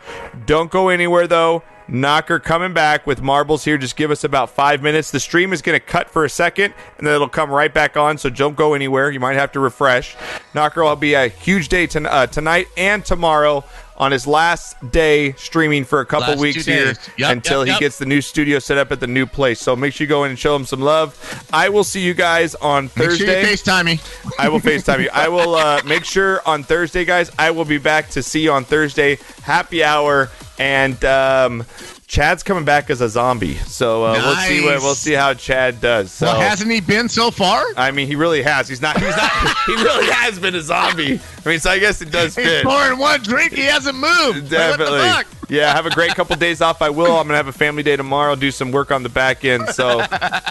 Don't 0.46 0.70
go 0.70 0.88
anywhere 0.88 1.26
though. 1.26 1.62
Knocker 1.88 2.38
coming 2.38 2.74
back 2.74 3.06
with 3.06 3.22
marbles 3.22 3.64
here. 3.64 3.78
Just 3.78 3.96
give 3.96 4.10
us 4.10 4.22
about 4.22 4.50
five 4.50 4.82
minutes. 4.82 5.10
The 5.10 5.20
stream 5.20 5.52
is 5.52 5.62
going 5.62 5.78
to 5.78 5.84
cut 5.84 6.10
for 6.10 6.24
a 6.24 6.30
second, 6.30 6.74
and 6.98 7.06
then 7.06 7.14
it'll 7.14 7.28
come 7.28 7.50
right 7.50 7.72
back 7.72 7.96
on. 7.96 8.18
So 8.18 8.28
don't 8.28 8.56
go 8.56 8.74
anywhere. 8.74 9.10
You 9.10 9.20
might 9.20 9.36
have 9.36 9.52
to 9.52 9.60
refresh. 9.60 10.14
Knocker 10.54 10.84
will 10.84 10.96
be 10.96 11.14
a 11.14 11.28
huge 11.28 11.68
day 11.68 11.86
ton- 11.86 12.06
uh, 12.06 12.26
tonight 12.26 12.68
and 12.76 13.04
tomorrow 13.04 13.64
on 13.98 14.12
his 14.12 14.26
last 14.26 14.76
day 14.90 15.32
streaming 15.32 15.84
for 15.84 16.00
a 16.00 16.06
couple 16.06 16.28
Last 16.28 16.40
weeks 16.40 16.64
here. 16.64 16.94
Yep, 17.16 17.32
until 17.32 17.60
yep, 17.60 17.66
he 17.66 17.72
yep. 17.72 17.80
gets 17.80 17.98
the 17.98 18.06
new 18.06 18.20
studio 18.20 18.58
set 18.58 18.78
up 18.78 18.92
at 18.92 19.00
the 19.00 19.06
new 19.06 19.26
place. 19.26 19.60
So 19.60 19.76
make 19.76 19.92
sure 19.92 20.04
you 20.04 20.08
go 20.08 20.24
in 20.24 20.30
and 20.30 20.38
show 20.38 20.54
him 20.54 20.64
some 20.64 20.80
love. 20.80 21.16
I 21.52 21.68
will 21.68 21.84
see 21.84 22.00
you 22.00 22.14
guys 22.14 22.54
on 22.54 22.84
Make 22.84 22.92
sure 22.94 23.08
Thursday. 23.08 23.40
you 23.40 23.46
FaceTime 23.46 23.84
me. 23.84 24.00
I 24.38 24.48
will 24.48 24.60
FaceTime 24.60 25.02
you. 25.02 25.10
I 25.12 25.28
will 25.28 25.54
uh, 25.54 25.82
make 25.84 26.04
sure 26.04 26.40
on 26.46 26.62
Thursday, 26.62 27.04
guys. 27.04 27.30
I 27.38 27.50
will 27.50 27.64
be 27.64 27.78
back 27.78 28.08
to 28.10 28.22
see 28.22 28.40
you 28.40 28.52
on 28.52 28.64
Thursday. 28.64 29.18
Happy 29.42 29.82
hour, 29.82 30.30
and 30.58 31.04
um, 31.04 31.64
Chad's 32.08 32.42
coming 32.42 32.64
back 32.64 32.88
as 32.88 33.02
a 33.02 33.08
zombie. 33.08 33.56
So 33.56 34.02
uh, 34.04 34.14
we'll 34.14 34.36
see 34.36 34.64
what 34.64 34.80
we'll 34.80 34.94
see 34.94 35.12
how 35.12 35.34
Chad 35.34 35.78
does. 35.78 36.10
So. 36.10 36.24
Well, 36.24 36.40
hasn't 36.40 36.70
he 36.70 36.80
been 36.80 37.06
so 37.10 37.30
far? 37.30 37.62
I 37.76 37.90
mean, 37.90 38.06
he 38.06 38.16
really 38.16 38.42
has. 38.42 38.66
He's 38.66 38.80
not. 38.80 38.98
He's 38.98 39.14
not. 39.14 39.30
he 39.66 39.74
really 39.74 40.10
has 40.10 40.38
been 40.38 40.54
a 40.54 40.62
zombie. 40.62 41.20
I 41.44 41.48
mean, 41.48 41.60
so 41.60 41.70
I 41.70 41.78
guess 41.78 42.00
it 42.00 42.10
does 42.10 42.34
He's 42.34 42.46
fit. 42.46 42.64
pouring 42.64 42.98
one 42.98 43.22
drink. 43.22 43.52
He 43.52 43.60
hasn't 43.60 43.96
moved. 43.98 44.48
Definitely. 44.48 45.00
What 45.00 45.26
the 45.26 45.34
fuck? 45.34 45.50
Yeah, 45.50 45.70
have 45.72 45.84
a 45.84 45.90
great 45.90 46.14
couple 46.14 46.34
days 46.36 46.62
off. 46.62 46.80
I 46.80 46.88
will. 46.88 47.18
I'm 47.18 47.26
gonna 47.26 47.36
have 47.36 47.46
a 47.48 47.52
family 47.52 47.82
day 47.82 47.96
tomorrow. 47.96 48.34
Do 48.36 48.50
some 48.50 48.72
work 48.72 48.90
on 48.90 49.02
the 49.02 49.10
back 49.10 49.44
end. 49.44 49.68
So, 49.68 50.00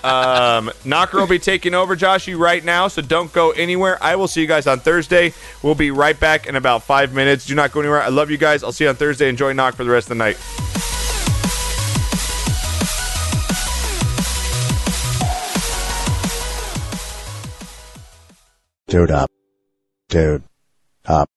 um, 0.04 0.72
Knocker 0.86 1.18
will 1.18 1.26
be 1.26 1.40
taking 1.40 1.74
over, 1.74 1.96
Joshy, 1.96 2.38
right 2.38 2.64
now. 2.64 2.88
So 2.88 3.02
don't 3.02 3.34
go 3.34 3.50
anywhere. 3.52 3.98
I 4.00 4.16
will 4.16 4.28
see 4.28 4.42
you 4.42 4.48
guys 4.48 4.68
on 4.68 4.80
Thursday. 4.80 5.34
We'll 5.64 5.74
be 5.76 5.90
right 5.90 6.20
back 6.20 6.46
in 6.46 6.56
about 6.56 6.84
five 6.84 7.16
minutes. 7.16 7.48
Do 7.48 7.56
not 7.56 7.72
go 7.72 7.80
anywhere. 7.80 8.04
I 8.04 8.10
love 8.10 8.30
you 8.30 8.38
guys. 8.38 8.64
I'll 8.64 8.72
see 8.72 8.84
you 8.84 8.92
on 8.92 8.96
Thursday. 8.96 9.28
Enjoy 9.28 9.54
Knock 9.54 9.74
for 9.74 9.84
the 9.84 9.90
rest 9.90 10.06
of 10.06 10.18
the 10.18 10.24
night. 10.24 10.38
Dude 18.88 19.12
up. 19.12 19.30
Dude 20.08 20.44
up. 21.06 21.30